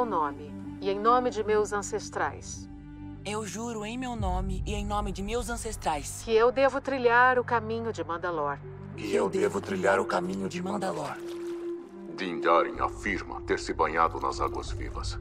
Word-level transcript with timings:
meu 0.00 0.06
nome 0.06 0.50
e 0.80 0.88
em 0.88 0.98
nome 0.98 1.28
de 1.28 1.44
meus 1.44 1.74
ancestrais 1.74 2.66
Eu 3.22 3.46
juro 3.46 3.84
em 3.84 3.98
meu 3.98 4.16
nome 4.16 4.62
e 4.66 4.72
em 4.72 4.86
nome 4.86 5.12
de 5.12 5.22
meus 5.22 5.50
ancestrais 5.50 6.22
que 6.24 6.32
eu 6.32 6.50
devo 6.50 6.80
trilhar 6.80 7.38
o 7.38 7.44
caminho 7.44 7.92
de 7.92 8.02
Mandalor. 8.02 8.58
E 8.96 9.14
eu 9.14 9.28
devo 9.28 9.60
trilhar 9.60 10.00
o 10.00 10.06
caminho 10.06 10.48
de 10.48 10.62
Mandalor. 10.62 11.18
Din 12.16 12.40
Djarin 12.40 12.80
afirma 12.80 13.42
ter 13.42 13.58
se 13.58 13.74
banhado 13.74 14.18
nas 14.20 14.40
águas 14.40 14.70
vivas. 14.70 15.18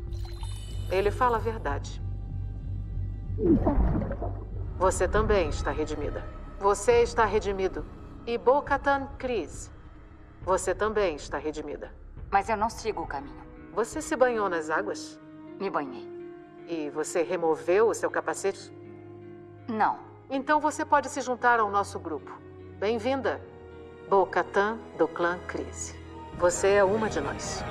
Ele 0.90 1.12
fala 1.12 1.36
a 1.36 1.42
verdade. 1.42 2.02
Você 4.78 5.10
também 5.10 5.50
está 5.50 5.72
redimida. 5.72 6.24
Você 6.58 7.02
está 7.02 7.26
redimido. 7.26 7.86
E 8.26 8.38
Bo-Katan 8.38 9.08
Kryze. 9.18 9.70
Você 10.44 10.74
também 10.74 11.18
está 11.18 11.38
redimida. 11.38 11.94
Mas 12.32 12.48
eu 12.48 12.56
não 12.56 12.70
sigo 12.70 13.02
o 13.02 13.08
caminho. 13.08 13.49
Você 13.80 14.02
se 14.02 14.14
banhou 14.14 14.50
nas 14.50 14.70
águas? 14.70 15.18
Me 15.58 15.70
banhei. 15.70 16.06
E 16.68 16.90
você 16.90 17.24
removeu 17.24 17.88
o 17.88 17.94
seu 17.94 18.12
capacete? 18.12 18.74
Não. 19.70 20.00
Então 20.30 20.60
você 20.60 20.84
pode 20.84 21.08
se 21.08 21.22
juntar 21.22 21.62
ao 21.62 21.72
nosso 21.72 21.98
grupo. 21.98 22.30
Bem-vinda, 22.78 23.42
Bo-Katan 24.10 24.78
do 24.98 25.08
clã 25.08 25.40
Kryze. 25.48 25.96
Você 26.38 26.68
é 26.72 26.84
uma 26.84 27.10
de 27.10 27.22
nós. 27.22 27.64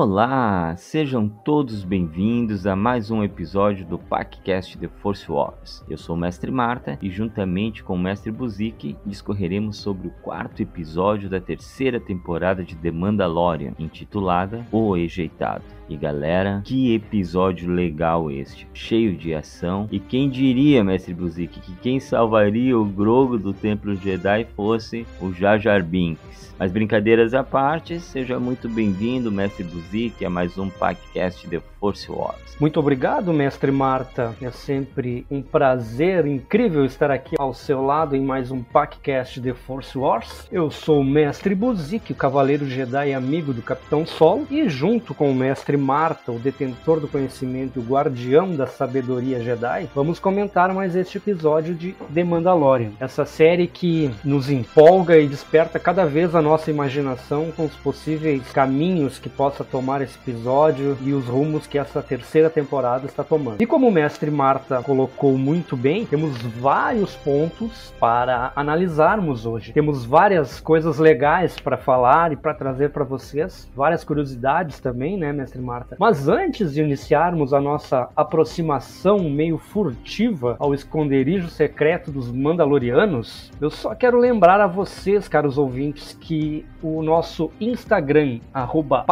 Olá, 0.00 0.76
sejam 0.76 1.28
todos 1.28 1.82
bem-vindos 1.82 2.68
a 2.68 2.76
mais 2.76 3.10
um 3.10 3.24
episódio 3.24 3.84
do 3.84 3.98
PacCast 3.98 4.78
The 4.78 4.86
Force 4.86 5.28
Wars. 5.28 5.84
Eu 5.90 5.98
sou 5.98 6.14
o 6.14 6.18
Mestre 6.18 6.52
Marta 6.52 6.96
e 7.02 7.10
juntamente 7.10 7.82
com 7.82 7.96
o 7.96 7.98
Mestre 7.98 8.30
Buzik 8.30 8.96
discorreremos 9.04 9.78
sobre 9.78 10.06
o 10.06 10.12
quarto 10.22 10.62
episódio 10.62 11.28
da 11.28 11.40
terceira 11.40 11.98
temporada 11.98 12.62
de 12.62 12.76
The 12.76 12.92
Mandalorian, 12.92 13.72
intitulada 13.76 14.64
O 14.70 14.96
Ejeitado. 14.96 15.77
E 15.88 15.96
galera, 15.96 16.60
que 16.64 16.94
episódio 16.94 17.70
legal 17.70 18.30
este, 18.30 18.68
cheio 18.74 19.16
de 19.16 19.34
ação. 19.34 19.88
E 19.90 19.98
quem 19.98 20.28
diria, 20.28 20.84
Mestre 20.84 21.14
Buzik, 21.14 21.60
que 21.60 21.72
quem 21.76 21.98
salvaria 21.98 22.78
o 22.78 22.84
Grogo 22.84 23.38
do 23.38 23.54
Templo 23.54 23.94
Jedi 23.96 24.46
fosse 24.54 25.06
o 25.20 25.32
Jar 25.32 25.58
Jar 25.58 25.82
Binks. 25.82 26.54
Mas 26.58 26.72
brincadeiras 26.72 27.32
à 27.34 27.42
parte, 27.42 28.00
seja 28.00 28.38
muito 28.38 28.68
bem-vindo, 28.68 29.32
Mestre 29.32 29.64
Buzik, 29.64 30.24
a 30.24 30.28
mais 30.28 30.58
um 30.58 30.68
podcast 30.68 31.48
The 31.48 31.62
Force 31.80 32.10
Wars. 32.10 32.56
Muito 32.60 32.80
obrigado, 32.80 33.32
Mestre 33.32 33.70
Marta. 33.70 34.34
É 34.42 34.50
sempre 34.50 35.24
um 35.30 35.40
prazer 35.40 36.26
incrível 36.26 36.84
estar 36.84 37.08
aqui 37.10 37.36
ao 37.38 37.54
seu 37.54 37.84
lado 37.84 38.16
em 38.16 38.20
mais 38.20 38.50
um 38.50 38.62
podcast 38.62 39.40
The 39.40 39.54
Force 39.54 39.96
Wars. 39.96 40.48
Eu 40.50 40.70
sou 40.70 41.00
o 41.00 41.04
Mestre 41.04 41.54
Buzik, 41.54 42.12
o 42.12 42.16
Cavaleiro 42.16 42.66
Jedi 42.66 43.14
amigo 43.14 43.52
do 43.52 43.62
Capitão 43.62 44.04
Solo, 44.04 44.46
e 44.50 44.68
junto 44.68 45.14
com 45.14 45.30
o 45.30 45.34
Mestre 45.34 45.76
Marta, 45.76 46.32
o 46.32 46.38
detentor 46.38 46.98
do 46.98 47.06
conhecimento 47.06 47.78
e 47.78 47.82
o 47.82 47.86
guardião 47.86 48.56
da 48.56 48.66
sabedoria 48.66 49.40
Jedi, 49.40 49.88
vamos 49.94 50.18
comentar 50.18 50.74
mais 50.74 50.96
este 50.96 51.18
episódio 51.18 51.74
de 51.74 51.94
The 52.12 52.24
Mandalorian. 52.24 52.90
Essa 52.98 53.24
série 53.24 53.68
que 53.68 54.10
nos 54.24 54.50
empolga 54.50 55.16
e 55.18 55.28
desperta 55.28 55.78
cada 55.78 56.04
vez 56.04 56.34
a 56.34 56.42
nossa 56.42 56.70
imaginação 56.70 57.52
com 57.52 57.66
os 57.66 57.76
possíveis 57.76 58.50
caminhos 58.50 59.18
que 59.18 59.28
possa 59.28 59.62
tomar 59.62 60.02
esse 60.02 60.18
episódio 60.18 60.98
e 61.02 61.12
os 61.12 61.26
rumos 61.26 61.67
que 61.68 61.78
essa 61.78 62.02
terceira 62.02 62.48
temporada 62.48 63.06
está 63.06 63.22
tomando. 63.22 63.60
E 63.60 63.66
como 63.66 63.88
o 63.88 63.92
mestre 63.92 64.30
Marta 64.30 64.82
colocou 64.82 65.36
muito 65.36 65.76
bem, 65.76 66.06
temos 66.06 66.36
vários 66.38 67.14
pontos 67.16 67.92
para 68.00 68.52
analisarmos 68.56 69.46
hoje. 69.46 69.72
Temos 69.72 70.04
várias 70.04 70.60
coisas 70.60 70.98
legais 70.98 71.58
para 71.60 71.76
falar 71.76 72.32
e 72.32 72.36
para 72.36 72.54
trazer 72.54 72.90
para 72.90 73.04
vocês, 73.04 73.70
várias 73.74 74.04
curiosidades 74.04 74.80
também, 74.80 75.16
né, 75.16 75.32
mestre 75.32 75.60
Marta? 75.60 75.96
Mas 75.98 76.28
antes 76.28 76.72
de 76.72 76.82
iniciarmos 76.82 77.52
a 77.52 77.60
nossa 77.60 78.08
aproximação 78.16 79.18
meio 79.18 79.58
furtiva 79.58 80.56
ao 80.58 80.74
esconderijo 80.74 81.48
secreto 81.48 82.10
dos 82.10 82.30
Mandalorianos, 82.30 83.50
eu 83.60 83.70
só 83.70 83.94
quero 83.94 84.18
lembrar 84.18 84.60
a 84.60 84.66
vocês, 84.66 85.28
caros 85.28 85.58
ouvintes, 85.58 86.16
que 86.20 86.64
o 86.82 87.02
nosso 87.02 87.50
Instagram, 87.60 88.40
arroba 88.52 89.04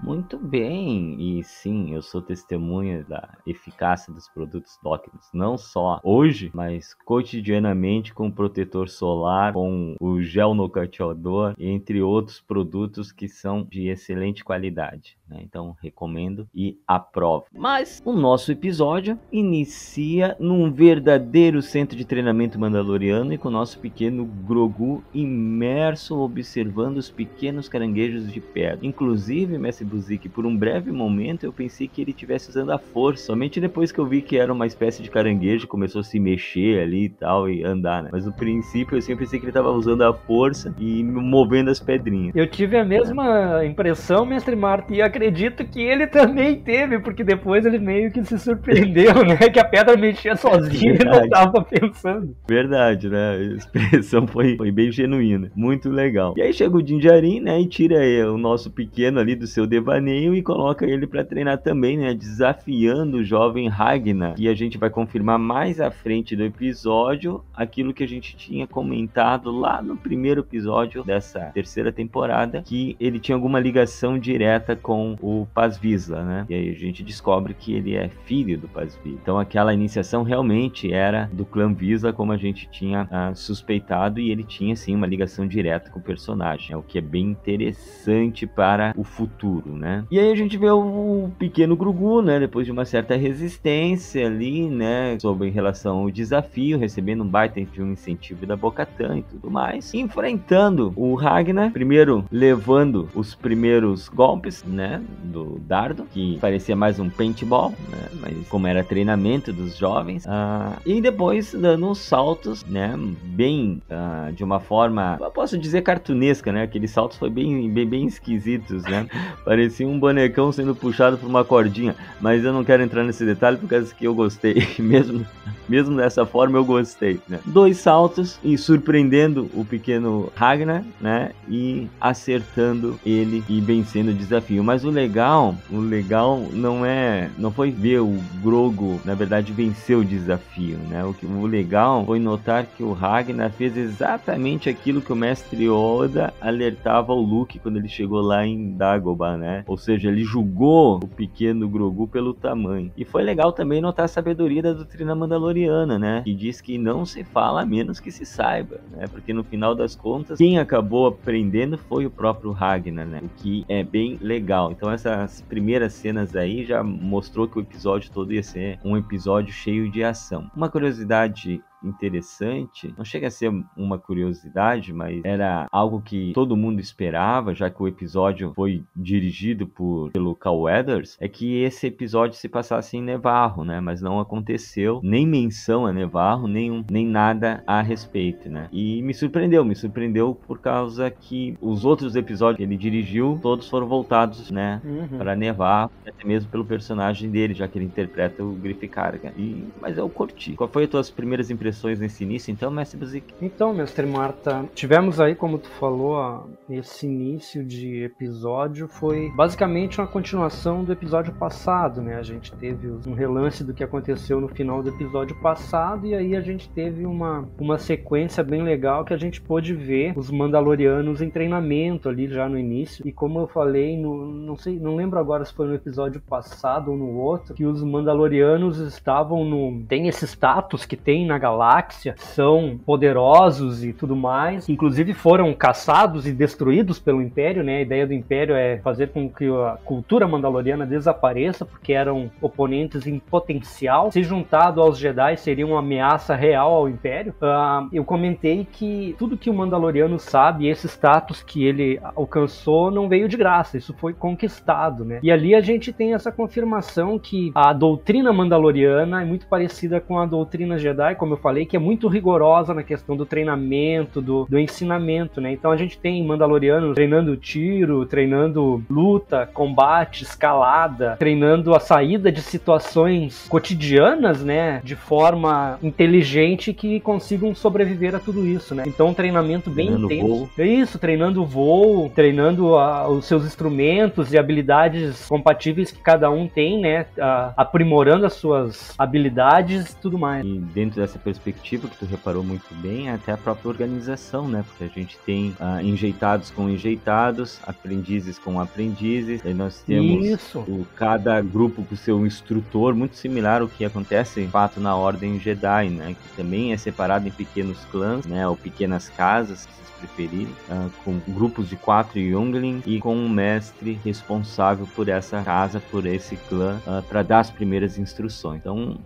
Muito 0.02 0.38
bem, 0.38 1.16
e 1.20 1.44
sim, 1.44 1.94
eu 1.94 2.02
sou 2.02 2.20
testemunha 2.20 3.04
da 3.04 3.28
eficácia 3.46 4.12
dos 4.12 4.28
produtos 4.28 4.76
Docmus, 4.82 5.28
não 5.32 5.56
só 5.56 6.00
hoje, 6.02 6.50
mas 6.52 6.94
cotidianamente 7.04 8.12
com 8.12 8.28
protetor 8.28 8.88
solar, 8.88 9.52
com 9.52 9.94
o 10.00 10.20
gel 10.20 10.52
no 10.52 10.68
cateador, 10.68 11.54
entre 11.58 12.02
outros 12.02 12.40
produtos 12.40 13.12
que 13.12 13.28
são 13.28 13.62
de 13.62 13.86
excelente 13.86 14.42
qualidade. 14.42 15.16
Né? 15.28 15.40
Então 15.42 15.76
recomendo 15.80 16.48
e 16.52 16.76
aprovo. 16.86 17.46
Mas 17.52 18.02
o 18.04 18.12
nosso 18.12 18.50
episódio 18.50 19.16
inicia 19.30 20.36
num 20.40 20.72
verdadeiro 20.72 21.62
centro 21.62 21.96
de 21.96 22.04
treinamento 22.04 22.58
mandaloriano 22.58 23.32
e 23.32 23.38
com 23.38 23.48
o 23.48 23.52
nosso 23.52 23.78
pequeno 23.78 24.24
Grogu 24.24 25.04
imerso 25.14 26.18
observando 26.18 26.96
os 26.96 27.10
pequenos 27.10 27.68
caranguejos 27.68 28.32
de 28.32 28.40
perto. 28.40 28.84
Inclusive, 28.84 29.35
Mestre 29.44 29.84
Buzik, 29.84 30.28
por 30.28 30.46
um 30.46 30.56
breve 30.56 30.92
momento 30.92 31.44
eu 31.44 31.52
pensei 31.52 31.88
que 31.88 32.00
ele 32.00 32.12
estivesse 32.12 32.48
usando 32.48 32.70
a 32.70 32.78
força. 32.78 33.26
Somente 33.26 33.60
depois 33.60 33.90
que 33.90 33.98
eu 33.98 34.06
vi 34.06 34.22
que 34.22 34.38
era 34.38 34.52
uma 34.52 34.66
espécie 34.66 35.02
de 35.02 35.10
caranguejo, 35.10 35.66
começou 35.66 36.00
a 36.00 36.04
se 36.04 36.20
mexer 36.20 36.80
ali 36.80 37.06
e 37.06 37.08
tal 37.08 37.50
e 37.50 37.64
andar, 37.64 38.04
né? 38.04 38.10
Mas 38.12 38.24
no 38.24 38.32
princípio 38.32 38.96
eu 38.96 39.02
sempre 39.02 39.24
pensei 39.24 39.38
que 39.38 39.44
ele 39.44 39.50
estava 39.50 39.70
usando 39.70 40.02
a 40.02 40.14
força 40.14 40.74
e 40.78 41.02
movendo 41.02 41.70
as 41.70 41.80
pedrinhas. 41.80 42.34
Eu 42.34 42.46
tive 42.46 42.76
a 42.76 42.84
mesma 42.84 43.64
impressão, 43.64 44.24
Mestre 44.24 44.54
Marta, 44.54 44.94
e 44.94 45.02
acredito 45.02 45.64
que 45.64 45.82
ele 45.82 46.06
também 46.06 46.60
teve, 46.60 46.98
porque 47.00 47.24
depois 47.24 47.66
ele 47.66 47.78
meio 47.78 48.12
que 48.12 48.24
se 48.24 48.38
surpreendeu, 48.38 49.14
né? 49.26 49.36
Que 49.36 49.58
a 49.58 49.64
pedra 49.64 49.96
mexia 49.96 50.36
sozinha 50.36 50.94
e 50.94 51.04
não 51.04 51.28
tava 51.28 51.62
pensando. 51.64 52.36
Verdade, 52.48 53.08
né? 53.08 53.30
A 53.30 53.56
expressão 53.56 54.26
foi, 54.26 54.56
foi 54.56 54.70
bem 54.70 54.92
genuína. 54.92 55.50
Muito 55.56 55.90
legal. 55.90 56.34
E 56.36 56.42
aí 56.42 56.52
chega 56.52 56.76
o 56.76 56.82
Dinjarin, 56.82 57.40
né? 57.40 57.60
E 57.60 57.66
tira 57.66 57.96
o 58.30 58.38
nosso 58.38 58.70
pequeno 58.70 59.18
ali 59.26 59.34
do 59.34 59.46
seu 59.46 59.66
devaneio 59.66 60.36
e 60.36 60.40
coloca 60.40 60.86
ele 60.86 61.04
para 61.04 61.24
treinar 61.24 61.58
também, 61.58 61.98
né? 61.98 62.14
Desafiando 62.14 63.18
o 63.18 63.24
jovem 63.24 63.68
Ragnar. 63.68 64.36
E 64.38 64.48
a 64.48 64.54
gente 64.54 64.78
vai 64.78 64.88
confirmar 64.88 65.36
mais 65.36 65.80
à 65.80 65.90
frente 65.90 66.36
do 66.36 66.44
episódio 66.44 67.42
aquilo 67.52 67.92
que 67.92 68.04
a 68.04 68.08
gente 68.08 68.36
tinha 68.36 68.66
comentado 68.68 69.50
lá 69.50 69.82
no 69.82 69.96
primeiro 69.96 70.42
episódio 70.42 71.02
dessa 71.02 71.40
terceira 71.46 71.90
temporada, 71.90 72.62
que 72.62 72.96
ele 73.00 73.18
tinha 73.18 73.34
alguma 73.34 73.58
ligação 73.58 74.16
direta 74.16 74.76
com 74.76 75.16
o 75.20 75.46
Paz 75.52 75.76
Vizsla, 75.76 76.22
né? 76.22 76.46
E 76.48 76.54
aí 76.54 76.70
a 76.70 76.74
gente 76.74 77.02
descobre 77.02 77.52
que 77.52 77.74
ele 77.74 77.96
é 77.96 78.08
filho 78.24 78.56
do 78.56 78.68
Paz 78.68 78.94
Vizsla. 79.02 79.18
Então 79.20 79.38
aquela 79.40 79.74
iniciação 79.74 80.22
realmente 80.22 80.92
era 80.92 81.28
do 81.32 81.44
clã 81.44 81.72
Vizsla, 81.72 82.12
como 82.12 82.30
a 82.30 82.36
gente 82.36 82.68
tinha 82.70 83.08
ah, 83.10 83.34
suspeitado, 83.34 84.20
e 84.20 84.30
ele 84.30 84.44
tinha 84.44 84.76
sim 84.76 84.94
uma 84.94 85.06
ligação 85.06 85.48
direta 85.48 85.90
com 85.90 85.98
o 85.98 86.02
personagem, 86.02 86.72
é 86.72 86.76
o 86.76 86.82
que 86.82 86.98
é 86.98 87.00
bem 87.00 87.24
interessante 87.24 88.46
para 88.46 88.94
o 88.96 89.02
futuro, 89.16 89.74
né? 89.74 90.04
E 90.10 90.18
aí 90.18 90.30
a 90.30 90.34
gente 90.36 90.58
vê 90.58 90.70
o 90.70 91.30
pequeno 91.38 91.74
Grugu, 91.74 92.20
né? 92.20 92.38
Depois 92.38 92.66
de 92.66 92.72
uma 92.72 92.84
certa 92.84 93.16
resistência 93.16 94.26
ali, 94.26 94.68
né? 94.68 95.18
Sobre 95.18 95.48
em 95.48 95.50
relação 95.50 96.00
ao 96.00 96.10
desafio, 96.10 96.78
recebendo 96.78 97.24
um 97.24 97.28
baita 97.28 97.60
de 97.60 97.82
um 97.82 97.92
incentivo 97.92 98.44
da 98.46 98.54
Bocatan 98.54 99.18
e 99.18 99.22
tudo 99.22 99.50
mais, 99.50 99.94
enfrentando 99.94 100.92
o 100.94 101.14
Ragnar, 101.14 101.72
primeiro 101.72 102.24
levando 102.30 103.08
os 103.14 103.34
primeiros 103.34 104.08
golpes, 104.08 104.62
né? 104.64 105.02
Do 105.24 105.58
dardo, 105.60 106.04
que 106.04 106.38
parecia 106.38 106.76
mais 106.76 107.00
um 107.00 107.08
paintball, 107.08 107.70
né? 107.90 108.08
Mas 108.20 108.48
como 108.48 108.66
era 108.66 108.84
treinamento 108.84 109.52
dos 109.52 109.76
jovens, 109.76 110.26
uh, 110.26 110.78
e 110.84 111.00
depois 111.00 111.54
dando 111.54 111.88
uns 111.88 111.98
saltos, 111.98 112.64
né? 112.66 112.94
Bem 113.22 113.80
uh, 113.90 114.32
de 114.32 114.44
uma 114.44 114.60
forma, 114.60 115.16
eu 115.20 115.30
posso 115.30 115.56
dizer 115.56 115.82
cartunesca, 115.82 116.52
né? 116.52 116.62
Aqueles 116.64 116.90
saltos 116.90 117.16
foi 117.16 117.30
bem, 117.30 117.70
bem, 117.70 117.86
bem 117.86 118.06
esquisitos, 118.06 118.82
né? 118.84 119.05
Parecia 119.44 119.86
um 119.86 119.98
bonecão 119.98 120.50
sendo 120.52 120.74
puxado 120.74 121.18
por 121.18 121.28
uma 121.28 121.44
cordinha, 121.44 121.94
mas 122.20 122.44
eu 122.44 122.52
não 122.52 122.64
quero 122.64 122.82
entrar 122.82 123.04
nesse 123.04 123.24
detalhe 123.24 123.56
por 123.56 123.68
causa 123.68 123.94
que 123.94 124.06
eu 124.06 124.14
gostei, 124.14 124.66
mesmo, 124.78 125.24
mesmo 125.68 125.96
dessa 125.96 126.24
forma 126.24 126.58
eu 126.58 126.64
gostei, 126.64 127.20
né? 127.28 127.40
Dois 127.44 127.78
saltos 127.78 128.38
e 128.42 128.56
surpreendendo 128.56 129.50
o 129.54 129.64
pequeno 129.64 130.32
Ragnar, 130.34 130.84
né? 131.00 131.30
E 131.48 131.88
acertando 132.00 132.98
ele 133.04 133.44
e 133.48 133.60
vencendo 133.60 134.08
o 134.08 134.14
desafio. 134.14 134.62
Mas 134.62 134.84
o 134.84 134.90
legal, 134.90 135.54
o 135.70 135.78
legal 135.78 136.40
não 136.52 136.84
é, 136.84 137.30
não 137.38 137.50
foi 137.50 137.70
ver 137.70 138.00
o 138.00 138.18
Grogo, 138.42 139.00
na 139.04 139.14
verdade, 139.14 139.52
vencer 139.52 139.96
o 139.96 140.04
desafio, 140.04 140.78
né? 140.88 141.04
O, 141.04 141.12
que, 141.12 141.26
o 141.26 141.46
legal 141.46 142.04
foi 142.04 142.18
notar 142.18 142.66
que 142.66 142.82
o 142.82 142.92
Ragnar 142.92 143.50
fez 143.52 143.76
exatamente 143.76 144.68
aquilo 144.68 145.00
que 145.00 145.12
o 145.12 145.16
mestre 145.16 145.68
Oda 145.68 146.32
alertava 146.40 147.12
ao 147.12 147.20
Luke 147.20 147.58
quando 147.58 147.76
ele 147.76 147.88
chegou 147.88 148.20
lá 148.20 148.46
em 148.46 148.72
Dagobah, 148.96 149.36
né? 149.36 149.64
Ou 149.66 149.76
seja, 149.76 150.08
ele 150.08 150.24
julgou 150.24 150.96
o 150.96 151.06
pequeno 151.06 151.68
Grogu 151.68 152.08
pelo 152.08 152.32
tamanho. 152.34 152.90
E 152.96 153.04
foi 153.04 153.22
legal 153.22 153.52
também 153.52 153.80
notar 153.80 154.06
a 154.06 154.08
sabedoria 154.08 154.62
da 154.62 154.72
doutrina 154.72 155.14
mandaloriana, 155.14 155.98
né? 155.98 156.22
Que 156.24 156.34
diz 156.34 156.60
que 156.60 156.78
não 156.78 157.04
se 157.04 157.22
fala 157.22 157.62
a 157.62 157.66
menos 157.66 158.00
que 158.00 158.10
se 158.10 158.24
saiba, 158.24 158.80
né? 158.90 159.06
Porque 159.06 159.32
no 159.32 159.44
final 159.44 159.74
das 159.74 159.94
contas, 159.94 160.38
quem 160.38 160.58
acabou 160.58 161.06
aprendendo 161.06 161.78
foi 161.78 162.06
o 162.06 162.10
próprio 162.10 162.52
Ragnar, 162.52 163.06
né? 163.06 163.20
O 163.22 163.28
que 163.36 163.64
é 163.68 163.84
bem 163.84 164.18
legal. 164.20 164.72
Então 164.72 164.90
essas 164.90 165.42
primeiras 165.42 165.92
cenas 165.92 166.34
aí 166.34 166.64
já 166.64 166.82
mostrou 166.82 167.46
que 167.46 167.58
o 167.58 167.62
episódio 167.62 168.10
todo 168.10 168.32
ia 168.32 168.42
ser 168.42 168.78
um 168.84 168.96
episódio 168.96 169.52
cheio 169.52 169.90
de 169.90 170.02
ação. 170.02 170.50
Uma 170.56 170.68
curiosidade 170.68 171.62
interessante. 171.88 172.92
Não 172.96 173.04
chega 173.04 173.28
a 173.28 173.30
ser 173.30 173.52
uma 173.76 173.98
curiosidade, 173.98 174.92
mas 174.92 175.20
era 175.24 175.66
algo 175.70 176.00
que 176.00 176.32
todo 176.34 176.56
mundo 176.56 176.80
esperava, 176.80 177.54
já 177.54 177.70
que 177.70 177.82
o 177.82 177.88
episódio 177.88 178.52
foi 178.54 178.82
dirigido 178.94 179.66
por, 179.66 180.10
pelo 180.10 180.34
Cal 180.34 180.60
Weathers, 180.60 181.16
é 181.20 181.28
que 181.28 181.62
esse 181.62 181.86
episódio 181.86 182.36
se 182.36 182.48
passasse 182.48 182.96
em 182.96 183.02
Nevarro, 183.02 183.64
né? 183.64 183.80
Mas 183.80 184.00
não 184.00 184.20
aconteceu 184.20 185.00
nem 185.02 185.26
menção 185.26 185.86
a 185.86 185.92
Nevarro, 185.92 186.48
nem, 186.48 186.84
nem 186.90 187.06
nada 187.06 187.62
a 187.66 187.80
respeito, 187.80 188.48
né? 188.48 188.68
E 188.72 189.02
me 189.02 189.14
surpreendeu, 189.14 189.64
me 189.64 189.74
surpreendeu 189.74 190.34
por 190.46 190.58
causa 190.58 191.10
que 191.10 191.56
os 191.60 191.84
outros 191.84 192.16
episódios 192.16 192.56
que 192.58 192.62
ele 192.62 192.76
dirigiu, 192.76 193.38
todos 193.42 193.68
foram 193.68 193.86
voltados, 193.86 194.50
né, 194.50 194.80
uhum. 194.84 195.18
para 195.18 195.36
Nevarro, 195.36 195.90
até 196.06 196.26
mesmo 196.26 196.50
pelo 196.50 196.64
personagem 196.64 197.30
dele, 197.30 197.54
já 197.54 197.68
que 197.68 197.78
ele 197.78 197.84
interpreta 197.84 198.42
o 198.42 198.52
Griff 198.52 198.86
Carga. 198.88 199.32
E, 199.36 199.64
mas 199.80 199.98
eu 199.98 200.08
curti. 200.08 200.52
Qual 200.52 200.68
foi 200.68 200.84
as 200.84 200.90
tuas 200.90 201.10
primeiras 201.10 201.50
impressões 201.50 201.75
nesse 201.84 202.24
início, 202.24 202.50
então, 202.50 202.70
mestre 202.70 202.98
Buzik? 202.98 203.34
Então, 203.40 203.74
mestre 203.74 204.06
Marta, 204.06 204.64
tivemos 204.74 205.20
aí, 205.20 205.34
como 205.34 205.58
tu 205.58 205.68
falou, 205.70 206.48
esse 206.68 207.06
início 207.06 207.64
de 207.64 208.02
episódio 208.04 208.88
foi 208.88 209.30
basicamente 209.34 210.00
uma 210.00 210.06
continuação 210.06 210.84
do 210.84 210.92
episódio 210.92 211.32
passado, 211.34 212.00
né? 212.00 212.16
A 212.16 212.22
gente 212.22 212.52
teve 212.52 212.88
um 213.06 213.14
relance 213.14 213.62
do 213.62 213.74
que 213.74 213.84
aconteceu 213.84 214.40
no 214.40 214.48
final 214.48 214.82
do 214.82 214.90
episódio 214.90 215.36
passado 215.36 216.06
e 216.06 216.14
aí 216.14 216.36
a 216.36 216.40
gente 216.40 216.68
teve 216.68 217.04
uma, 217.04 217.48
uma 217.58 217.78
sequência 217.78 218.42
bem 218.42 218.62
legal 218.62 219.04
que 219.04 219.14
a 219.14 219.16
gente 219.16 219.40
pôde 219.40 219.74
ver 219.74 220.12
os 220.16 220.30
Mandalorianos 220.30 221.20
em 221.20 221.30
treinamento 221.30 222.08
ali 222.08 222.28
já 222.28 222.48
no 222.48 222.58
início. 222.58 223.06
E 223.06 223.12
como 223.12 223.40
eu 223.40 223.46
falei, 223.46 223.96
no, 223.96 224.26
não 224.26 224.56
sei, 224.56 224.78
não 224.78 224.96
lembro 224.96 225.18
agora 225.18 225.44
se 225.44 225.52
foi 225.52 225.66
no 225.66 225.74
episódio 225.74 226.20
passado 226.20 226.90
ou 226.90 226.96
no 226.96 227.16
outro, 227.16 227.54
que 227.54 227.64
os 227.64 227.82
Mandalorianos 227.82 228.78
estavam 228.78 229.44
no. 229.44 229.84
Tem 229.86 230.08
esse 230.08 230.26
status 230.26 230.84
que 230.84 230.96
tem 230.96 231.26
na 231.26 231.38
galáxia 231.38 231.55
galáxia 231.56 232.14
são 232.18 232.78
poderosos 232.84 233.82
e 233.82 233.92
tudo 233.92 234.14
mais. 234.14 234.68
Inclusive 234.68 235.14
foram 235.14 235.52
caçados 235.54 236.26
e 236.26 236.32
destruídos 236.32 236.98
pelo 236.98 237.22
Império, 237.22 237.64
né? 237.64 237.78
A 237.78 237.80
ideia 237.80 238.06
do 238.06 238.12
Império 238.12 238.54
é 238.54 238.78
fazer 238.78 239.08
com 239.08 239.28
que 239.28 239.46
a 239.46 239.78
cultura 239.84 240.28
mandaloriana 240.28 240.84
desapareça, 240.84 241.64
porque 241.64 241.92
eram 241.92 242.30
oponentes 242.40 243.06
em 243.06 243.18
potencial. 243.18 244.12
Se 244.12 244.22
juntado 244.22 244.82
aos 244.82 244.98
Jedi 244.98 245.36
seria 245.38 245.66
uma 245.66 245.78
ameaça 245.78 246.34
real 246.34 246.74
ao 246.74 246.88
Império. 246.88 247.34
Uh, 247.40 247.88
eu 247.92 248.04
comentei 248.04 248.66
que 248.70 249.14
tudo 249.18 249.36
que 249.36 249.48
o 249.48 249.54
Mandaloriano 249.54 250.18
sabe, 250.18 250.68
esse 250.68 250.86
status 250.86 251.42
que 251.42 251.64
ele 251.64 251.98
alcançou, 252.14 252.90
não 252.90 253.08
veio 253.08 253.28
de 253.28 253.36
graça. 253.36 253.78
Isso 253.78 253.94
foi 253.94 254.12
conquistado, 254.12 255.04
né? 255.04 255.20
E 255.22 255.30
ali 255.30 255.54
a 255.54 255.60
gente 255.60 255.92
tem 255.92 256.12
essa 256.12 256.30
confirmação 256.30 257.18
que 257.18 257.50
a 257.54 257.72
doutrina 257.72 258.32
mandaloriana 258.32 259.22
é 259.22 259.24
muito 259.24 259.46
parecida 259.46 260.00
com 260.00 260.18
a 260.18 260.26
doutrina 260.26 260.78
Jedi, 260.78 261.14
como 261.14 261.34
eu 261.34 261.38
falei, 261.46 261.64
que 261.64 261.76
é 261.76 261.78
muito 261.78 262.08
rigorosa 262.08 262.74
na 262.74 262.82
questão 262.82 263.16
do 263.16 263.24
treinamento, 263.24 264.20
do, 264.20 264.46
do 264.50 264.58
ensinamento, 264.58 265.40
né? 265.40 265.52
Então 265.52 265.70
a 265.70 265.76
gente 265.76 265.96
tem 265.96 266.24
Mandalorianos 266.24 266.96
treinando 266.96 267.36
tiro, 267.36 268.04
treinando 268.04 268.82
luta, 268.90 269.48
combate, 269.54 270.24
escalada, 270.24 271.14
treinando 271.16 271.72
a 271.72 271.78
saída 271.78 272.32
de 272.32 272.42
situações 272.42 273.46
cotidianas, 273.48 274.42
né? 274.42 274.80
De 274.82 274.96
forma 274.96 275.78
inteligente 275.80 276.72
que 276.72 276.98
consigam 276.98 277.54
sobreviver 277.54 278.16
a 278.16 278.18
tudo 278.18 278.44
isso, 278.44 278.74
né? 278.74 278.82
Então 278.84 279.10
um 279.10 279.14
treinamento 279.14 279.70
bem 279.70 279.86
treinando 279.86 280.12
intenso. 280.12 280.26
Voo. 280.26 280.50
É 280.58 280.66
isso, 280.66 280.98
treinando 280.98 281.46
voo, 281.46 282.10
treinando 282.10 282.76
a, 282.76 283.08
os 283.08 283.24
seus 283.24 283.44
instrumentos 283.46 284.32
e 284.32 284.38
habilidades 284.38 285.28
compatíveis 285.28 285.92
que 285.92 286.00
cada 286.00 286.28
um 286.28 286.48
tem, 286.48 286.80
né? 286.80 287.06
A, 287.20 287.52
aprimorando 287.56 288.26
as 288.26 288.32
suas 288.32 288.92
habilidades 288.98 289.92
e 289.92 289.96
tudo 289.98 290.18
mais. 290.18 290.44
E 290.44 290.58
dentro 290.58 291.00
dessa 291.00 291.20
perspectiva 291.20 291.35
que 291.40 291.96
tu 291.98 292.04
reparou 292.06 292.42
muito 292.42 292.74
bem, 292.76 293.10
até 293.10 293.32
a 293.32 293.36
própria 293.36 293.68
organização, 293.68 294.48
né? 294.48 294.64
Porque 294.66 294.84
a 294.84 294.88
gente 294.88 295.18
tem 295.24 295.54
uh, 295.60 295.80
enjeitados 295.80 296.50
com 296.50 296.68
enjeitados, 296.68 297.58
aprendizes 297.66 298.38
com 298.38 298.60
aprendizes, 298.60 299.44
aí 299.44 299.54
nós 299.54 299.82
temos 299.86 300.24
Isso. 300.24 300.58
O, 300.60 300.86
cada 300.96 301.40
grupo 301.40 301.84
com 301.84 301.96
seu 301.96 302.26
instrutor, 302.26 302.94
muito 302.94 303.16
similar 303.16 303.62
ao 303.62 303.68
que 303.68 303.84
acontece 303.84 304.40
em 304.40 304.48
fato 304.48 304.80
na 304.80 304.96
Ordem 304.96 305.38
Jedi, 305.38 305.88
né? 305.90 306.14
Que 306.14 306.36
também 306.36 306.72
é 306.72 306.76
separado 306.76 307.26
em 307.26 307.30
pequenos 307.30 307.78
clãs, 307.90 308.26
né? 308.26 308.46
Ou 308.46 308.56
pequenas 308.56 309.08
casas, 309.08 309.68
preferirem, 309.96 310.54
uh, 310.68 310.90
com 311.04 311.18
grupos 311.32 311.68
de 311.68 311.76
quatro 311.76 312.18
Younglings 312.18 312.82
e 312.86 312.98
com 312.98 313.16
um 313.16 313.28
mestre 313.28 313.98
responsável 314.04 314.86
por 314.94 315.08
essa 315.08 315.42
casa, 315.42 315.80
por 315.90 316.06
esse 316.06 316.36
clã, 316.48 316.80
uh, 316.86 317.02
para 317.02 317.22
dar 317.22 317.40
as 317.40 317.50
primeiras 317.50 317.98
instruções. 317.98 318.60
Então, 318.60 318.98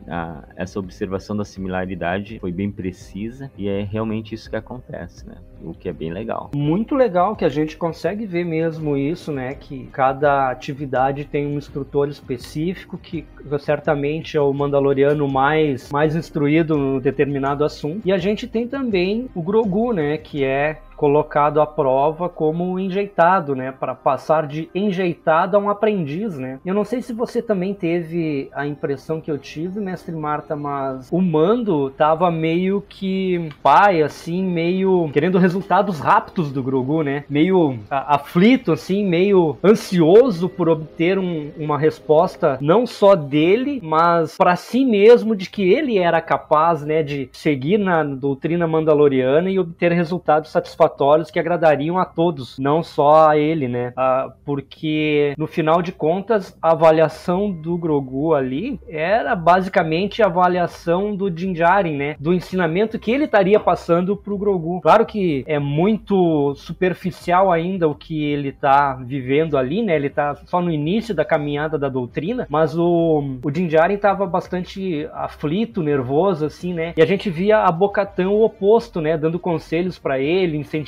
essa 0.57 0.79
observação 0.79 1.37
da 1.37 1.45
similaridade 1.45 2.20
foi 2.41 2.53
bem 2.53 2.71
precisa 2.71 3.51
e 3.57 3.69
é 3.69 3.83
realmente 3.83 4.35
isso 4.35 4.51
que 4.51 4.57
acontece, 4.57 5.27
né? 5.29 5.37
O 5.63 5.75
que 5.75 5.89
é 5.89 5.93
bem 5.93 6.13
legal. 6.13 6.51
Muito 6.55 6.95
legal 6.95 7.37
que 7.37 7.45
a 7.45 7.49
gente 7.49 7.77
consegue 7.77 8.25
ver 8.25 8.45
mesmo 8.45 8.97
isso, 8.97 9.31
né? 9.31 9.55
Que 9.55 9.87
cada 9.93 10.51
atividade 10.51 11.25
tem 11.25 11.47
um 11.47 11.59
instrutor 11.59 12.09
específico 12.09 12.97
que 12.97 13.27
certamente 13.59 14.37
é 14.37 14.41
o 14.41 14.53
Mandaloriano 14.53 15.29
mais, 15.29 15.91
mais 15.91 16.17
instruído 16.17 16.77
no 16.77 17.01
determinado 17.01 17.65
assunto. 17.65 18.01
E 18.07 18.13
a 18.13 18.19
gente 18.19 18.47
tem 18.47 18.67
também 18.67 19.29
o 19.35 19.43
Grogu, 19.43 19.93
né? 19.93 20.17
Que 20.17 20.45
é 20.45 20.81
colocado 21.01 21.63
à 21.63 21.67
prova 21.67 22.29
como 22.29 22.79
enjeitado, 22.79 23.57
né, 23.57 23.73
para 23.73 23.95
passar 23.95 24.47
de 24.47 24.69
enjeitado 24.75 25.57
a 25.57 25.59
um 25.59 25.71
aprendiz, 25.71 26.37
né? 26.37 26.61
Eu 26.63 26.75
não 26.75 26.85
sei 26.85 27.01
se 27.01 27.15
você 27.15 27.41
também 27.41 27.73
teve 27.73 28.51
a 28.53 28.67
impressão 28.67 29.19
que 29.19 29.31
eu 29.31 29.39
tive, 29.39 29.81
mestre 29.81 30.15
Marta, 30.15 30.55
mas 30.55 31.09
o 31.11 31.23
Mando 31.23 31.89
tava 31.89 32.31
meio 32.31 32.85
que 32.87 33.49
pai, 33.63 34.03
assim, 34.03 34.45
meio 34.45 35.09
querendo 35.11 35.39
resultados 35.39 36.01
rápidos 36.01 36.53
do 36.53 36.63
Grogu, 36.63 37.03
né? 37.03 37.25
Meio 37.31 37.79
aflito, 37.89 38.71
assim, 38.71 39.03
meio 39.03 39.57
ansioso 39.65 40.51
por 40.51 40.69
obter 40.69 41.19
um, 41.19 41.51
uma 41.57 41.79
resposta 41.79 42.59
não 42.61 42.87
só 42.87 43.15
dele, 43.15 43.81
mas 43.83 44.37
para 44.37 44.55
si 44.55 44.85
mesmo 44.85 45.35
de 45.35 45.49
que 45.49 45.63
ele 45.63 45.97
era 45.97 46.21
capaz, 46.21 46.85
né, 46.85 47.03
de 47.03 47.31
seguir 47.33 47.79
na 47.79 48.05
doutrina 48.05 48.67
mandaloriana 48.67 49.51
e 49.51 49.59
obter 49.59 49.93
resultados 49.93 50.51
satisfatórios 50.51 50.90
que 51.31 51.39
agradariam 51.39 51.99
a 51.99 52.05
todos, 52.05 52.59
não 52.59 52.83
só 52.83 53.31
a 53.31 53.39
ele, 53.39 53.69
né? 53.69 53.93
Ah, 53.97 54.33
porque 54.45 55.35
no 55.37 55.47
final 55.47 55.83
de 55.83 55.93
contas, 55.93 56.57
a 56.61 56.73
avaliação 56.73 57.51
do 57.51 57.77
Grogu 57.77 58.35
ali 58.35 58.79
era 58.89 59.35
basicamente 59.35 60.23
a 60.23 60.27
avaliação 60.27 61.15
do 61.15 61.31
Din 61.31 61.53
Djarin, 61.53 61.97
né? 61.97 62.17
Do 62.19 62.35
ensinamento 62.35 62.99
que 62.99 63.11
ele 63.11 63.25
estaria 63.25 63.59
passando 63.59 64.17
pro 64.17 64.39
Grogu. 64.39 64.81
Claro 64.81 65.07
que 65.07 65.45
é 65.47 65.59
muito 65.59 66.55
superficial 66.55 67.51
ainda 67.51 67.89
o 67.89 67.95
que 67.95 68.25
ele 68.25 68.53
tá 68.53 68.95
vivendo 68.95 69.57
ali, 69.57 69.83
né? 69.83 69.97
Ele 69.97 70.11
tá 70.11 70.35
só 70.47 70.61
no 70.61 70.71
início 70.71 71.15
da 71.15 71.25
caminhada 71.25 71.79
da 71.79 71.89
doutrina, 71.89 72.47
mas 72.49 72.77
o, 72.77 73.39
o 73.43 73.51
Din 73.51 73.67
Djarin 73.67 73.97
tava 73.97 74.27
bastante 74.27 75.09
aflito, 75.13 75.83
nervoso, 75.83 76.45
assim, 76.45 76.73
né? 76.75 76.93
E 76.97 77.03
a 77.03 77.07
gente 77.07 77.31
via 77.31 77.59
a 77.59 77.73
Bocatão 77.73 78.35
o 78.35 78.45
oposto, 78.45 79.01
né? 79.01 79.17
Dando 79.17 79.39
conselhos 79.39 79.99
para 79.99 80.19
ele, 80.19 80.57
incentivando 80.57 80.80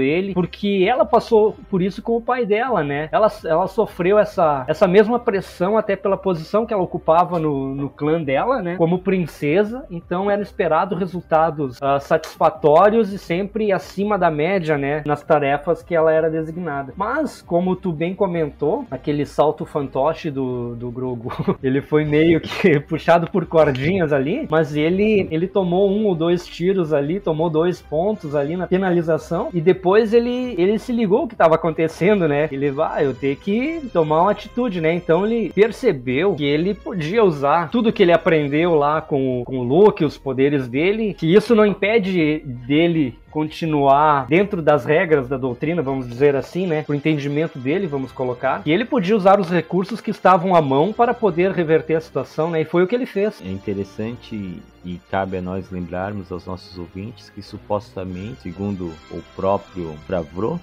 ele, 0.00 0.34
porque 0.34 0.86
ela 0.88 1.04
passou 1.04 1.56
por 1.70 1.80
isso 1.80 2.02
com 2.02 2.16
o 2.16 2.20
pai 2.20 2.44
dela, 2.44 2.82
né? 2.82 3.08
Ela, 3.12 3.28
ela 3.44 3.66
sofreu 3.66 4.18
essa, 4.18 4.64
essa 4.66 4.86
mesma 4.86 5.18
pressão 5.18 5.76
até 5.76 5.96
pela 5.96 6.16
posição 6.16 6.66
que 6.66 6.72
ela 6.72 6.82
ocupava 6.82 7.38
no, 7.38 7.74
no 7.74 7.88
clã 7.88 8.22
dela, 8.22 8.62
né? 8.62 8.76
Como 8.76 8.98
princesa, 8.98 9.84
então 9.90 10.30
era 10.30 10.42
esperado 10.42 10.94
resultados 10.94 11.78
uh, 11.78 12.00
satisfatórios 12.00 13.12
e 13.12 13.18
sempre 13.18 13.72
acima 13.72 14.18
da 14.18 14.30
média, 14.30 14.76
né? 14.76 15.02
Nas 15.06 15.22
tarefas 15.22 15.82
que 15.82 15.94
ela 15.94 16.12
era 16.12 16.30
designada. 16.30 16.92
Mas, 16.96 17.42
como 17.42 17.76
tu 17.76 17.92
bem 17.92 18.14
comentou, 18.14 18.84
aquele 18.90 19.24
salto 19.24 19.64
fantoche 19.64 20.30
do, 20.30 20.74
do 20.74 20.90
Grogu, 20.90 21.32
ele 21.62 21.80
foi 21.80 22.04
meio 22.04 22.40
que 22.40 22.80
puxado 22.80 23.30
por 23.30 23.46
cordinhas 23.46 24.12
ali, 24.12 24.46
mas 24.50 24.76
ele, 24.76 25.28
ele 25.30 25.46
tomou 25.46 25.90
um 25.90 26.06
ou 26.06 26.14
dois 26.14 26.46
tiros 26.46 26.92
ali, 26.92 27.20
tomou 27.20 27.48
dois 27.48 27.80
pontos 27.80 28.34
ali 28.34 28.56
na 28.56 28.66
penalização 28.66 29.29
e 29.52 29.60
depois 29.60 30.12
ele, 30.12 30.54
ele 30.58 30.78
se 30.78 30.92
ligou 30.92 31.24
o 31.24 31.28
que 31.28 31.34
estava 31.34 31.54
acontecendo, 31.54 32.26
né? 32.26 32.48
Ele 32.50 32.70
vai, 32.70 32.90
ah, 32.90 33.04
eu 33.04 33.14
tenho 33.14 33.36
que 33.36 33.80
tomar 33.92 34.22
uma 34.22 34.30
atitude, 34.30 34.80
né? 34.80 34.92
Então 34.94 35.26
ele 35.26 35.52
percebeu 35.52 36.34
que 36.34 36.44
ele 36.44 36.74
podia 36.74 37.22
usar 37.22 37.70
tudo 37.70 37.92
que 37.92 38.02
ele 38.02 38.12
aprendeu 38.12 38.74
lá 38.74 39.00
com, 39.00 39.42
com 39.44 39.58
o 39.58 39.62
Luke, 39.62 40.04
os 40.04 40.18
poderes 40.18 40.68
dele, 40.68 41.14
que 41.14 41.32
isso 41.32 41.54
não 41.54 41.64
impede 41.64 42.40
dele 42.44 43.18
continuar 43.30 44.26
dentro 44.26 44.60
das 44.60 44.84
regras 44.84 45.28
da 45.28 45.36
doutrina, 45.36 45.82
vamos 45.82 46.08
dizer 46.08 46.34
assim, 46.36 46.66
né? 46.66 46.84
O 46.88 46.94
entendimento 46.94 47.58
dele, 47.58 47.86
vamos 47.86 48.12
colocar. 48.12 48.62
E 48.66 48.72
ele 48.72 48.84
podia 48.84 49.16
usar 49.16 49.40
os 49.40 49.48
recursos 49.48 50.00
que 50.00 50.10
estavam 50.10 50.54
à 50.54 50.62
mão 50.62 50.92
para 50.92 51.14
poder 51.14 51.52
reverter 51.52 51.94
a 51.94 52.00
situação, 52.00 52.50
né? 52.50 52.62
E 52.62 52.64
foi 52.64 52.82
o 52.82 52.86
que 52.86 52.94
ele 52.94 53.06
fez. 53.06 53.40
É 53.44 53.50
interessante 53.50 54.60
e 54.82 54.98
cabe 55.10 55.36
a 55.36 55.42
nós 55.42 55.70
lembrarmos 55.70 56.32
aos 56.32 56.46
nossos 56.46 56.78
ouvintes 56.78 57.28
que 57.28 57.42
supostamente, 57.42 58.40
segundo 58.42 58.90
o 59.10 59.22
próprio 59.36 59.94
Favreau, 60.08 60.58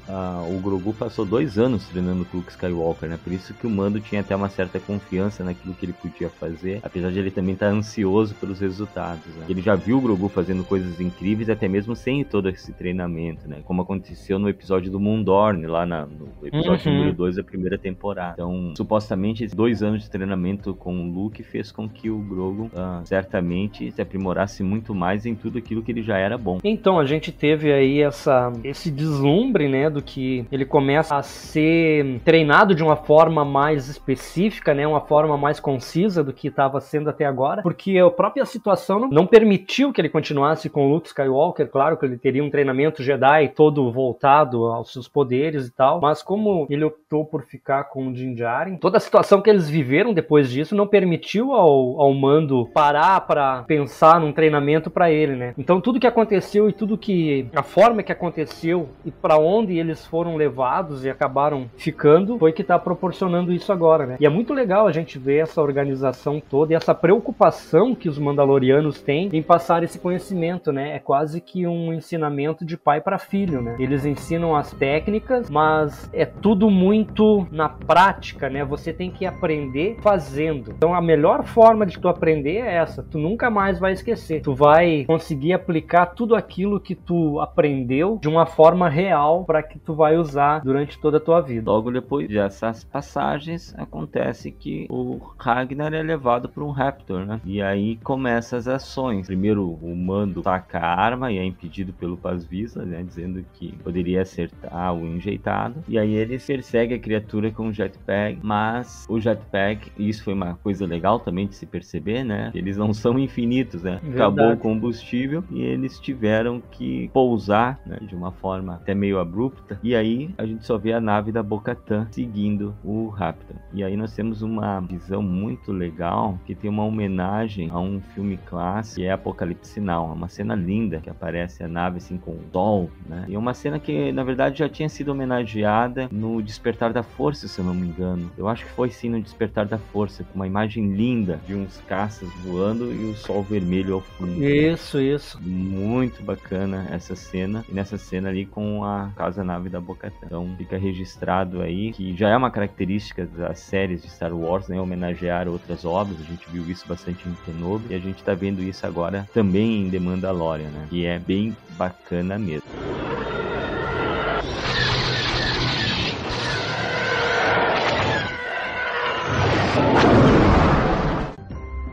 o 0.49 0.59
Grogu 0.59 0.91
passou 0.91 1.23
dois 1.23 1.59
anos 1.59 1.87
treinando 1.87 2.25
com 2.25 2.37
Luke 2.37 2.49
Skywalker, 2.49 3.09
né? 3.09 3.19
Por 3.23 3.31
isso 3.31 3.53
que 3.53 3.67
o 3.67 3.69
Mando 3.69 3.99
tinha 3.99 4.21
até 4.21 4.35
uma 4.35 4.49
certa 4.49 4.79
confiança 4.79 5.43
naquilo 5.43 5.75
que 5.75 5.85
ele 5.85 5.93
podia 5.93 6.29
fazer, 6.29 6.79
apesar 6.81 7.11
de 7.11 7.19
ele 7.19 7.29
também 7.29 7.53
estar 7.53 7.67
ansioso 7.67 8.33
pelos 8.35 8.59
resultados. 8.59 9.27
Né? 9.35 9.45
Ele 9.49 9.61
já 9.61 9.75
viu 9.75 9.99
o 9.99 10.01
Grogu 10.01 10.29
fazendo 10.29 10.63
coisas 10.63 10.99
incríveis, 10.99 11.49
até 11.49 11.67
mesmo 11.67 11.95
sem 11.95 12.23
todo 12.23 12.49
esse 12.57 12.73
treinamento, 12.73 13.47
né? 13.47 13.61
Como 13.63 13.81
aconteceu 13.81 14.37
no 14.37 14.49
episódio 14.49 14.91
do 14.91 14.99
Mundorn, 14.99 15.65
lá 15.67 15.85
na, 15.85 16.05
no 16.05 16.27
episódio 16.43 16.91
uhum. 16.91 16.97
número 16.97 17.15
2 17.15 17.35
da 17.37 17.43
primeira 17.43 17.77
temporada. 17.77 18.33
Então, 18.33 18.73
supostamente, 18.75 19.43
esses 19.43 19.55
dois 19.55 19.81
anos 19.81 20.03
de 20.03 20.09
treinamento 20.09 20.73
com 20.73 20.93
o 20.93 21.11
Luke 21.11 21.41
fez 21.43 21.71
com 21.71 21.87
que 21.87 22.09
o 22.09 22.17
Grogu 22.17 22.65
uh, 22.65 23.05
certamente 23.05 23.91
se 23.91 24.01
aprimorasse 24.01 24.63
muito 24.63 24.93
mais 24.93 25.25
em 25.25 25.35
tudo 25.35 25.57
aquilo 25.57 25.81
que 25.81 25.91
ele 25.91 26.01
já 26.01 26.17
era 26.17 26.37
bom. 26.37 26.59
Então, 26.63 26.99
a 26.99 27.05
gente 27.05 27.31
teve 27.31 27.71
aí 27.71 28.01
essa, 28.01 28.51
esse 28.63 28.91
deslumbre, 28.91 29.69
né, 29.69 29.89
do 29.89 30.01
que 30.01 30.45
ele 30.51 30.65
começa 30.65 31.15
a 31.15 31.21
ser 31.21 32.19
treinado 32.23 32.73
de 32.73 32.83
uma 32.83 32.95
forma 32.95 33.45
mais 33.45 33.87
específica, 33.87 34.73
né, 34.73 34.87
uma 34.87 35.01
forma 35.01 35.37
mais 35.37 35.59
concisa 35.59 36.23
do 36.23 36.33
que 36.33 36.47
estava 36.47 36.81
sendo 36.81 37.09
até 37.09 37.25
agora, 37.25 37.61
porque 37.61 37.97
a 37.97 38.09
própria 38.09 38.45
situação 38.45 38.99
não, 38.99 39.09
não 39.09 39.27
permitiu 39.27 39.91
que 39.93 40.01
ele 40.01 40.09
continuasse 40.09 40.69
com 40.69 40.87
o 40.87 40.93
Luke 40.93 41.07
Skywalker, 41.07 41.67
claro 41.69 41.97
que 41.97 42.05
ele 42.05 42.17
teria 42.17 42.43
um 42.43 42.46
um 42.47 42.51
treinamento 42.51 43.03
Jedi 43.03 43.49
todo 43.49 43.91
voltado 43.91 44.65
aos 44.65 44.91
seus 44.91 45.07
poderes 45.07 45.67
e 45.67 45.71
tal, 45.71 46.01
mas 46.01 46.23
como 46.23 46.65
ele 46.69 46.83
optou 46.83 47.25
por 47.25 47.43
ficar 47.43 47.85
com 47.85 48.07
o 48.07 48.13
Din 48.13 48.33
Djarin, 48.33 48.77
toda 48.77 48.97
a 48.97 49.01
situação 49.01 49.41
que 49.41 49.49
eles 49.49 49.69
viveram 49.69 50.13
depois 50.13 50.49
disso 50.49 50.75
não 50.75 50.87
permitiu 50.87 51.53
ao, 51.53 52.01
ao 52.01 52.13
Mando 52.13 52.69
parar 52.73 53.21
para 53.21 53.63
pensar 53.63 54.19
num 54.19 54.31
treinamento 54.31 54.89
para 54.89 55.11
ele, 55.11 55.35
né? 55.35 55.53
Então 55.57 55.79
tudo 55.81 55.99
que 55.99 56.07
aconteceu 56.07 56.69
e 56.69 56.73
tudo 56.73 56.97
que 56.97 57.47
a 57.55 57.63
forma 57.63 58.03
que 58.03 58.11
aconteceu 58.11 58.89
e 59.05 59.11
para 59.11 59.37
onde 59.37 59.77
eles 59.77 60.05
foram 60.05 60.35
levados 60.35 61.05
e 61.05 61.09
acabaram 61.09 61.69
ficando 61.77 62.37
foi 62.37 62.51
que 62.51 62.63
tá 62.63 62.79
proporcionando 62.79 63.51
isso 63.51 63.71
agora, 63.71 64.05
né? 64.05 64.17
E 64.19 64.25
é 64.25 64.29
muito 64.29 64.53
legal 64.53 64.87
a 64.87 64.91
gente 64.91 65.19
ver 65.19 65.43
essa 65.43 65.61
organização 65.61 66.39
toda 66.39 66.73
e 66.73 66.75
essa 66.75 66.95
preocupação 66.95 67.93
que 67.93 68.09
os 68.09 68.17
Mandalorianos 68.17 69.01
têm 69.01 69.29
em 69.33 69.41
passar 69.41 69.83
esse 69.83 69.99
conhecimento, 69.99 70.71
né? 70.71 70.95
É 70.95 70.99
quase 70.99 71.41
que 71.41 71.67
um 71.67 71.93
ensinamento 71.93 72.36
de 72.65 72.77
pai 72.77 73.01
para 73.01 73.17
filho, 73.17 73.61
né? 73.61 73.75
Eles 73.79 74.05
ensinam 74.05 74.55
as 74.55 74.71
técnicas, 74.73 75.49
mas 75.49 76.09
é 76.13 76.25
tudo 76.25 76.69
muito 76.69 77.47
na 77.51 77.67
prática, 77.67 78.49
né? 78.49 78.63
Você 78.63 78.93
tem 78.93 79.09
que 79.09 79.25
aprender 79.25 79.97
fazendo. 80.01 80.71
Então 80.71 80.93
a 80.93 81.01
melhor 81.01 81.43
forma 81.43 81.85
de 81.85 81.99
tu 81.99 82.07
aprender 82.07 82.57
é 82.57 82.75
essa. 82.75 83.01
Tu 83.03 83.17
nunca 83.17 83.49
mais 83.49 83.79
vai 83.79 83.93
esquecer. 83.93 84.41
Tu 84.41 84.53
vai 84.53 85.05
conseguir 85.05 85.53
aplicar 85.53 86.07
tudo 86.07 86.35
aquilo 86.35 86.79
que 86.79 86.95
tu 86.95 87.39
aprendeu 87.39 88.19
de 88.21 88.27
uma 88.27 88.45
forma 88.45 88.87
real 88.89 89.43
para 89.43 89.63
que 89.63 89.79
tu 89.79 89.93
vai 89.93 90.17
usar 90.17 90.59
durante 90.59 90.99
toda 90.99 91.17
a 91.17 91.21
tua 91.21 91.41
vida. 91.41 91.71
Logo 91.71 91.91
depois 91.91 92.27
dessas 92.27 92.83
passagens, 92.83 93.73
acontece 93.77 94.51
que 94.51 94.85
o 94.89 95.19
Ragnar 95.37 95.93
é 95.93 96.01
levado 96.01 96.49
por 96.49 96.63
um 96.63 96.71
Raptor, 96.71 97.25
né? 97.25 97.41
E 97.45 97.61
aí 97.61 97.97
começam 97.97 98.59
as 98.59 98.67
ações. 98.67 99.27
Primeiro, 99.27 99.77
o 99.81 99.95
Mando 99.95 100.41
taca 100.41 100.79
a 100.79 100.99
arma 100.99 101.31
e 101.31 101.37
é 101.37 101.45
impedido 101.45 101.93
pelo 101.93 102.17
Paz 102.27 102.45
Visa, 102.45 102.85
né? 102.85 103.03
Dizendo 103.03 103.43
que 103.53 103.71
poderia 103.77 104.21
acertar 104.21 104.93
o 104.93 105.05
enjeitado. 105.05 105.81
E 105.87 105.97
aí 105.97 106.13
ele 106.13 106.37
persegue 106.37 106.93
a 106.93 106.99
criatura 106.99 107.51
com 107.51 107.69
o 107.69 107.73
jetpack, 107.73 108.39
mas 108.43 109.05
o 109.09 109.17
jetpack, 109.17 109.91
isso 109.97 110.25
foi 110.25 110.33
uma 110.33 110.55
coisa 110.55 110.85
legal 110.85 111.19
também 111.19 111.47
de 111.47 111.55
se 111.55 111.65
perceber, 111.65 112.23
né? 112.23 112.51
Eles 112.53 112.75
não 112.75 112.93
são 112.93 113.17
infinitos, 113.17 113.83
né? 113.83 113.99
Verdade. 114.03 114.15
Acabou 114.15 114.53
o 114.53 114.57
combustível 114.57 115.43
e 115.49 115.61
eles 115.61 115.99
tiveram 115.99 116.61
que 116.71 117.09
pousar, 117.13 117.79
né? 117.85 117.97
De 118.01 118.13
uma 118.13 118.31
forma 118.31 118.75
até 118.75 118.93
meio 118.93 119.19
abrupta. 119.19 119.79
E 119.81 119.95
aí 119.95 120.29
a 120.37 120.45
gente 120.45 120.65
só 120.65 120.77
vê 120.77 120.91
a 120.91 120.99
nave 120.99 121.31
da 121.31 121.41
Bocatan 121.41 122.07
seguindo 122.11 122.75
o 122.83 123.07
Raptor. 123.07 123.55
E 123.73 123.83
aí 123.83 123.95
nós 123.95 124.13
temos 124.13 124.41
uma 124.41 124.81
visão 124.81 125.21
muito 125.21 125.71
legal 125.71 126.37
que 126.45 126.53
tem 126.53 126.69
uma 126.69 126.83
homenagem 126.83 127.69
a 127.71 127.79
um 127.79 128.01
filme 128.13 128.37
clássico 128.45 128.97
que 128.97 129.05
é 129.05 129.11
Apocalipse 129.11 129.79
Now. 129.79 130.09
É 130.09 130.13
uma 130.13 130.27
cena 130.27 130.55
linda 130.55 130.99
que 130.99 131.09
aparece 131.09 131.63
a 131.63 131.67
nave 131.67 131.97
assim 131.97 132.16
com 132.17 132.31
o 132.31 132.41
sol, 132.51 132.89
né? 133.07 133.25
E 133.27 133.35
é 133.35 133.39
uma 133.39 133.53
cena 133.53 133.79
que 133.79 134.11
na 134.11 134.23
verdade 134.23 134.59
já 134.59 134.69
tinha 134.69 134.89
sido 134.89 135.09
homenageada 135.09 136.07
no 136.11 136.41
Despertar 136.41 136.91
da 136.91 137.03
Força, 137.03 137.47
se 137.47 137.59
eu 137.59 137.65
não 137.65 137.73
me 137.73 137.87
engano. 137.87 138.31
Eu 138.37 138.47
acho 138.47 138.65
que 138.65 138.71
foi 138.71 138.89
sim 138.89 139.09
no 139.09 139.21
Despertar 139.21 139.65
da 139.65 139.77
Força, 139.77 140.23
com 140.23 140.35
uma 140.35 140.47
imagem 140.47 140.93
linda 140.93 141.39
de 141.45 141.53
uns 141.53 141.81
caças 141.87 142.29
voando 142.43 142.93
e 142.93 143.11
o 143.11 143.15
sol 143.15 143.43
vermelho 143.43 143.95
ao 143.95 144.01
fundo. 144.01 144.43
Isso, 144.43 144.99
isso. 144.99 145.39
Muito 145.41 146.23
bacana 146.23 146.87
essa 146.91 147.15
cena. 147.15 147.63
E 147.69 147.73
nessa 147.73 147.97
cena 147.97 148.29
ali 148.29 148.45
com 148.45 148.83
a 148.83 149.11
casa-nave 149.15 149.69
da 149.69 149.79
Bocatan. 149.79 150.25
Então 150.25 150.55
fica 150.57 150.77
registrado 150.77 151.61
aí 151.61 151.91
que 151.91 152.15
já 152.15 152.29
é 152.29 152.37
uma 152.37 152.51
característica 152.51 153.25
das 153.25 153.59
séries 153.59 154.01
de 154.01 154.09
Star 154.09 154.33
Wars, 154.33 154.67
né? 154.67 154.79
Homenagear 154.79 155.47
outras 155.47 155.85
obras. 155.85 156.19
A 156.19 156.23
gente 156.23 156.49
viu 156.49 156.69
isso 156.69 156.87
bastante 156.87 157.27
em 157.27 157.33
Kenobi. 157.45 157.85
E 157.89 157.95
a 157.95 157.99
gente 157.99 158.23
tá 158.23 158.33
vendo 158.33 158.61
isso 158.61 158.85
agora 158.85 159.27
também 159.33 159.83
em 159.85 159.89
The 159.89 159.99
Mandalorian, 159.99 160.69
né? 160.69 160.87
Que 160.89 161.05
é 161.05 161.19
bem 161.19 161.55
bacana 161.77 162.06
mesmo. 162.39 162.77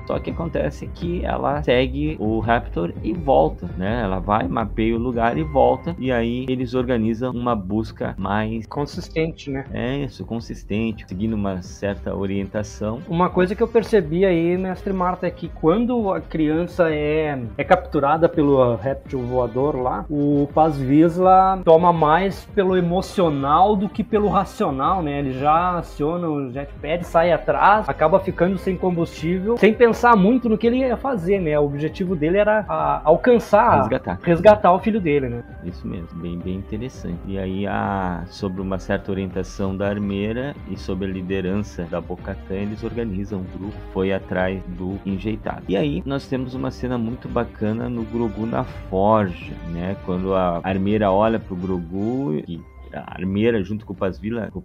Só 0.07 0.19
que 0.19 0.31
acontece 0.31 0.87
que 0.89 1.25
ela 1.25 1.63
segue 1.63 2.17
o 2.19 2.39
Raptor 2.39 2.93
e 3.03 3.13
volta, 3.13 3.69
né? 3.77 4.03
Ela 4.03 4.19
vai, 4.19 4.47
mapeia 4.47 4.95
o 4.95 4.99
lugar 4.99 5.37
e 5.39 5.43
volta. 5.43 5.97
E 5.99 6.13
aí 6.13 6.45
eles 6.49 6.75
organizam 6.75 7.33
uma 7.33 7.55
busca 7.55 8.15
mais. 8.19 8.67
Consistente, 8.67 9.51
né? 9.51 9.65
É 9.73 9.97
isso, 9.99 10.25
consistente, 10.25 11.05
seguindo 11.09 11.35
uma 11.35 11.63
certa 11.63 12.15
orientação. 12.15 13.01
Uma 13.09 13.31
coisa 13.31 13.55
que 13.55 13.63
eu 13.63 13.69
percebi 13.69 14.25
aí, 14.25 14.57
mestre 14.59 14.93
Marta, 14.93 15.27
é 15.27 15.31
que 15.31 15.49
quando 15.49 16.13
a 16.13 16.21
criança 16.21 16.91
é, 16.91 17.39
é 17.57 17.65
capturada 17.65 18.29
pelo 18.29 18.77
réptil 18.77 19.21
voador 19.21 19.77
lá, 19.77 20.05
o 20.11 20.49
Paz 20.55 20.77
Vizsla 20.77 21.61
toma 21.65 21.93
mais 21.93 22.45
pelo 22.55 22.77
emocional 22.77 23.75
do 23.75 23.89
que 23.89 24.05
pelo 24.05 24.29
racional, 24.29 25.03
né? 25.03 25.19
Ele 25.19 25.33
já 25.33 25.79
aciona 25.79 26.29
o 26.29 26.51
jetpad, 26.51 27.05
sai 27.05 27.33
atrás, 27.33 27.89
acaba 27.89 28.21
ficando 28.21 28.59
sem 28.59 28.77
combustível, 28.77 29.57
sem 29.57 29.73
pensar 29.73 29.94
muito 30.17 30.49
no 30.49 30.59
que 30.59 30.67
ele 30.67 30.79
ia 30.79 30.97
fazer, 30.97 31.41
né? 31.41 31.59
O 31.59 31.65
objetivo 31.65 32.15
dele 32.17 32.39
era 32.39 32.65
a- 32.69 33.01
alcançar, 33.05 33.77
Resgatar. 33.79 34.19
resgatar 34.23 34.73
o 34.73 34.79
filho 34.79 35.01
dele, 35.01 35.29
né? 35.29 35.43
Isso 35.65 35.87
mesmo, 35.87 36.09
bem, 36.15 36.39
bem 36.39 36.57
interessante. 36.57 37.19
E 37.27 37.39
aí, 37.39 37.67
a, 37.67 38.23
sobre 38.27 38.61
uma 38.61 38.79
certa 38.79 39.11
orientação 39.11 39.77
da 39.77 39.89
armeira 39.89 40.55
e 40.71 40.77
sob 40.77 41.05
a 41.05 41.09
liderança 41.09 41.85
da 41.85 42.01
Bocatã, 42.01 42.55
eles 42.55 42.83
organizam 42.83 43.41
um 43.41 43.59
grupo, 43.59 43.75
foi 43.93 44.13
atrás 44.13 44.63
do 44.69 44.99
enjeitado. 45.07 45.63
E 45.69 45.77
aí, 45.77 46.03
nós 46.05 46.27
temos 46.27 46.55
uma 46.55 46.71
cena 46.71 46.99
muito 46.99 47.29
bacana 47.29 47.89
no 47.89 48.03
Grogu 48.05 48.47
na 48.47 48.65
forja, 48.65 49.55
né? 49.73 49.97
Quando 50.05 50.35
a 50.35 50.61
armeira 50.63 51.11
olha 51.11 51.39
pro 51.39 51.57
Grogu 51.57 52.35
e 52.47 52.61
armeira 52.95 53.63
junto 53.63 53.87
com 53.87 53.93
o 53.93 53.97
Pazvila, 53.97 54.51
com 54.51 54.59
o 54.59 54.65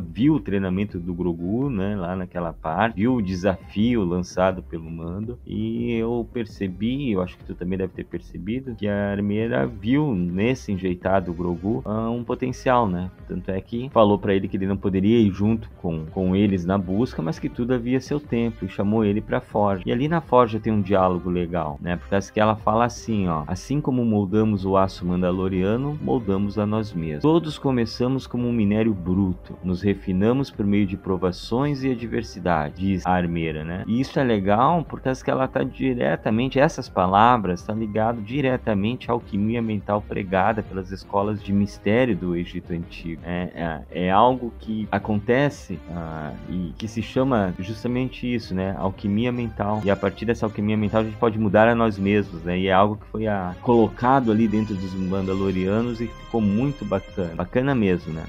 viu 0.00 0.34
o 0.34 0.40
treinamento 0.40 0.98
do 0.98 1.14
Grogu, 1.14 1.70
né, 1.70 1.96
lá 1.96 2.16
naquela 2.16 2.52
parte, 2.52 2.96
viu 2.96 3.14
o 3.14 3.22
desafio 3.22 4.04
lançado 4.04 4.62
pelo 4.62 4.90
Mando 4.90 5.38
e 5.46 5.92
eu 5.94 6.26
percebi, 6.32 7.12
eu 7.12 7.22
acho 7.22 7.36
que 7.36 7.44
tu 7.44 7.54
também 7.54 7.78
deve 7.78 7.92
ter 7.92 8.04
percebido, 8.04 8.74
que 8.74 8.88
a 8.88 9.10
armeira 9.10 9.66
viu 9.66 10.14
nesse 10.14 10.72
enjeitado 10.72 11.32
Grogu 11.32 11.82
ah, 11.84 12.10
um 12.10 12.24
potencial, 12.24 12.88
né? 12.88 13.10
Tanto 13.26 13.50
é 13.50 13.60
que 13.60 13.88
falou 13.90 14.18
pra 14.18 14.34
ele 14.34 14.48
que 14.48 14.56
ele 14.56 14.66
não 14.66 14.76
poderia 14.76 15.18
ir 15.18 15.30
junto 15.32 15.68
com, 15.80 16.04
com 16.06 16.36
eles 16.36 16.64
na 16.64 16.78
busca, 16.78 17.22
mas 17.22 17.38
que 17.38 17.48
tudo 17.48 17.74
havia 17.74 18.00
seu 18.00 18.20
tempo 18.20 18.64
e 18.64 18.68
chamou 18.68 19.04
ele 19.04 19.20
pra 19.20 19.40
forja. 19.40 19.82
E 19.86 19.92
ali 19.92 20.08
na 20.08 20.20
forja 20.20 20.60
tem 20.60 20.72
um 20.72 20.80
diálogo 20.80 21.30
legal, 21.30 21.78
né? 21.80 21.96
Porque 21.96 22.32
que 22.32 22.40
ela 22.40 22.54
fala 22.56 22.84
assim, 22.84 23.26
ó, 23.28 23.44
assim 23.46 23.80
como 23.80 24.04
moldamos 24.04 24.64
o 24.64 24.76
aço 24.76 25.04
mandaloriano, 25.06 25.98
moldamos 26.02 26.58
a 26.58 26.66
nós 26.66 26.92
mesmos. 26.92 27.22
Todos 27.22 27.58
começamos 27.62 28.26
como 28.26 28.48
um 28.48 28.52
minério 28.52 28.92
bruto, 28.92 29.56
nos 29.62 29.82
refinamos 29.82 30.50
por 30.50 30.66
meio 30.66 30.84
de 30.84 30.96
provações 30.96 31.84
e 31.84 31.92
adversidade, 31.92 32.74
diz 32.76 33.06
a 33.06 33.12
armeira, 33.12 33.64
né? 33.64 33.84
E 33.86 34.00
isso 34.00 34.18
é 34.18 34.24
legal 34.24 34.84
porque 34.88 35.12
que 35.22 35.30
ela 35.30 35.46
tá 35.46 35.62
diretamente, 35.62 36.58
essas 36.58 36.88
palavras 36.88 37.60
estão 37.60 37.76
ligadas 37.76 38.24
diretamente 38.24 39.10
à 39.10 39.14
alquimia 39.14 39.60
mental 39.60 40.00
pregada 40.00 40.62
pelas 40.62 40.90
escolas 40.90 41.42
de 41.42 41.52
mistério 41.52 42.16
do 42.16 42.36
Egito 42.36 42.72
Antigo. 42.72 43.20
É, 43.24 43.82
é, 43.92 44.06
é 44.06 44.10
algo 44.10 44.52
que 44.60 44.88
acontece 44.90 45.78
ah, 45.90 46.32
e 46.48 46.72
que 46.78 46.88
se 46.88 47.02
chama 47.02 47.52
justamente 47.58 48.32
isso, 48.32 48.54
né? 48.54 48.74
Alquimia 48.78 49.30
mental. 49.30 49.82
E 49.84 49.90
a 49.90 49.96
partir 49.96 50.24
dessa 50.24 50.46
alquimia 50.46 50.76
mental 50.76 51.02
a 51.02 51.04
gente 51.04 51.16
pode 51.16 51.38
mudar 51.38 51.68
a 51.68 51.74
nós 51.74 51.98
mesmos, 51.98 52.42
né? 52.42 52.58
E 52.58 52.68
é 52.68 52.72
algo 52.72 52.96
que 52.96 53.06
foi 53.06 53.26
ah, 53.26 53.54
colocado 53.60 54.32
ali 54.32 54.48
dentro 54.48 54.74
dos 54.74 54.94
Mandalorianos 54.94 56.00
e 56.00 56.06
ficou 56.06 56.40
muito 56.40 56.84
bacana. 56.84 57.34
Bacana 57.34 57.51
mesmo, 57.74 58.14
né? 58.14 58.24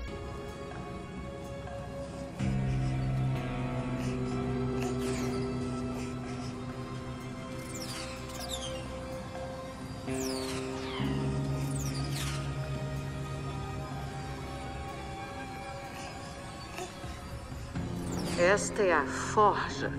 Esta 18.37 18.83
é 18.83 18.91
a 18.91 19.05
forja. 19.05 19.89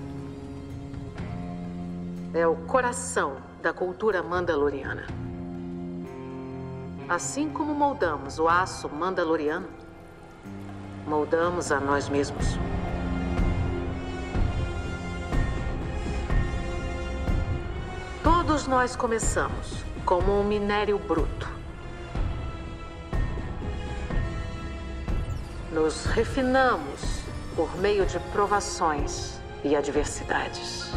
É 2.35 2.47
o 2.47 2.55
coração 2.67 3.39
da 3.63 3.73
cultura 3.73 4.23
mandaloriana. 4.23 5.24
Assim 7.09 7.51
como 7.51 7.75
moldamos 7.75 8.39
o 8.39 8.49
aço 8.49 8.89
mandaloriano, 8.89 9.69
moldamos 11.07 11.71
a 11.71 11.79
nós 11.79 12.09
mesmos. 12.09 12.59
Todos 18.23 18.67
nós 18.67 18.97
começamos 18.97 19.85
como 20.07 20.41
um 20.41 20.45
minério 20.45 20.99
bruto. 20.99 21.47
Nos 25.71 26.07
refinamos 26.07 27.21
por 27.55 27.77
meio 27.77 28.07
de 28.07 28.19
provações 28.33 29.39
e 29.63 29.77
adversidades. 29.77 30.91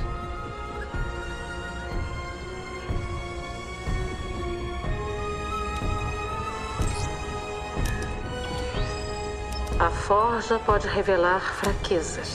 Forja 10.08 10.58
pode 10.58 10.88
revelar 10.88 11.42
fraquezas. 11.42 12.34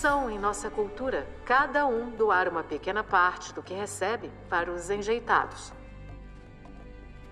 Tradição 0.00 0.30
em 0.30 0.38
nossa 0.38 0.70
cultura 0.70 1.26
cada 1.44 1.86
um 1.86 2.08
doar 2.10 2.48
uma 2.48 2.64
pequena 2.64 3.04
parte 3.04 3.52
do 3.52 3.62
que 3.62 3.74
recebe 3.74 4.32
para 4.48 4.70
os 4.70 4.88
enjeitados. 4.88 5.74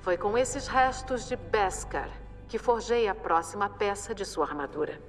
Foi 0.02 0.18
com 0.18 0.36
esses 0.36 0.66
restos 0.66 1.26
de 1.26 1.34
Beskar 1.34 2.10
que 2.46 2.58
forjei 2.58 3.08
a 3.08 3.14
próxima 3.14 3.70
peça 3.70 4.14
de 4.14 4.22
sua 4.22 4.44
armadura. 4.44 5.00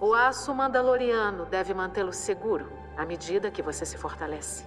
O 0.00 0.14
aço 0.14 0.54
mandaloriano 0.54 1.44
deve 1.44 1.74
mantê-lo 1.74 2.14
seguro 2.14 2.66
à 2.96 3.04
medida 3.04 3.50
que 3.50 3.60
você 3.62 3.84
se 3.84 3.98
fortalece. 3.98 4.64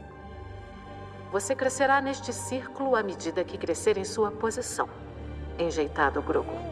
Você 1.31 1.55
crescerá 1.55 1.99
neste 1.99 2.31
círculo 2.31 2.95
à 2.95 3.01
medida 3.01 3.43
que 3.43 3.57
crescer 3.57 3.97
em 3.97 4.03
sua 4.03 4.29
posição 4.29 4.87
enjeitado 5.57 6.21
Grogu. 6.21 6.70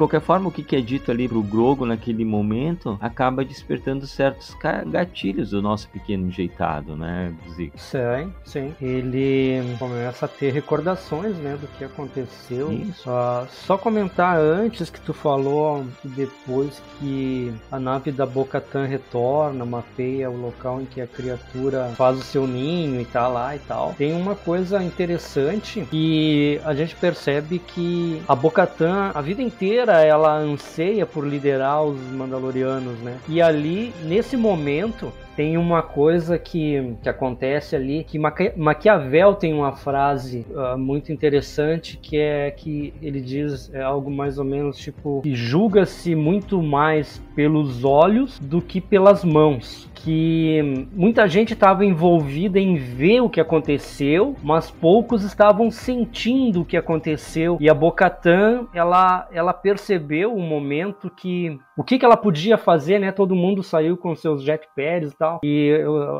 Qualquer 0.00 0.20
forma, 0.20 0.48
o 0.48 0.52
que 0.52 0.74
é 0.74 0.80
dito 0.80 1.10
ali 1.10 1.28
pro 1.28 1.42
Grogo 1.42 1.84
naquele 1.84 2.24
momento 2.24 2.98
acaba 3.02 3.44
despertando 3.44 4.06
certos 4.06 4.56
gatilhos 4.86 5.50
do 5.50 5.60
nosso 5.60 5.88
pequeno 5.88 6.28
enjeitado, 6.28 6.96
né, 6.96 7.34
Zico? 7.54 7.78
Sim, 7.78 8.32
sim. 8.44 8.74
Ele 8.80 9.76
começa 9.78 10.24
a 10.24 10.28
ter 10.28 10.52
recordações, 10.52 11.36
né, 11.36 11.56
do 11.60 11.66
que 11.76 11.84
aconteceu. 11.84 12.72
Isso. 12.72 13.10
Uh, 13.10 13.46
só 13.50 13.76
comentar 13.76 14.38
antes 14.38 14.88
que 14.88 15.00
tu 15.00 15.12
falou 15.12 15.84
depois 16.02 16.82
que 16.98 17.52
a 17.70 17.78
nave 17.78 18.10
da 18.10 18.24
Bocatan 18.24 18.86
retorna, 18.86 19.64
mapeia 19.66 20.30
o 20.30 20.40
local 20.40 20.80
em 20.80 20.86
que 20.86 21.00
a 21.00 21.06
criatura 21.06 21.92
faz 21.96 22.18
o 22.18 22.22
seu 22.22 22.46
ninho 22.46 23.00
e 23.00 23.04
tá 23.04 23.28
lá 23.28 23.54
e 23.54 23.58
tal. 23.58 23.94
Tem 23.98 24.14
uma 24.14 24.34
coisa 24.34 24.82
interessante 24.82 25.86
que 25.90 26.60
a 26.64 26.74
gente 26.74 26.96
percebe 26.96 27.58
que 27.58 28.22
a 28.26 28.34
Bocatan 28.34 29.10
a 29.14 29.20
vida 29.20 29.42
inteira 29.42 29.89
inteira 29.90 30.04
ela 30.04 30.36
anseia 30.36 31.04
por 31.04 31.26
liderar 31.26 31.82
os 31.82 31.98
Mandalorianos, 32.12 32.98
né? 33.00 33.18
E 33.28 33.42
ali, 33.42 33.92
nesse 34.04 34.36
momento, 34.36 35.12
tem 35.36 35.56
uma 35.56 35.82
coisa 35.82 36.38
que, 36.38 36.96
que 37.02 37.08
acontece 37.08 37.76
ali, 37.76 38.04
que 38.04 38.18
Maqui 38.18 38.52
Maquiavel 38.56 39.34
tem 39.34 39.54
uma 39.54 39.72
frase 39.72 40.46
uh, 40.50 40.78
muito 40.78 41.12
interessante, 41.12 41.96
que 41.96 42.16
é 42.18 42.50
que 42.50 42.92
ele 43.00 43.20
diz 43.20 43.72
é 43.72 43.82
algo 43.82 44.10
mais 44.10 44.38
ou 44.38 44.44
menos 44.44 44.76
tipo 44.76 45.20
que 45.22 45.34
julga-se 45.34 46.14
muito 46.14 46.62
mais 46.62 47.22
pelos 47.34 47.84
olhos 47.84 48.38
do 48.38 48.60
que 48.60 48.80
pelas 48.80 49.24
mãos 49.24 49.90
que 50.02 50.88
muita 50.92 51.28
gente 51.28 51.52
estava 51.52 51.84
envolvida 51.84 52.58
em 52.58 52.76
ver 52.76 53.20
o 53.20 53.28
que 53.28 53.40
aconteceu, 53.40 54.34
mas 54.42 54.70
poucos 54.70 55.24
estavam 55.24 55.70
sentindo 55.70 56.62
o 56.62 56.64
que 56.64 56.76
aconteceu. 56.76 57.58
E 57.60 57.68
a 57.68 57.74
Bocatan, 57.74 58.66
ela, 58.72 59.28
ela 59.30 59.52
percebeu 59.52 60.34
o 60.34 60.40
momento 60.40 61.10
que 61.10 61.58
o 61.76 61.82
que, 61.82 61.98
que 61.98 62.04
ela 62.04 62.16
podia 62.16 62.58
fazer, 62.58 62.98
né? 62.98 63.10
Todo 63.10 63.34
mundo 63.34 63.62
saiu 63.62 63.96
com 63.96 64.14
seus 64.14 64.42
jetpacks 64.42 65.14
tal. 65.20 65.40
E 65.44 65.70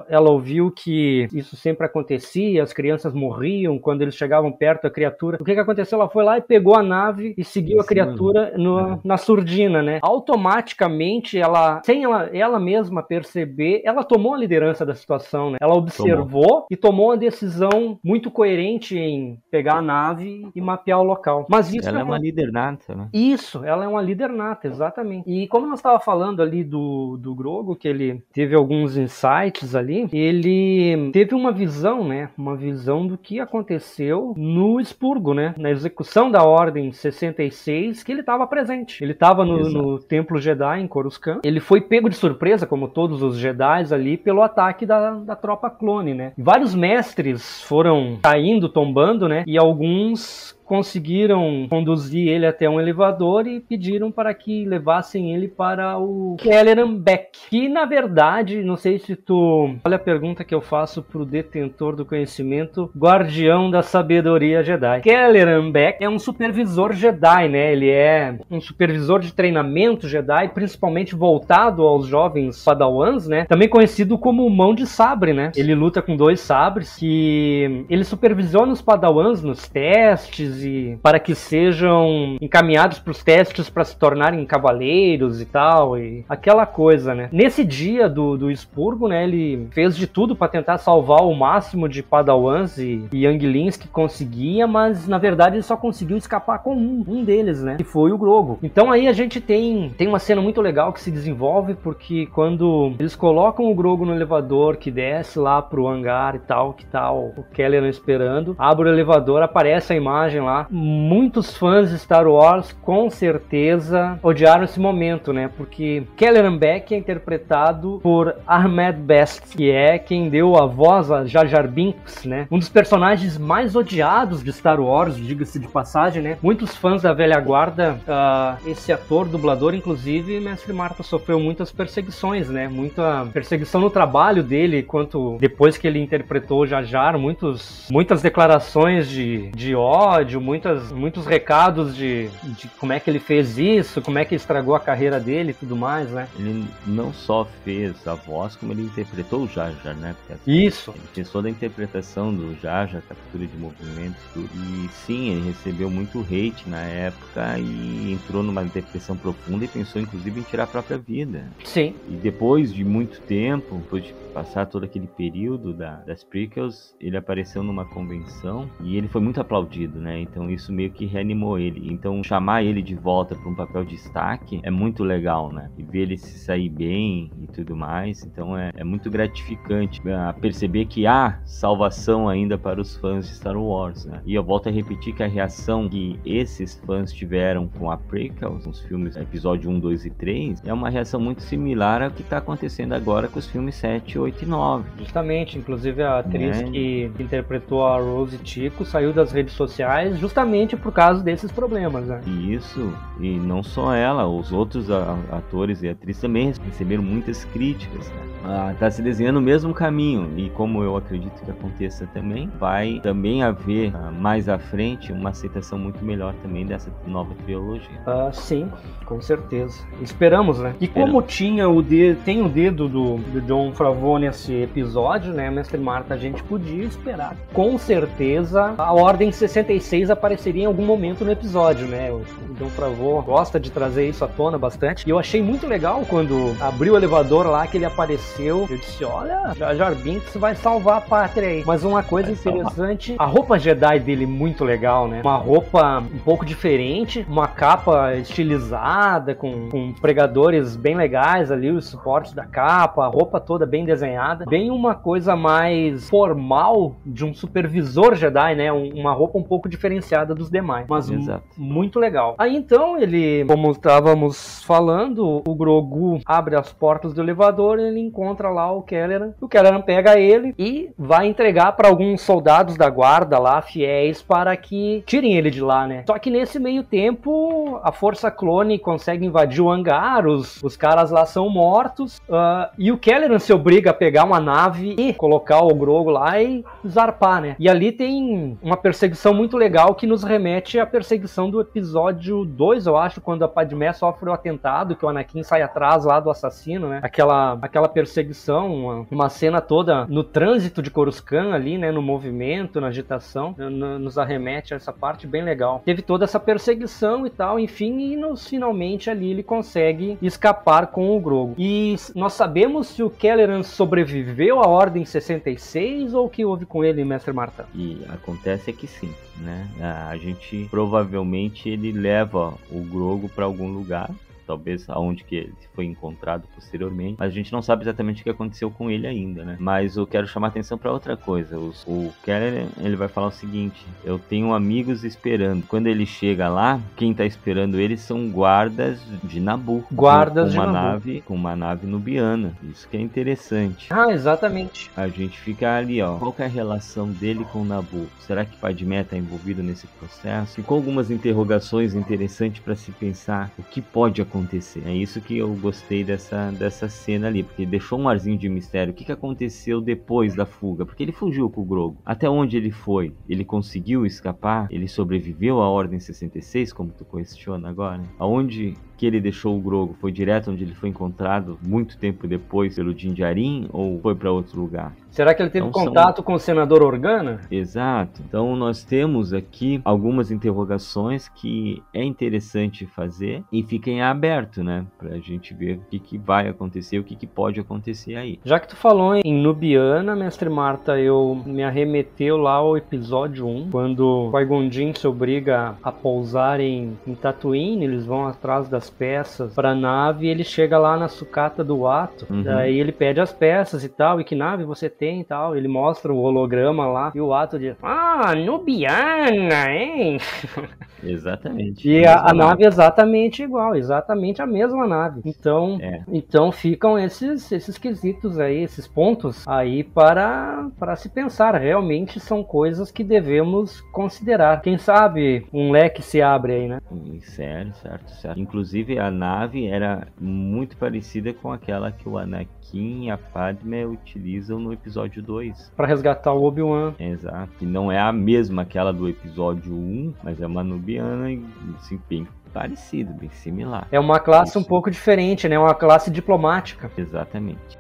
ela 0.09 0.31
ouviu 0.31 0.71
que 0.71 1.27
isso 1.33 1.57
sempre 1.57 1.87
acontecia, 1.87 2.63
as 2.63 2.73
crianças 2.73 3.15
morriam 3.15 3.79
quando 3.79 4.03
eles 4.03 4.15
chegavam 4.15 4.53
perto 4.53 4.83
da 4.83 4.91
criatura. 4.91 5.39
O 5.41 5.45
que, 5.45 5.55
que 5.55 5.61
aconteceu? 5.61 5.99
Ela 5.99 6.11
foi 6.11 6.23
lá 6.23 6.37
e 6.37 6.43
pegou 6.43 6.77
a 6.77 6.83
nave 6.83 7.35
e 7.37 7.43
seguiu 7.43 7.81
a 7.81 7.85
criatura 7.85 8.53
no, 8.59 8.79
é. 8.79 8.99
na 9.03 9.17
surdina, 9.17 9.83
né? 9.83 10.01
Automaticamente, 10.03 11.39
ela, 11.39 11.81
sem 11.83 12.05
ela, 12.05 12.29
ela 12.37 12.61
mesma 12.61 13.03
perceber 13.03 13.81
ela 13.85 14.05
tomou 14.05 14.35
a 14.35 14.39
liderança 14.39 14.85
da 14.85 14.95
situação, 14.95 15.51
né? 15.51 15.59
Ela 15.61 15.75
observou 15.75 16.43
tomou. 16.43 16.67
e 16.71 16.77
tomou 16.77 17.07
uma 17.07 17.17
decisão 17.17 17.99
muito 18.05 18.31
coerente 18.31 18.99
em 18.99 19.39
pegar 19.51 19.77
a 19.77 19.83
nave 19.83 20.49
e 20.55 20.61
mapear 20.61 21.01
o 21.01 21.05
local. 21.05 21.47
Mas 21.49 21.73
isso 21.73 21.89
ela 21.89 21.99
é, 21.99 22.01
é 22.03 22.05
uma 22.05 22.19
líder 22.19 22.53
nata, 22.53 22.95
né? 22.95 23.09
Isso, 23.13 23.65
ela 23.65 23.85
é 23.85 23.89
uma 23.89 24.03
líder 24.03 24.29
nata, 24.29 24.69
exatamente. 24.69 25.31
E 25.31 25.47
como 25.49 25.67
nós 25.67 25.79
estava 25.79 25.99
falando 25.99 26.43
ali 26.43 26.63
do, 26.63 27.17
do 27.17 27.35
Grogo, 27.35 27.77
que 27.77 27.89
ele 27.89 28.23
teve 28.33 28.55
alguns 28.55 28.90
insights 28.97 29.75
ali, 29.75 30.09
ele 30.13 31.11
teve 31.13 31.35
uma 31.35 31.53
visão, 31.53 32.07
né? 32.07 32.31
Uma 32.37 32.57
visão 32.57 33.07
do 33.07 33.17
que 33.17 33.41
aconteceu 33.41 34.35
no 34.37 34.81
expurgo, 34.81 35.35
né? 35.35 35.55
Na 35.57 35.71
execução 35.71 36.31
da 36.31 36.43
Ordem 36.43 36.93
66, 36.93 38.03
que 38.03 38.13
ele 38.13 38.21
estava 38.21 38.47
presente. 38.47 39.03
Ele 39.03 39.13
estava 39.13 39.45
no, 39.45 39.71
no, 39.71 39.99
Templo 39.99 40.39
Jedi 40.39 40.81
em 40.81 40.89
Coruscant. 40.89 41.41
Ele 41.45 41.61
foi 41.61 41.81
pego 41.81 42.09
de 42.09 42.17
surpresa, 42.17 42.67
como 42.67 42.89
todos 42.89 43.23
os 43.23 43.39
Jedi 43.39 43.93
ali 43.93 44.17
pelo 44.17 44.43
ataque 44.43 44.85
da, 44.85 45.13
da 45.13 45.37
tropa 45.37 45.71
clone, 45.71 46.15
né? 46.15 46.33
Vários 46.37 46.75
mestres 46.75 47.63
foram 47.63 48.19
caindo, 48.23 48.69
tombando, 48.69 49.29
né? 49.29 49.45
E 49.47 49.59
alguns 49.59 50.59
conseguiram 50.71 51.67
conduzir 51.69 52.29
ele 52.29 52.47
até 52.47 52.71
um 52.71 52.81
elevador 52.81 53.45
e 53.45 53.59
pediram 53.59 54.13
para 54.13 54.33
que 54.33 54.65
levassem 54.65 55.35
ele 55.35 55.49
para 55.49 55.99
o 55.99 56.37
Kelleran 56.39 56.95
Beck. 56.95 57.41
Que 57.51 57.69
na 57.69 57.85
verdade, 57.85 58.63
não 58.63 58.77
sei 58.77 59.01
se 59.01 59.17
tu. 59.17 59.75
Olha 59.85 59.97
a 59.97 59.99
pergunta 59.99 60.45
que 60.45 60.55
eu 60.55 60.61
faço 60.61 61.03
pro 61.03 61.25
detentor 61.25 61.97
do 61.97 62.07
conhecimento, 62.07 62.89
guardião 62.97 63.69
da 63.69 63.83
sabedoria 63.83 64.63
Jedi. 64.63 65.01
Kelleran 65.01 65.73
Beck 65.73 66.01
é 66.01 66.09
um 66.09 66.21
supervisor 66.21 66.93
Jedi, 66.93 67.49
né? 67.49 67.73
Ele 67.73 67.91
é 67.91 68.39
um 68.49 68.61
supervisor 68.61 69.19
de 69.19 69.35
treinamento 69.35 70.07
Jedi, 70.07 70.51
principalmente 70.55 71.17
voltado 71.17 71.83
aos 71.83 72.07
jovens 72.07 72.63
Padawans, 72.63 73.27
né? 73.27 73.45
Também 73.47 73.69
conhecido 73.69 74.17
como 74.17 74.49
mão 74.49 74.73
de 74.73 74.87
sabre, 74.87 75.33
né? 75.33 75.51
Ele 75.57 75.75
luta 75.75 76.01
com 76.01 76.15
dois 76.15 76.39
sabres 76.39 76.95
que 76.95 77.85
ele 77.91 78.05
supervisiona 78.05 78.73
os 78.73 78.81
Padawans 78.81 79.43
nos 79.43 79.67
testes 79.67 80.60
e 80.63 80.99
para 81.03 81.19
que 81.19 81.35
sejam 81.35 82.37
encaminhados 82.41 82.99
para 82.99 83.11
os 83.11 83.23
testes 83.23 83.69
para 83.69 83.85
se 83.85 83.97
tornarem 83.99 84.45
cavaleiros 84.45 85.41
e 85.41 85.47
tal, 85.47 85.99
e 85.99 86.25
aquela 86.29 86.67
coisa, 86.67 87.15
né? 87.15 87.29
Nesse 87.33 87.65
dia 87.65 88.09
do, 88.09 88.37
do 88.37 88.51
expurgo, 88.51 89.09
né, 89.09 89.25
ele 89.25 89.69
fez 89.73 89.97
de 89.97 90.07
tudo 90.07 90.37
para 90.37 90.49
tentar 90.49 90.79
salvar 90.79 91.23
o 91.23 91.35
máximo 91.35 91.89
de 91.89 92.03
padawans 92.03 92.79
e, 92.79 93.05
e 93.13 93.27
younglings 93.27 93.77
que 93.77 93.89
conseguia, 93.89 94.67
mas 94.67 95.07
na 95.09 95.19
verdade 95.19 95.57
ele 95.57 95.63
só 95.63 95.77
conseguiu 95.77 96.17
escapar 96.17 96.59
com 96.61 96.75
um, 96.75 97.05
um 97.07 97.25
deles, 97.25 97.63
né? 97.63 97.77
Que 97.77 97.85
foi 97.85 98.13
o 98.13 98.19
Grogo. 98.19 98.59
Então 98.63 98.91
aí 98.91 99.09
a 99.09 99.13
gente 99.13 99.41
tem, 99.41 99.91
tem 99.97 100.09
uma 100.09 100.19
cena 100.19 100.41
muito 100.41 100.61
legal 100.61 100.93
que 100.93 101.01
se 101.01 101.11
desenvolve, 101.11 101.75
porque 101.75 102.27
quando 102.27 102.95
eles 102.99 103.17
colocam 103.17 103.71
o 103.71 103.75
Grogo 103.75 104.05
no 104.05 104.15
elevador, 104.15 104.77
que 104.77 104.91
desce 104.91 105.39
lá 105.39 105.61
pro 105.61 105.89
hangar 105.89 106.35
e 106.35 106.39
tal, 106.41 106.73
que 106.73 106.87
tal 106.87 107.01
tá 107.01 107.41
o 107.41 107.45
Keller 107.55 107.85
esperando, 107.85 108.55
abre 108.59 108.89
o 108.89 108.93
elevador, 108.93 109.43
aparece 109.43 109.93
a 109.93 109.97
imagem 109.97 110.41
lá 110.41 110.50
lá. 110.51 110.67
Muitos 110.71 111.57
fãs 111.57 111.91
de 111.91 111.99
Star 111.99 112.27
Wars 112.27 112.73
com 112.83 113.09
certeza 113.09 114.19
odiaram 114.23 114.65
esse 114.65 114.81
momento, 114.81 115.33
né? 115.33 115.51
Porque 115.57 116.03
Kelleran 116.17 116.57
Beck 116.57 116.93
é 116.93 116.99
interpretado 116.99 118.01
por 118.03 118.35
Ahmed 118.47 118.99
Best, 119.01 119.57
que 119.57 119.71
é 119.71 119.99
quem 119.99 120.29
deu 120.29 120.57
a 120.57 120.67
voz 120.67 121.11
a 121.11 121.25
Jar 121.25 121.47
Jar 121.47 121.69
Binks, 121.69 122.25
né? 122.25 122.47
Um 122.51 122.59
dos 122.59 122.69
personagens 122.69 123.39
mais 123.39 123.77
odiados 123.77 124.43
de 124.43 124.53
Star 124.53 124.81
Wars, 124.81 125.17
diga-se 125.17 125.59
de 125.59 125.69
passagem, 125.69 126.23
né? 126.23 126.39
Muitos 126.43 126.77
fãs 126.77 127.03
da 127.03 127.13
velha 127.13 127.39
guarda, 127.41 127.99
uh, 128.07 128.69
esse 128.69 128.93
ator, 128.93 129.27
dublador, 129.29 129.75
inclusive, 129.75 130.41
Mestre 130.41 130.73
Marta 130.73 131.03
sofreu 131.03 131.39
muitas 131.39 131.71
perseguições, 131.71 132.49
né? 132.49 132.69
Muita 132.69 133.27
perseguição 133.33 133.81
no 133.81 133.91
trabalho 133.91 134.43
dele, 134.43 134.83
quanto 134.83 135.37
depois 135.39 135.77
que 135.79 135.87
ele 135.87 136.01
interpretou 136.01 136.67
Jar 136.67 136.85
Jar, 136.85 137.19
muitos, 137.19 137.89
muitas 137.91 138.23
declarações 138.23 139.09
de, 139.09 139.51
de 139.51 139.75
ódio, 139.75 140.40
muitas, 140.41 140.91
muitos 140.91 141.27
recados 141.27 141.95
de, 141.95 142.29
de 142.43 142.69
como 142.79 142.93
é 142.93 143.01
que 143.01 143.11
ele 143.11 143.21
fez 143.21 143.59
isso, 143.59 144.01
como 144.03 144.19
é 144.19 144.25
que 144.25 144.35
estragou 144.35 144.75
a 144.75 144.81
carreira 144.81 145.21
dele 145.21 145.51
e 145.51 145.55
tudo 145.55 145.77
mais, 145.77 146.11
né? 146.11 146.29
Ele 146.39 146.67
não 146.87 147.13
só 147.13 147.47
fez 147.65 148.07
a 148.07 148.15
voz, 148.15 148.57
como 148.57 148.73
ele 148.73 148.83
interpretou 148.83 149.43
o 149.43 149.49
Jar 149.49 149.73
Jar, 149.83 149.95
né? 149.95 150.17
Porque, 150.27 150.51
isso. 150.51 150.91
Ele 150.91 151.07
fez 151.13 151.31
toda 151.31 151.49
a 151.49 151.51
interpretação 151.51 152.35
do 152.35 152.57
Jar 152.61 152.89
Jar, 152.89 153.03
captura 153.09 153.47
de 153.47 153.57
movimentos, 153.57 154.21
tudo. 154.33 154.49
E 154.55 154.89
sim, 155.07 155.31
ele 155.31 155.49
recebeu 155.49 155.91
muito 155.91 156.21
hate 156.21 156.69
na 156.69 156.83
época 156.83 157.59
e 157.59 158.13
entrou 158.13 158.43
numa 158.43 158.65
depressão 158.65 159.17
profunda 159.17 159.65
e 159.65 159.69
pensou 159.69 160.01
inclusive 160.01 160.41
em 160.41 160.43
tirar 160.43 160.65
a 160.65 160.67
própria 160.67 160.99
vida. 160.99 161.45
Sim. 161.65 161.95
E 162.09 162.13
depois 162.13 162.73
de 162.73 162.85
muito 162.85 163.21
tempo, 163.23 163.77
depois 163.77 164.05
de 164.05 164.15
passar 164.31 164.67
todo 164.67 164.85
aquele 164.85 165.07
período 165.07 165.73
da, 165.73 165.97
das 165.97 166.25
prequels, 166.25 166.95
ele 167.01 167.17
apareceu 167.17 167.63
numa 167.63 167.85
convenção 167.85 168.69
e 168.83 168.97
ele 168.97 169.09
foi 169.09 169.21
muito 169.21 169.41
aplaudido, 169.41 169.99
né? 170.01 170.21
Então 170.21 170.51
isso 170.51 170.73
meio 170.73 170.91
que 170.91 171.07
reanimou 171.07 171.59
ele. 171.59 171.93
Então 171.93 172.23
chamar 172.23 172.63
ele 172.63 172.83
de 172.83 172.95
volta 172.95 173.35
para 173.35 173.49
um 173.49 173.55
papel 173.55 173.85
de 173.85 173.97
destaque 173.97 174.61
é 174.63 174.71
muito 174.71 175.05
legal, 175.05 175.53
né? 175.53 175.71
E 175.77 175.83
ver 175.83 176.03
ele 176.03 176.17
se 176.17 176.39
sair 176.39 176.69
bem 176.69 177.31
e 177.41 177.47
tudo 177.47 177.77
mais. 177.77 178.25
Então 178.25 178.57
é, 178.57 178.71
é 178.75 178.85
muito 178.85 179.11
gratificante 179.11 180.01
uh, 180.01 180.39
perceber 180.41 180.87
que 180.87 181.07
há 181.07 181.41
salvação 181.45 182.29
ainda 182.29 182.57
para 182.57 182.81
os 182.81 182.97
fãs 182.97 183.29
de 183.29 183.35
Star 183.35 183.57
Wars, 183.57 184.05
né? 184.05 184.23
E 184.25 184.35
eu 184.35 184.43
volto 184.43 184.69
a 184.69 184.73
repetir 184.73 185.15
que 185.15 185.23
a 185.23 185.29
reação 185.29 185.89
que 185.89 186.19
esses 186.25 186.81
fãs 186.87 187.13
tiveram 187.13 187.69
com 187.69 187.91
a 187.91 187.97
prequels, 187.97 188.67
os 188.67 188.81
filmes 188.81 189.17
episódio 189.17 189.71
1, 189.71 189.81
2 189.81 190.07
e 190.07 190.11
3, 190.11 190.63
é 190.65 190.73
uma 190.73 190.89
reação 190.89 191.21
muito 191.21 191.43
similar 191.43 192.03
ao 192.03 192.11
que 192.11 192.23
está 192.23 192.39
acontecendo 192.39 192.93
agora 192.93 193.29
com 193.29 193.39
os 193.39 193.47
filmes 193.47 193.75
7, 193.75 194.19
8 194.21 194.43
e 194.43 194.47
9. 194.47 194.85
Justamente, 194.99 195.59
inclusive 195.59 196.03
a 196.03 196.19
atriz 196.19 196.61
é. 196.61 196.65
que 196.65 197.11
interpretou 197.19 197.87
a 197.87 197.99
Rose 197.99 198.39
Tico 198.39 198.85
saiu 198.85 199.13
das 199.13 199.33
redes 199.33 199.55
sociais 199.55 200.19
justamente 200.19 200.77
por 200.77 200.93
causa 200.93 201.23
desses 201.23 201.51
problemas, 201.51 202.07
né? 202.07 202.21
Isso, 202.27 202.93
e 203.21 203.39
não 203.39 203.63
só 203.63 203.95
ela, 203.95 204.27
os 204.27 204.53
outros 204.53 204.91
atores 204.91 205.83
e 205.83 205.89
atrizes 205.89 206.23
também 206.23 206.53
receberam 206.65 207.03
muitas 207.03 207.45
críticas, 207.47 208.09
né? 208.11 208.31
Ah, 208.45 208.75
tá 208.79 208.91
se 208.91 209.03
desenhando 209.03 209.37
o 209.37 209.43
mesmo 209.43 209.75
caminho 209.75 210.31
e 210.37 210.49
como 210.51 210.83
eu 210.83 210.97
acredito 210.97 211.43
que 211.45 211.51
aconteça 211.51 212.07
também, 212.07 212.51
vai 212.59 212.99
também 213.03 213.43
haver 213.43 213.95
ah, 213.95 214.11
mais 214.11 214.49
à 214.49 214.59
frente 214.59 215.13
uma 215.13 215.31
aceitação 215.31 215.79
muito 215.79 216.03
melhor 216.03 216.35
também 216.43 216.65
dessa 216.65 216.91
nova 217.07 217.35
trilogia. 217.45 218.01
Ah, 218.07 218.31
sim, 218.33 218.71
com 219.05 219.21
certeza. 219.21 219.85
Esperamos, 220.01 220.59
né? 220.59 220.75
E 220.81 220.89
como 220.89 221.21
tinha 221.21 221.69
o 221.69 221.83
dedo, 221.83 222.21
tem 222.25 222.41
o 222.41 222.49
dedo 222.49 222.89
do, 222.89 223.19
do 223.19 223.41
John 223.43 223.73
Favreau 223.73 224.10
nesse 224.19 224.53
episódio, 224.63 225.33
né, 225.33 225.51
Mestre 225.51 225.79
Marta, 225.79 226.15
a 226.15 226.17
gente 226.17 226.43
podia 226.43 226.85
esperar. 226.85 227.37
Com 227.53 227.79
certeza 227.79 228.75
a 228.79 228.93
Ordem 228.93 229.31
66 229.33 230.11
apareceria 230.11 230.63
em 230.63 230.67
algum 230.67 230.85
momento 230.85 231.25
no 231.25 231.31
episódio, 231.31 231.87
né? 231.87 232.11
O 232.11 232.23
John 232.59 232.69
Favreau 232.69 233.23
gosta 233.23 233.59
de 233.59 233.71
trazer 233.71 234.09
isso 234.09 234.25
à 234.25 234.29
tona 234.29 234.59
bastante. 234.59 235.07
E 235.07 235.11
eu 235.11 235.19
achei 235.19 235.43
muito 235.43 235.67
legal 235.67 236.05
quando 236.09 236.57
abriu 236.61 236.95
o 236.95 236.97
elevador 236.97 237.47
lá 237.47 237.67
que 237.67 237.77
ele 237.77 237.85
apareceu. 237.85 238.67
Eu 238.69 238.77
disse: 238.77 239.05
Olha, 239.05 239.55
Jar 239.57 239.95
Binks 239.95 240.35
vai 240.37 240.55
salvar 240.55 240.99
a 240.99 241.01
pátria 241.01 241.49
aí. 241.49 241.65
Mas 241.67 241.85
uma 241.85 242.03
coisa 242.03 242.31
interessante, 242.31 243.15
a 243.19 243.25
roupa 243.25 243.59
Jedi 243.59 244.01
dele 244.01 244.27
muito 244.27 244.65
legal, 244.65 245.09
né? 245.09 245.21
Uma 245.23 245.37
roupa 245.37 245.99
um 245.99 246.19
pouco 246.19 246.45
diferente, 246.45 247.25
uma 247.29 247.49
capa 247.49 248.15
estilizada 248.15 249.35
com, 249.35 249.69
com 249.69 249.93
pregadores 249.93 250.77
bem 250.77 250.97
legais 250.97 251.51
ali, 251.51 251.71
os 251.71 251.87
suportes 251.87 252.33
da 252.33 252.45
capa, 252.45 253.05
a 253.05 253.09
roupa 253.09 253.41
toda 253.41 253.67
bem 253.67 253.85
desenhada, 253.85 254.00
bem 254.49 254.71
uma 254.71 254.95
coisa 254.95 255.37
mais 255.37 256.09
formal 256.09 256.97
de 257.05 257.25
um 257.25 257.35
supervisor 257.35 258.15
Jedi, 258.15 258.55
né? 258.55 258.73
Uma 258.73 259.13
roupa 259.13 259.39
um 259.39 259.43
pouco 259.43 259.69
diferenciada 259.69 260.35
dos 260.35 260.51
demais, 260.51 260.87
mas 260.89 261.11
Exato. 261.11 261.43
muito 261.57 261.99
legal. 261.99 262.35
Aí 262.39 262.57
então 262.57 262.97
ele, 262.99 263.45
como 263.47 263.71
estávamos 263.71 264.63
falando, 264.65 265.43
o 265.47 265.55
Grogu 265.55 266.21
abre 266.25 266.57
as 266.57 266.73
portas 266.73 267.13
do 267.13 267.21
elevador 267.21 267.79
e 267.79 267.83
ele 267.85 268.01
encontra 268.01 268.51
lá 268.51 268.71
o 268.71 268.83
Kelleran. 268.83 269.33
O 269.41 269.49
Kelleran 269.49 269.81
pega 269.81 270.19
ele 270.19 270.55
e 270.59 270.91
vai 270.99 271.27
entregar 271.27 271.73
para 271.73 271.89
alguns 271.89 272.21
soldados 272.21 272.77
da 272.77 272.89
guarda 272.89 273.39
lá, 273.39 273.61
fiéis, 273.63 274.23
para 274.23 274.57
que 274.57 275.03
tirem 275.07 275.37
ele 275.37 275.51
de 275.51 275.61
lá, 275.61 275.87
né? 275.87 276.05
Só 276.07 276.19
que 276.19 276.31
nesse 276.31 276.59
meio 276.59 276.83
tempo, 276.83 277.81
a 277.83 277.93
força 277.93 278.31
clone 278.31 278.79
consegue 278.79 279.25
invadir 279.27 279.63
o 279.63 279.71
hangar, 279.71 280.27
os, 280.27 280.63
os 280.63 280.77
caras 280.77 281.11
lá 281.11 281.27
são 281.27 281.49
mortos, 281.49 282.19
uh, 282.29 282.71
e 282.79 282.93
o 282.93 282.99
Kelleran 282.99 283.39
se 283.39 283.53
obriga 283.53 283.90
pegar 283.93 284.25
uma 284.25 284.41
nave 284.41 284.95
e 284.99 285.13
colocar 285.13 285.61
o 285.61 285.75
Grogu 285.75 286.11
lá 286.11 286.41
e 286.41 286.65
zarpar, 286.87 287.41
né? 287.41 287.57
E 287.59 287.69
ali 287.69 287.93
tem 287.93 288.59
uma 288.63 288.77
perseguição 288.77 289.35
muito 289.35 289.57
legal 289.57 289.95
que 289.95 290.07
nos 290.07 290.23
remete 290.23 290.79
à 290.79 290.87
perseguição 290.87 291.51
do 291.51 291.61
episódio 291.61 292.45
2, 292.45 292.87
eu 292.87 292.97
acho, 292.97 293.21
quando 293.21 293.45
a 293.45 293.49
Padmé 293.49 293.93
sofre 293.93 294.29
o 294.29 294.33
atentado, 294.33 294.97
que 294.97 295.05
o 295.05 295.09
Anakin 295.09 295.43
sai 295.43 295.63
atrás 295.63 296.05
lá 296.05 296.21
do 296.21 296.31
assassino, 296.31 296.89
né? 296.89 297.01
Aquela, 297.03 297.59
aquela 297.61 297.89
perseguição, 297.89 298.73
uma, 298.73 299.07
uma 299.11 299.29
cena 299.29 299.61
toda 299.61 300.07
no 300.07 300.25
trânsito 300.25 300.83
de 300.83 300.91
Coruscant 300.91 301.53
ali, 301.53 301.79
né? 301.79 301.91
No 301.91 302.03
movimento, 302.03 302.81
na 302.81 302.89
agitação, 302.89 303.55
nos 303.59 304.19
arremete 304.19 304.75
a 304.75 304.77
essa 304.77 304.93
parte 304.93 305.27
bem 305.27 305.43
legal. 305.43 305.83
Teve 305.85 306.03
toda 306.03 306.25
essa 306.25 306.41
perseguição 306.41 307.27
e 307.27 307.31
tal, 307.31 307.59
enfim, 307.59 308.13
e 308.13 308.17
nos, 308.17 308.49
finalmente 308.49 309.11
ali 309.11 309.31
ele 309.31 309.43
consegue 309.43 310.19
escapar 310.21 310.89
com 310.89 311.17
o 311.17 311.21
Grogu. 311.21 311.55
E 311.59 311.97
nós 312.15 312.33
sabemos 312.33 312.89
se 312.89 313.03
o 313.03 313.11
Kelleran 313.11 313.63
sobreviveu 313.81 314.61
à 314.61 314.69
Ordem 314.69 315.07
66 315.07 316.13
ou 316.13 316.27
o 316.27 316.29
que 316.29 316.45
houve 316.45 316.67
com 316.67 316.85
ele, 316.85 317.03
Mestre 317.03 317.33
Marta? 317.33 317.67
E 317.75 318.05
acontece 318.11 318.69
é 318.69 318.73
que 318.75 318.87
sim, 318.87 319.11
né? 319.39 319.67
A 320.11 320.15
gente 320.19 320.69
provavelmente 320.71 321.67
ele 321.67 321.91
leva 321.91 322.53
o 322.71 322.81
Grogo 322.81 323.27
para 323.27 323.47
algum 323.47 323.73
lugar 323.73 324.11
talvez 324.51 324.85
aonde 324.91 325.23
que 325.23 325.37
ele 325.37 325.55
foi 325.75 325.85
encontrado 325.85 326.49
posteriormente, 326.53 327.17
mas 327.19 327.29
a 327.29 327.35
gente 327.35 327.53
não 327.53 327.63
sabe 327.63 327.85
exatamente 327.85 328.21
o 328.21 328.25
que 328.25 328.31
aconteceu 328.31 328.69
com 328.69 328.91
ele 328.91 329.07
ainda, 329.07 329.45
né? 329.45 329.57
Mas 329.61 329.97
eu 329.97 330.05
quero 330.07 330.27
chamar 330.27 330.49
atenção 330.49 330.77
para 330.77 330.91
outra 330.91 331.17
coisa. 331.17 331.57
Os, 331.57 331.85
o 331.87 332.13
Keller, 332.25 332.67
ele 332.79 332.97
vai 332.97 333.07
falar 333.07 333.29
o 333.29 333.33
seguinte: 333.33 333.87
eu 334.05 334.19
tenho 334.19 334.53
amigos 334.53 335.05
esperando. 335.05 335.65
Quando 335.69 335.87
ele 335.87 336.05
chega 336.05 336.49
lá, 336.49 336.81
quem 336.97 337.15
tá 337.15 337.25
esperando 337.25 337.79
ele 337.79 337.97
são 337.97 338.29
guardas 338.29 339.01
de 339.23 339.39
Nabu. 339.39 339.85
Guardas 339.93 340.53
com, 340.53 340.57
com 340.57 340.63
uma 340.63 340.67
de 340.67 340.73
nave, 340.73 341.13
Nabu. 341.15 341.25
com 341.27 341.35
uma 341.35 341.57
nave 341.57 341.87
nubiana. 341.87 342.53
Isso 342.65 342.89
que 342.89 342.97
é 342.97 343.01
interessante. 343.01 343.87
Ah, 343.91 344.11
exatamente. 344.11 344.91
A 344.97 345.07
gente 345.07 345.39
fica 345.39 345.77
ali, 345.77 346.03
ó. 346.03 346.17
Qual 346.17 346.35
é 346.39 346.45
a 346.45 346.49
relação 346.49 347.09
dele 347.09 347.47
com 347.53 347.65
Nabu? 347.65 348.09
Será 348.19 348.45
que 348.45 348.57
Padmé 348.57 349.05
tá 349.05 349.17
envolvido 349.17 349.63
nesse 349.63 349.87
processo? 349.87 350.57
Ficou 350.57 350.77
algumas 350.77 351.09
interrogações 351.11 351.95
interessantes 351.95 352.61
para 352.61 352.75
se 352.75 352.91
pensar 352.91 353.53
o 353.57 353.63
que 353.63 353.81
pode 353.81 354.21
acontecer 354.21 354.40
acontecer. 354.41 354.83
É 354.87 354.95
isso 354.95 355.21
que 355.21 355.37
eu 355.37 355.55
gostei 355.55 356.03
dessa, 356.03 356.51
dessa 356.51 356.89
cena 356.89 357.29
ali, 357.29 357.43
porque 357.43 357.67
deixou 357.67 357.99
um 357.99 358.09
arzinho 358.09 358.39
de 358.39 358.49
mistério. 358.49 358.93
O 358.93 358.97
que, 358.97 359.05
que 359.05 359.13
aconteceu 359.13 359.81
depois 359.81 360.35
da 360.35 360.47
fuga? 360.47 360.87
Porque 360.87 361.03
ele 361.03 361.13
fugiu 361.13 361.51
com 361.51 361.61
o 361.61 361.65
Grogo. 361.65 361.99
Até 362.05 362.29
onde 362.29 362.57
ele 362.57 362.71
foi? 362.71 363.15
Ele 363.29 363.45
conseguiu 363.45 364.07
escapar? 364.07 364.69
Ele 364.71 364.89
sobreviveu 364.89 365.61
à 365.61 365.69
Ordem 365.69 366.01
66, 366.01 366.73
como 366.73 366.91
tu 366.91 367.05
questiona 367.05 367.69
agora? 367.69 368.03
Aonde 368.19 368.75
que 369.01 369.07
ele 369.07 369.19
deixou 369.19 369.57
o 369.57 369.61
Grogo? 369.61 369.97
Foi 369.99 370.13
direto 370.13 370.51
onde 370.51 370.63
ele 370.63 370.75
foi 370.75 370.91
encontrado 370.91 371.59
muito 371.67 371.97
tempo 371.97 372.29
depois 372.29 372.75
pelo 372.75 372.93
Jinjarin 372.93 373.67
ou 373.73 373.99
foi 373.99 374.15
para 374.15 374.31
outro 374.31 374.61
lugar? 374.61 374.95
Será 375.11 375.35
que 375.35 375.43
ele 375.43 375.49
teve 375.49 375.67
então, 375.67 375.87
contato 375.87 376.17
são... 376.17 376.25
com 376.25 376.35
o 376.35 376.39
senador 376.39 376.83
Organa? 376.83 377.41
Exato. 377.51 378.23
Então 378.29 378.55
nós 378.55 378.85
temos 378.85 379.33
aqui 379.33 379.81
algumas 379.87 380.31
interrogações 380.31 381.31
que 381.31 381.83
é 381.95 382.05
interessante 382.05 382.85
fazer 382.85 383.43
e 383.51 383.63
fiquem 383.63 384.03
aberto, 384.03 384.63
né, 384.63 384.85
pra 384.99 385.19
gente 385.19 385.55
ver 385.55 385.79
o 385.79 385.81
que, 385.91 385.99
que 385.99 386.19
vai 386.19 386.49
acontecer, 386.49 386.99
o 386.99 387.05
que, 387.05 387.17
que 387.17 387.27
pode 387.27 387.59
acontecer 387.59 388.17
aí. 388.17 388.39
Já 388.45 388.61
que 388.61 388.69
tu 388.69 388.77
falou 388.77 389.15
em 389.17 389.33
Nubiana, 389.33 390.15
mestre 390.15 390.51
Marta, 390.51 391.01
eu 391.01 391.43
me 391.47 391.63
arremeteu 391.63 392.37
lá 392.37 392.57
ao 392.57 392.77
episódio 392.77 393.47
1, 393.47 393.71
quando 393.71 394.31
Qui-Gon 394.31 394.71
se 394.95 395.07
obriga 395.07 395.75
a 395.83 395.91
pousar 395.91 396.61
em, 396.61 396.99
em 397.07 397.15
Tatooine, 397.15 397.83
eles 397.83 398.05
vão 398.05 398.27
atrás 398.27 398.69
das 398.69 398.90
peças 398.91 399.55
para 399.55 399.75
nave, 399.75 400.29
ele 400.29 400.45
chega 400.45 400.79
lá 400.79 400.97
na 400.97 401.09
sucata 401.09 401.65
do 401.65 401.87
ato, 401.87 402.27
uhum. 402.31 402.43
daí 402.43 402.79
ele 402.79 402.93
pede 402.93 403.21
as 403.21 403.33
peças 403.33 403.85
e 403.85 403.89
tal, 403.89 404.21
e 404.21 404.25
que 404.25 404.35
nave 404.35 404.65
você 404.65 404.89
tem 404.89 405.21
e 405.21 405.25
tal. 405.25 405.57
Ele 405.57 405.69
mostra 405.69 406.13
o 406.13 406.19
holograma 406.19 406.87
lá 406.87 407.13
e 407.15 407.21
o 407.21 407.33
ato 407.33 407.59
de. 407.59 407.75
Ah, 407.83 408.35
Nubiana, 408.35 409.71
hein? 409.71 410.19
Exatamente. 411.03 411.89
E 411.89 412.05
a, 412.07 412.31
a 412.31 412.35
nave 412.35 412.65
é 412.65 412.67
exatamente 412.67 413.43
igual, 413.43 413.75
exatamente 413.75 414.43
a 414.43 414.47
mesma 414.47 414.87
nave. 414.87 415.21
Então, 415.25 415.79
É. 415.81 416.03
então 416.09 416.53
ficam 416.53 416.99
esses, 416.99 417.51
esses 417.51 417.79
quesitos 417.79 418.39
aí, 418.39 418.63
esses 418.63 418.87
pontos 418.87 419.47
aí 419.49 419.83
para, 419.83 420.69
para 420.79 420.97
se 420.97 421.09
pensar. 421.09 421.55
Realmente 421.55 422.21
são 422.21 422.43
coisas 422.45 422.91
que 422.91 423.03
devemos 423.03 423.81
considerar. 423.93 424.61
Quem 424.61 424.77
sabe 424.79 425.47
um 425.53 425.71
leque 425.71 426.03
se 426.03 426.21
abre 426.21 426.53
aí, 426.55 426.69
né? 426.69 426.79
Hum, 426.91 427.19
Sério, 427.23 427.73
certo, 427.75 428.11
certo. 428.13 428.39
Inclusive 428.39 428.80
a 428.99 429.11
nave 429.11 429.67
era 429.67 430.09
muito 430.21 430.77
parecida 430.77 431.33
com 431.33 431.53
aquela 431.53 431.91
que 431.93 432.09
o 432.09 432.19
Anakin 432.19 433.07
e 433.07 433.11
a 433.11 433.19
Padme 433.19 433.85
utilizam 433.85 434.59
no 434.59 434.73
episódio 434.73 435.23
2. 435.23 435.73
Para 435.77 435.87
resgatar 435.87 436.33
o 436.33 436.45
Obi-Wan. 436.45 436.95
Exato. 436.99 437.53
Que 437.59 437.67
não 437.67 437.91
é 437.91 437.99
a 437.99 438.13
mesma 438.13 438.63
aquela 438.63 438.93
do 438.93 439.09
episódio 439.09 439.75
1, 439.75 440.15
mas 440.23 440.41
é 440.41 440.47
uma 440.47 440.63
nubiana 440.63 441.31
e 441.31 441.43
assim, 441.77 442.01
bem 442.09 442.27
parecida, 442.53 443.13
bem 443.13 443.31
similar. 443.31 443.87
É 443.91 443.99
uma 443.99 444.19
classe 444.19 444.57
um 444.59 444.61
Isso. 444.61 444.69
pouco 444.69 444.91
diferente, 444.91 445.49
né? 445.49 445.59
Uma 445.59 445.75
classe 445.75 446.11
diplomática. 446.11 446.91
Exatamente. 446.97 447.79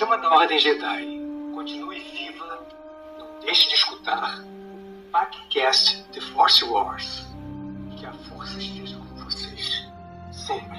Chama 0.00 0.16
da 0.16 0.30
Ordem 0.30 0.58
Jedi 0.58 1.20
continue 1.54 2.00
viva, 2.00 2.66
não 3.18 3.38
deixe 3.44 3.68
de 3.68 3.74
escutar 3.74 4.42
podcast 5.12 6.02
The 6.14 6.22
Force 6.22 6.64
Wars. 6.64 7.26
Que 7.98 8.06
a 8.06 8.12
força 8.14 8.58
esteja 8.58 8.96
com 8.96 9.14
vocês. 9.16 9.86
Sempre. 10.32 10.78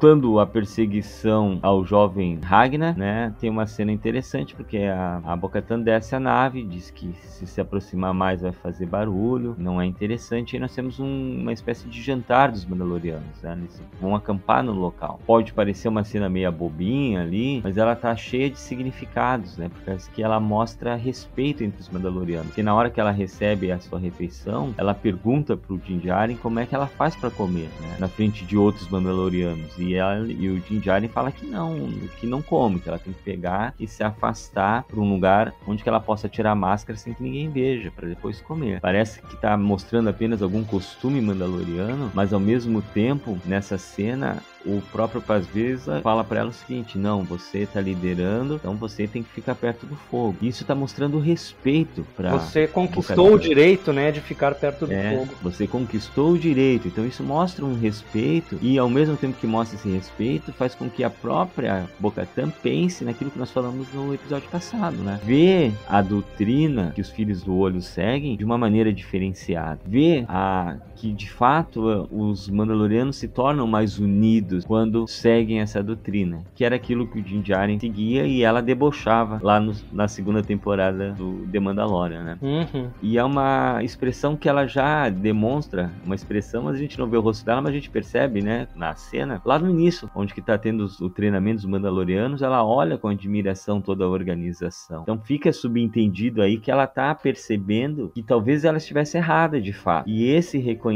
Voltando 0.00 0.40
à 0.40 0.46
perseguição 0.46 1.58
ao 1.60 1.84
jovem 1.84 2.38
Ragnar, 2.42 2.96
né? 2.96 3.34
Tem 3.38 3.50
uma 3.50 3.66
cena 3.66 3.92
interessante 3.92 4.54
porque 4.54 4.78
a, 4.78 5.20
a 5.22 5.36
Bocatan 5.36 5.80
desce 5.80 6.16
a 6.16 6.20
nave, 6.20 6.64
diz 6.64 6.90
que 6.90 7.12
se 7.20 7.46
se 7.46 7.60
aproximar 7.60 8.14
mais 8.14 8.40
vai 8.40 8.50
fazer 8.52 8.86
barulho, 8.86 9.54
não 9.58 9.78
é 9.78 9.84
interessante. 9.84 10.56
E 10.56 10.58
nós 10.58 10.74
temos 10.74 10.98
um- 11.00 11.40
uma 11.42 11.52
espécie 11.52 11.86
de 11.86 12.00
jantar 12.00 12.50
dos 12.50 12.64
Mandalorianos, 12.64 13.42
né? 13.42 13.54
Eles 13.58 13.82
vão 14.00 14.14
acampar 14.16 14.62
no 14.64 14.72
local. 14.72 15.20
Pode 15.26 15.52
parecer 15.52 15.88
uma 15.88 16.02
cena 16.02 16.30
meia 16.30 16.50
bobinha 16.50 17.20
ali, 17.20 17.60
mas 17.62 17.76
ela 17.76 17.94
tá 17.94 18.16
cheia 18.16 18.48
de 18.48 18.58
significados, 18.58 19.58
né? 19.58 19.68
Porque 19.68 20.00
que 20.14 20.22
ela 20.22 20.40
mostra 20.40 20.94
respeito 20.96 21.62
entre 21.62 21.78
os 21.78 21.90
Mandalorianos. 21.90 22.46
Porque 22.48 22.62
na 22.62 22.74
hora 22.74 22.88
que 22.88 23.00
ela 23.00 23.10
recebe 23.10 23.70
a 23.70 23.78
sua 23.78 23.98
refeição, 23.98 24.74
ela 24.78 24.94
pergunta 24.94 25.58
pro 25.58 25.76
Din 25.76 25.98
Djarin 25.98 26.36
como 26.36 26.58
é 26.58 26.64
que 26.64 26.74
ela 26.74 26.86
faz 26.86 27.14
para 27.14 27.30
comer, 27.30 27.68
né? 27.82 27.96
Na 27.98 28.08
frente 28.08 28.46
de 28.46 28.56
outros 28.56 28.88
Mandalorianos. 28.88 29.78
E, 29.78 29.89
ela, 29.94 30.26
e 30.30 30.48
o 30.48 30.60
Din 30.60 30.78
Djarin 30.78 31.08
fala 31.08 31.32
que 31.32 31.46
não, 31.46 31.88
que 32.18 32.26
não 32.26 32.42
come, 32.42 32.80
que 32.80 32.88
ela 32.88 32.98
tem 32.98 33.12
que 33.12 33.22
pegar 33.22 33.74
e 33.78 33.86
se 33.86 34.02
afastar 34.02 34.84
para 34.84 35.00
um 35.00 35.10
lugar 35.10 35.54
onde 35.66 35.82
que 35.82 35.88
ela 35.88 36.00
possa 36.00 36.28
tirar 36.28 36.52
a 36.52 36.54
máscara 36.54 36.98
sem 36.98 37.14
que 37.14 37.22
ninguém 37.22 37.50
veja, 37.50 37.90
para 37.90 38.08
depois 38.08 38.40
comer. 38.40 38.80
Parece 38.80 39.22
que 39.22 39.36
tá 39.36 39.56
mostrando 39.56 40.08
apenas 40.08 40.42
algum 40.42 40.64
costume 40.64 41.20
mandaloriano, 41.20 42.10
mas 42.14 42.32
ao 42.32 42.40
mesmo 42.40 42.82
tempo, 42.82 43.38
nessa 43.44 43.78
cena, 43.78 44.42
o 44.64 44.82
próprio 44.92 45.20
Paz 45.20 45.46
Vesa 45.46 46.00
fala 46.02 46.22
para 46.22 46.40
ela 46.40 46.50
o 46.50 46.52
seguinte: 46.52 46.98
não, 46.98 47.22
você 47.22 47.66
tá 47.66 47.80
liderando, 47.80 48.56
então 48.56 48.74
você 48.74 49.06
tem 49.06 49.22
que 49.22 49.30
ficar 49.30 49.54
perto 49.54 49.86
do 49.86 49.96
fogo. 49.96 50.36
Isso 50.42 50.64
tá 50.64 50.74
mostrando 50.74 51.18
respeito 51.18 52.06
para 52.16 52.30
Você 52.30 52.66
conquistou 52.66 53.34
o 53.34 53.38
direito, 53.38 53.92
né, 53.92 54.10
de 54.10 54.20
ficar 54.20 54.54
perto 54.54 54.86
do 54.86 54.92
é, 54.92 55.16
fogo. 55.16 55.34
você 55.42 55.66
conquistou 55.66 56.32
o 56.32 56.38
direito, 56.38 56.88
então 56.88 57.06
isso 57.06 57.22
mostra 57.22 57.64
um 57.64 57.78
respeito 57.78 58.58
e 58.60 58.78
ao 58.78 58.88
mesmo 58.88 59.16
tempo 59.16 59.38
que 59.38 59.46
mostra 59.46 59.78
esse 59.78 59.88
respeito, 59.88 60.52
faz 60.52 60.74
com 60.74 60.88
que 60.88 61.02
a 61.04 61.10
própria 61.10 61.88
Bocatan 61.98 62.50
pense 62.62 63.04
naquilo 63.04 63.30
que 63.30 63.38
nós 63.38 63.50
falamos 63.50 63.92
no 63.92 64.14
episódio 64.14 64.48
passado, 64.48 64.96
né? 64.98 65.20
Vê 65.24 65.72
a 65.88 66.02
doutrina 66.02 66.92
que 66.94 67.00
os 67.00 67.10
filhos 67.10 67.42
do 67.42 67.56
olho 67.56 67.80
seguem 67.80 68.36
de 68.36 68.44
uma 68.44 68.58
maneira 68.58 68.92
diferenciada. 68.92 69.80
Vê 69.86 70.24
a 70.28 70.76
que 71.00 71.12
de 71.12 71.30
fato 71.30 72.06
os 72.10 72.48
Mandalorianos 72.50 73.16
se 73.16 73.26
tornam 73.26 73.66
mais 73.66 73.98
unidos 73.98 74.64
quando 74.66 75.06
seguem 75.08 75.60
essa 75.60 75.82
doutrina, 75.82 76.44
que 76.54 76.62
era 76.64 76.76
aquilo 76.76 77.06
que 77.06 77.18
o 77.18 77.22
Din 77.22 77.40
Djarin 77.40 77.78
seguia 77.80 78.26
e 78.26 78.42
ela 78.42 78.60
debochava 78.60 79.40
lá 79.42 79.58
no- 79.58 79.72
na 79.90 80.06
segunda 80.08 80.42
temporada 80.42 81.12
do 81.12 81.46
The 81.50 81.58
Mandalorian, 81.58 82.22
né? 82.22 82.38
Uhum. 82.42 82.90
E 83.02 83.16
é 83.16 83.24
uma 83.24 83.82
expressão 83.82 84.36
que 84.36 84.48
ela 84.48 84.66
já 84.66 85.08
demonstra, 85.08 85.90
uma 86.04 86.14
expressão, 86.14 86.64
mas 86.64 86.76
a 86.76 86.78
gente 86.78 86.98
não 86.98 87.08
vê 87.08 87.16
o 87.16 87.20
rosto 87.22 87.44
dela, 87.46 87.62
mas 87.62 87.70
a 87.70 87.74
gente 87.74 87.88
percebe, 87.88 88.42
né, 88.42 88.68
na 88.76 88.94
cena, 88.94 89.40
lá 89.44 89.58
no 89.58 89.70
início, 89.70 90.10
onde 90.14 90.34
que 90.34 90.42
tá 90.42 90.58
tendo 90.58 90.84
os- 90.84 91.00
o 91.00 91.08
treinamento 91.08 91.56
dos 91.62 91.64
Mandalorianos, 91.70 92.42
ela 92.42 92.62
olha 92.62 92.98
com 92.98 93.08
admiração 93.08 93.80
toda 93.80 94.04
a 94.04 94.08
organização. 94.08 95.02
Então 95.02 95.18
fica 95.18 95.50
subentendido 95.52 96.42
aí 96.42 96.58
que 96.58 96.70
ela 96.70 96.86
tá 96.86 97.14
percebendo 97.14 98.10
que 98.14 98.22
talvez 98.22 98.64
ela 98.64 98.76
estivesse 98.76 99.16
errada 99.16 99.60
de 99.60 99.72
fato. 99.72 100.08
E 100.08 100.24
esse 100.24 100.58
reconhecimento 100.58 100.89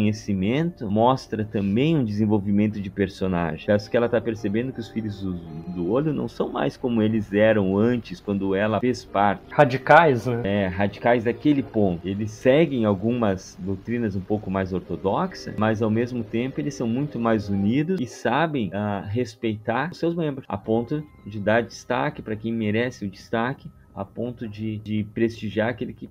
mostra 0.82 1.44
também 1.44 1.96
um 1.96 2.04
desenvolvimento 2.04 2.80
de 2.80 2.90
personagem. 2.90 3.72
Acho 3.72 3.90
que 3.90 3.96
ela 3.96 4.08
tá 4.08 4.20
percebendo 4.20 4.72
que 4.72 4.80
os 4.80 4.88
filhos 4.88 5.20
do, 5.20 5.34
do 5.74 5.90
olho 5.90 6.12
não 6.12 6.28
são 6.28 6.50
mais 6.50 6.76
como 6.76 7.02
eles 7.02 7.32
eram 7.32 7.76
antes, 7.76 8.20
quando 8.20 8.54
ela 8.54 8.80
fez 8.80 9.04
parte 9.04 9.42
Radicais, 9.50 10.26
né? 10.26 10.42
é, 10.44 10.66
radicais 10.66 11.24
daquele 11.24 11.62
ponto. 11.62 12.06
Eles 12.06 12.30
seguem 12.30 12.84
algumas 12.84 13.56
doutrinas 13.58 14.16
um 14.16 14.20
pouco 14.20 14.50
mais 14.50 14.72
ortodoxas, 14.72 15.54
mas 15.56 15.82
ao 15.82 15.90
mesmo 15.90 16.24
tempo 16.24 16.60
eles 16.60 16.74
são 16.74 16.86
muito 16.86 17.18
mais 17.18 17.48
unidos 17.48 18.00
e 18.00 18.06
sabem 18.06 18.70
ah, 18.72 19.04
respeitar 19.06 19.90
os 19.90 19.98
seus 19.98 20.14
membros, 20.14 20.46
a 20.48 20.56
ponto 20.56 21.02
de 21.26 21.40
dar 21.40 21.62
destaque 21.62 22.22
para 22.22 22.36
quem 22.36 22.52
merece 22.52 23.04
o 23.04 23.10
destaque, 23.10 23.70
a 23.94 24.04
ponto 24.04 24.48
de, 24.48 24.78
de 24.78 25.04
prestigiar 25.14 25.68
aquele 25.68 25.92
que, 25.92 26.08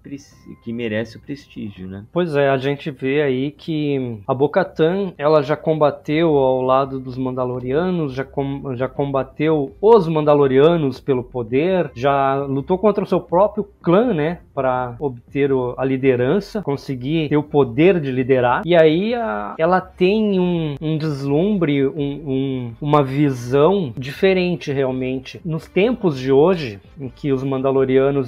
que 0.63 0.73
merece 0.73 1.17
o 1.17 1.19
prestígio, 1.19 1.87
né? 1.87 2.05
Pois 2.11 2.35
é, 2.35 2.49
a 2.49 2.57
gente 2.57 2.89
vê 2.89 3.21
aí 3.21 3.51
que 3.51 4.19
a 4.27 4.33
Bocatan 4.33 5.13
ela 5.17 5.41
já 5.41 5.55
combateu 5.55 6.37
ao 6.37 6.61
lado 6.61 6.99
dos 6.99 7.17
Mandalorianos, 7.17 8.13
já, 8.13 8.23
com, 8.23 8.75
já 8.75 8.87
combateu 8.87 9.75
os 9.81 10.07
Mandalorianos 10.07 10.99
pelo 10.99 11.23
poder, 11.23 11.91
já 11.93 12.35
lutou 12.35 12.77
contra 12.77 13.03
o 13.03 13.07
seu 13.07 13.19
próprio 13.19 13.67
clã, 13.81 14.13
né, 14.13 14.39
para 14.53 14.95
obter 14.99 15.51
o, 15.51 15.75
a 15.77 15.83
liderança, 15.83 16.61
conseguir 16.61 17.29
ter 17.29 17.37
o 17.37 17.43
poder 17.43 17.99
de 17.99 18.11
liderar. 18.11 18.61
E 18.65 18.75
aí 18.75 19.13
a, 19.13 19.55
ela 19.57 19.81
tem 19.81 20.39
um, 20.39 20.75
um 20.81 20.97
deslumbre, 20.97 21.85
um, 21.87 21.91
um, 21.95 22.73
uma 22.79 23.03
visão 23.03 23.93
diferente 23.97 24.71
realmente. 24.71 25.41
Nos 25.43 25.67
tempos 25.67 26.17
de 26.19 26.31
hoje, 26.31 26.79
em 26.99 27.09
que 27.09 27.31
os 27.31 27.43
Mandalorianos 27.43 27.72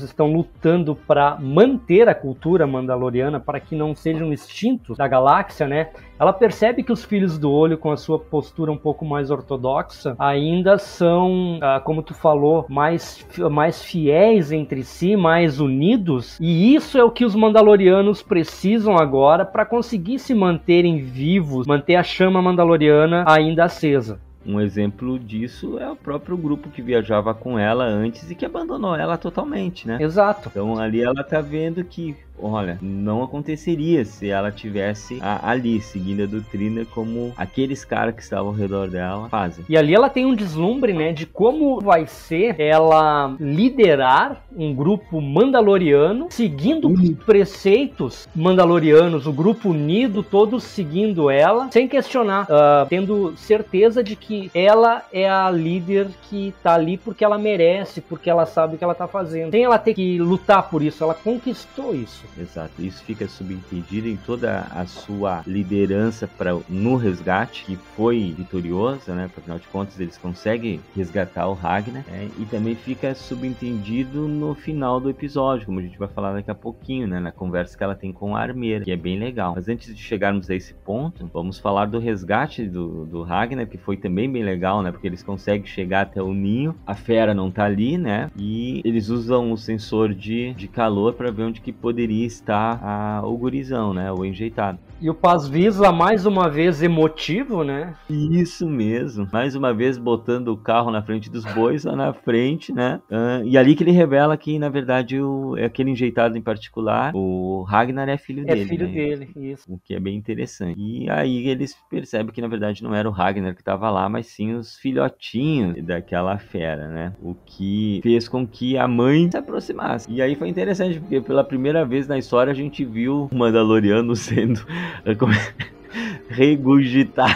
estão 0.02 0.32
lutando 0.32 0.96
para 0.96 1.38
manter 1.40 2.10
a 2.10 2.16
cultura 2.16 2.66
mandaloriana, 2.66 3.40
para 3.40 3.60
que 3.60 3.76
não 3.76 3.94
sejam 3.96 4.34
extintos 4.34 4.98
da 4.98 5.08
galáxia, 5.08 5.68
né? 5.68 5.90
Ela 6.18 6.32
percebe 6.32 6.82
que 6.82 6.92
os 6.92 7.04
filhos 7.04 7.38
do 7.38 7.52
olho, 7.52 7.78
com 7.78 7.92
a 7.92 7.98
sua 7.98 8.18
postura 8.18 8.72
um 8.72 8.78
pouco 8.78 9.04
mais 9.04 9.30
ortodoxa, 9.30 10.16
ainda 10.18 10.78
são, 10.78 11.60
ah, 11.62 11.82
como 11.84 12.02
tu 12.02 12.14
falou, 12.14 12.66
mais, 12.70 13.26
mais 13.52 13.84
fiéis 13.84 14.52
entre 14.52 14.84
si, 14.84 15.16
mais 15.16 15.60
unidos. 15.60 16.38
E 16.40 16.74
isso 16.74 16.98
é 16.98 17.04
o 17.04 17.12
que 17.12 17.26
os 17.26 17.36
Mandalorianos 17.36 18.22
precisam 18.22 18.98
agora 18.98 19.46
para 19.46 19.66
conseguir 19.66 20.20
se 20.20 20.34
manterem 20.34 21.02
vivos, 21.02 21.68
manter 21.68 21.96
a 21.96 22.04
chama 22.04 22.42
mandaloriana 22.42 23.26
ainda 23.28 23.66
acesa. 23.66 24.20
Um 24.46 24.62
exemplo 24.62 25.18
disso 25.18 25.80
é 25.80 25.90
o 25.90 25.96
próprio 25.96 26.38
grupo 26.38 26.70
que 26.70 26.82
viajava 26.82 27.34
com 27.34 27.58
ela 27.58 27.84
antes 27.86 28.30
e 28.30 28.36
que 28.36 28.46
abandonou 28.46 28.96
ela 28.96 29.18
totalmente, 29.18 29.88
né? 29.88 29.98
Exato. 30.00 30.50
Então 30.50 30.78
ali 30.78 31.02
ela 31.02 31.24
tá 31.24 31.42
vendo 31.42 31.84
que 31.84 32.16
olha, 32.42 32.78
não 32.82 33.24
aconteceria 33.24 34.04
se 34.06 34.30
ela 34.30 34.52
tivesse 34.52 35.20
a, 35.22 35.50
ali 35.50 35.82
seguindo 35.82 36.24
a 36.24 36.26
doutrina 36.26 36.86
como 36.86 37.34
aqueles 37.38 37.86
caras 37.86 38.16
que 38.16 38.22
estavam 38.22 38.48
ao 38.48 38.54
redor 38.54 38.90
dela 38.90 39.30
fazem. 39.30 39.66
E 39.68 39.78
ali 39.78 39.94
ela 39.94 40.10
tem 40.10 40.26
um 40.26 40.36
deslumbre, 40.36 40.94
né, 40.94 41.12
de 41.12 41.26
como 41.26 41.80
vai 41.82 42.08
ser 42.08 42.60
ela 42.60 43.36
liderar 43.40 44.44
um 44.56 44.74
grupo 44.74 45.22
mandaloriano 45.22 46.28
seguindo 46.30 46.88
uhum. 46.88 47.16
preceitos 47.26 48.28
mandalorianos, 48.36 49.28
o 49.28 49.34
grupo 49.34 49.70
unido, 49.70 50.24
todos 50.24 50.64
seguindo 50.64 51.30
ela, 51.30 51.70
sem 51.72 51.88
questionar, 51.88 52.44
uh, 52.44 52.88
tendo 52.90 53.36
certeza 53.38 54.04
de 54.04 54.16
que 54.16 54.50
ela 54.54 55.04
é 55.12 55.30
a 55.30 55.50
líder 55.50 56.08
que 56.24 56.54
tá 56.62 56.74
ali 56.74 56.98
porque 56.98 57.24
ela 57.24 57.38
merece, 57.38 58.02
porque 58.02 58.30
ela 58.30 58.46
sabe 58.46 58.76
o 58.76 58.78
que 58.78 58.84
ela 58.84 58.96
tá 58.96 59.08
fazendo. 59.08 59.52
Sem 59.52 59.64
ela 59.64 59.78
ter 59.78 59.94
que 59.94 60.20
lutar 60.20 60.70
por 60.70 60.82
isso, 60.82 61.04
ela 61.04 61.14
conquistou 61.14 61.96
isso. 61.96 62.25
Exato. 62.38 62.82
Isso 62.82 63.04
fica 63.04 63.28
subentendido 63.28 64.08
em 64.08 64.18
toda 64.18 64.62
a 64.72 64.86
sua 64.86 65.44
liderança 65.46 66.28
para 66.28 66.58
no 66.70 66.96
resgate, 66.96 67.66
que 67.66 67.76
foi 67.76 68.34
vitoriosa, 68.38 69.14
né? 69.16 69.26
Afinal 69.26 69.60
de 69.60 69.68
contas, 69.68 70.00
eles 70.00 70.18
conseguem 70.18 70.80
resgatar 70.96 71.48
o 71.48 71.54
Ragnar. 71.54 72.04
Né? 72.08 72.30
E 72.38 72.46
também 72.46 72.76
fica 72.76 73.14
subentendido 73.14 74.28
no 74.28 74.56
final 74.56 75.00
do 75.00 75.10
episódio, 75.10 75.66
como 75.66 75.80
a 75.80 75.84
gente 75.84 75.98
vai 75.98 76.08
falar 76.08 76.34
daqui 76.34 76.52
a 76.52 76.56
pouquinho, 76.56 77.08
né? 77.08 77.20
Na 77.20 77.32
conversa 77.32 77.78
que 77.78 77.84
ela 77.84 77.96
tem 77.96 78.12
com 78.12 78.36
a 78.36 78.42
armeira, 78.42 78.84
que 78.84 78.92
é 78.92 78.98
bem 78.98 79.18
legal. 79.20 79.54
Mas 79.56 79.68
antes 79.68 79.96
de 79.96 80.02
chegarmos 80.02 80.50
a 80.50 80.56
esse 80.56 80.74
ponto, 80.74 81.30
vamos 81.34 81.60
falar 81.60 81.86
do 81.86 82.00
resgate 82.00 82.68
do, 82.68 83.06
do 83.06 83.24
Ragnar, 83.24 83.68
que 83.68 83.78
foi 83.78 83.98
também 83.98 84.32
bem 84.32 84.44
legal, 84.44 84.82
né? 84.82 84.92
Porque 84.92 85.08
eles 85.08 85.24
conseguem 85.24 85.66
chegar 85.66 86.02
até 86.02 86.22
o 86.22 86.34
ninho, 86.34 86.76
a 86.86 86.96
fera 86.96 87.34
não 87.34 87.52
tá 87.52 87.66
ali, 87.66 87.98
né? 87.98 88.30
E 88.38 88.82
eles 88.84 89.10
usam 89.10 89.52
o 89.52 89.58
sensor 89.58 90.14
de, 90.14 90.54
de 90.54 90.68
calor 90.68 91.14
para 91.14 91.32
ver 91.32 91.44
onde 91.44 91.62
que 91.62 91.72
poderia 91.72 92.15
está 92.24 92.80
a, 92.82 93.26
o 93.26 93.38
gurizão, 93.38 93.94
né? 93.94 94.12
O 94.12 94.24
enjeitado. 94.24 94.80
E 95.02 95.10
o 95.10 95.14
Paz 95.14 95.46
Visa 95.46 95.92
mais 95.92 96.26
uma 96.26 96.50
vez 96.50 96.82
emotivo, 96.82 97.64
né? 97.64 97.94
Isso 98.10 98.68
mesmo. 98.68 99.28
Mais 99.32 99.54
uma 99.54 99.74
vez 99.74 99.98
botando 99.98 100.48
o 100.48 100.58
carro 100.58 100.90
na 100.90 101.02
frente 101.02 101.30
dos 101.30 101.44
bois, 101.54 101.84
lá 101.84 101.96
na 101.96 102.14
frente, 102.14 102.72
né? 102.72 103.02
Uh, 103.12 103.46
e 103.46 103.58
ali 103.58 103.76
que 103.76 103.84
ele 103.84 103.92
revela 103.92 104.38
que, 104.38 104.58
na 104.58 104.70
verdade, 104.70 105.20
o, 105.20 105.58
é 105.58 105.66
aquele 105.66 105.92
enjeitado 105.92 106.38
em 106.38 106.42
particular, 106.42 107.12
o 107.14 107.64
Ragnar 107.64 108.08
é 108.08 108.18
filho 108.18 108.44
é 108.44 108.46
dele. 108.46 108.62
É 108.62 108.66
filho 108.66 108.88
né? 108.88 108.94
dele, 108.94 109.30
isso. 109.36 109.72
O 109.72 109.78
que 109.78 109.94
é 109.94 110.00
bem 110.00 110.16
interessante. 110.16 110.80
E 110.80 111.10
aí 111.10 111.48
eles 111.50 111.76
percebem 111.90 112.34
que, 112.34 112.42
na 112.42 112.48
verdade, 112.48 112.82
não 112.82 112.96
era 112.96 113.08
o 113.08 113.12
Ragnar 113.12 113.54
que 113.54 113.62
estava 113.62 113.90
lá, 113.90 114.08
mas 114.08 114.28
sim 114.28 114.54
os 114.54 114.78
filhotinhos 114.78 115.84
daquela 115.84 116.38
fera, 116.38 116.88
né? 116.88 117.14
O 117.22 117.36
que 117.36 118.00
fez 118.02 118.30
com 118.30 118.48
que 118.48 118.78
a 118.78 118.88
mãe 118.88 119.30
se 119.30 119.38
aproximasse. 119.38 120.10
E 120.10 120.22
aí 120.22 120.36
foi 120.36 120.48
interessante, 120.48 121.02
porque 121.02 121.20
pela 121.20 121.44
primeira 121.44 121.86
vez 121.86 122.08
na 122.08 122.18
história 122.18 122.52
a 122.52 122.56
gente 122.56 122.86
viu 122.86 123.28
o 123.30 123.36
Mandaloriano 123.36 124.16
sendo 124.16 124.66
regurgitado. 126.30 127.34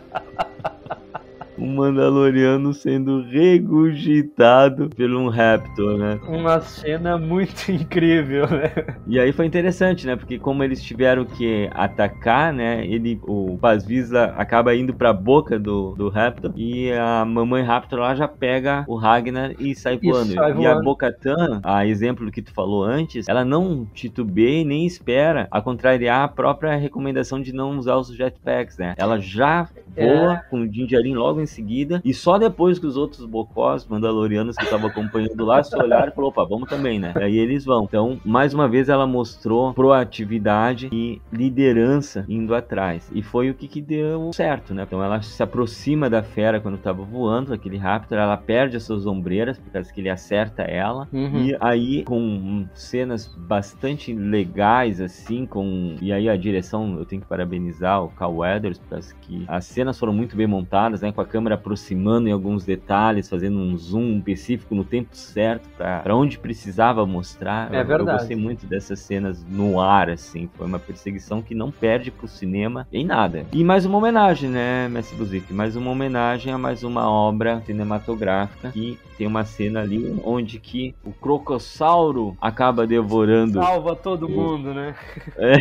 um 1.68 1.76
Mandaloriano 1.76 2.74
sendo 2.74 3.22
regurgitado 3.24 4.90
por 4.90 5.12
um 5.12 5.28
Raptor, 5.28 5.98
né? 5.98 6.20
Uma 6.28 6.62
cena 6.62 7.18
muito 7.18 7.70
incrível, 7.72 8.48
né? 8.48 8.96
E 9.06 9.20
aí 9.20 9.32
foi 9.34 9.46
interessante, 9.46 10.08
né? 10.08 10.16
Porque 10.16 10.40
como 10.40 10.64
eles 10.64 10.82
tiveram 10.82 11.26
que 11.26 11.70
atacar, 11.74 12.54
né? 12.54 12.86
Ele, 12.86 13.20
o 13.24 13.58
Pazvisa 13.60 14.34
acaba 14.38 14.74
indo 14.74 14.94
pra 14.94 15.12
boca 15.12 15.60
do, 15.60 15.94
do 15.96 16.10
Raptor 16.10 16.54
e 16.56 16.92
a 16.94 17.26
mamãe 17.26 17.64
Raptor 17.64 18.00
lá 18.00 18.16
já 18.16 18.28
pega 18.28 18.86
o 18.88 18.96
Ragnar 18.96 19.54
e 19.60 19.76
sai 19.76 19.98
voando. 19.98 20.34
sai 20.34 20.54
voando. 20.54 20.62
E 20.62 20.66
a 20.68 20.80
Bocatan, 20.80 21.60
a 21.64 21.86
exemplo 21.86 22.26
do 22.26 22.32
que 22.32 22.42
tu 22.42 22.54
falou 22.54 22.84
antes, 22.84 23.28
ela 23.28 23.44
não 23.44 23.86
titubeia 23.94 24.62
e 24.62 24.66
nem 24.66 24.86
espera 24.86 25.48
a 25.52 25.62
contrariar 25.62 26.24
a 26.24 26.28
própria 26.28 26.76
recomendação 26.78 27.42
de 27.42 27.52
não 27.52 27.78
usar 27.78 27.98
os 27.98 28.08
jetpacks, 28.16 28.78
né? 28.78 28.94
Ela 28.98 29.20
já 29.20 29.68
voa 29.96 30.34
é. 30.34 30.50
com 30.50 30.62
o 30.62 30.72
Jinjarin 30.72 31.16
logo 31.16 31.42
em 31.42 31.46
seguida, 31.58 32.02
e 32.06 32.14
só 32.14 32.38
depois 32.38 32.78
que 32.78 32.86
os 32.86 32.96
outros 32.96 33.26
bocós 33.26 33.86
mandalorianos 33.88 34.56
que 34.56 34.64
estavam 34.64 34.90
acompanhando 34.90 35.44
lá 35.44 35.64
se 35.64 35.76
olharam 35.76 36.10
e 36.10 36.16
falou, 36.16 36.30
opa, 36.30 36.46
vamos 36.46 36.70
também, 36.70 37.00
né? 37.00 37.14
E 37.18 37.24
aí 37.24 37.38
eles 37.38 37.66
vão. 37.66 37.84
Então, 37.84 38.20
mais 38.24 38.54
uma 38.54 38.68
vez 38.68 38.90
ela 38.90 39.08
mostrou 39.08 39.74
proatividade 39.74 40.90
e 40.92 41.22
liderança 41.32 42.26
indo 42.30 42.54
atrás. 42.54 43.10
E 43.14 43.24
foi 43.24 43.50
o 43.50 43.54
que, 43.54 43.68
que 43.68 43.82
deu 43.82 44.32
certo, 44.34 44.74
né? 44.74 44.84
Então 44.84 45.04
ela 45.04 45.22
se 45.22 45.42
aproxima 45.42 46.10
da 46.10 46.22
fera 46.22 46.60
quando 46.60 46.76
estava 46.76 47.04
voando, 47.04 47.54
aquele 47.54 47.78
Raptor, 47.78 48.18
ela 48.18 48.38
perde 48.38 48.78
as 48.78 48.84
suas 48.84 49.06
ombreiras, 49.06 49.58
por 49.58 49.72
causa 49.72 49.92
que 49.92 50.02
ele 50.02 50.10
acerta 50.10 50.64
ela. 50.64 51.08
Uhum. 51.12 51.44
E 51.44 51.58
aí, 51.60 52.04
com 52.04 52.66
cenas 52.74 53.28
bastante 53.38 54.14
legais, 54.14 55.02
assim, 55.02 55.46
com. 55.46 55.96
E 56.02 56.12
aí 56.12 56.30
a 56.30 56.36
direção, 56.36 56.98
eu 56.98 57.06
tenho 57.06 57.22
que 57.22 57.28
parabenizar 57.28 58.04
o 58.04 58.10
Cal 58.10 58.36
Weathers, 58.36 58.78
por 58.78 58.90
causa 58.90 59.16
que 59.22 59.46
as 59.48 59.66
cenas 59.66 59.98
foram 59.98 60.14
muito 60.14 60.36
bem 60.36 60.48
montadas, 60.48 61.02
né? 61.02 61.12
Com 61.12 61.22
a 61.22 61.26
câmera 61.26 61.47
aproximando 61.56 62.28
em 62.28 62.32
alguns 62.32 62.64
detalhes, 62.66 63.30
fazendo 63.30 63.58
um 63.58 63.78
zoom 63.78 64.18
específico 64.18 64.76
no 64.76 64.84
tempo 64.84 65.16
certo 65.16 65.70
para 65.78 66.16
onde 66.16 66.38
precisava 66.38 67.06
mostrar. 67.06 67.74
É 67.74 67.82
eu, 67.82 67.86
verdade. 67.86 68.10
Eu 68.10 68.18
gostei 68.18 68.36
muito 68.36 68.66
dessas 68.66 69.00
cenas 69.00 69.46
no 69.50 69.80
ar, 69.80 70.10
assim. 70.10 70.50
Foi 70.56 70.66
uma 70.66 70.80
perseguição 70.80 71.42
que 71.42 71.56
não 71.56 71.72
perde 71.72 72.12
pro 72.12 72.28
cinema 72.28 72.88
em 72.92 73.06
nada. 73.06 73.46
E 73.52 73.64
mais 73.64 73.86
uma 73.86 73.98
homenagem, 73.98 74.50
né, 74.50 74.88
Messi 74.88 75.16
Buzik? 75.16 75.54
Mais 75.54 75.76
uma 75.76 75.92
homenagem 75.92 76.54
a 76.54 76.58
mais 76.58 76.84
uma 76.84 77.10
obra 77.10 77.62
cinematográfica 77.66 78.72
que 78.72 78.98
tem 79.18 79.26
uma 79.26 79.44
cena 79.44 79.82
ali 79.82 80.16
onde 80.24 80.60
que 80.60 80.94
o 81.04 81.12
crocossauro 81.12 82.38
acaba 82.40 82.86
devorando. 82.86 83.60
Salva 83.60 83.96
todo 83.96 84.30
mundo, 84.30 84.74
né? 84.74 84.94
É. 85.38 85.56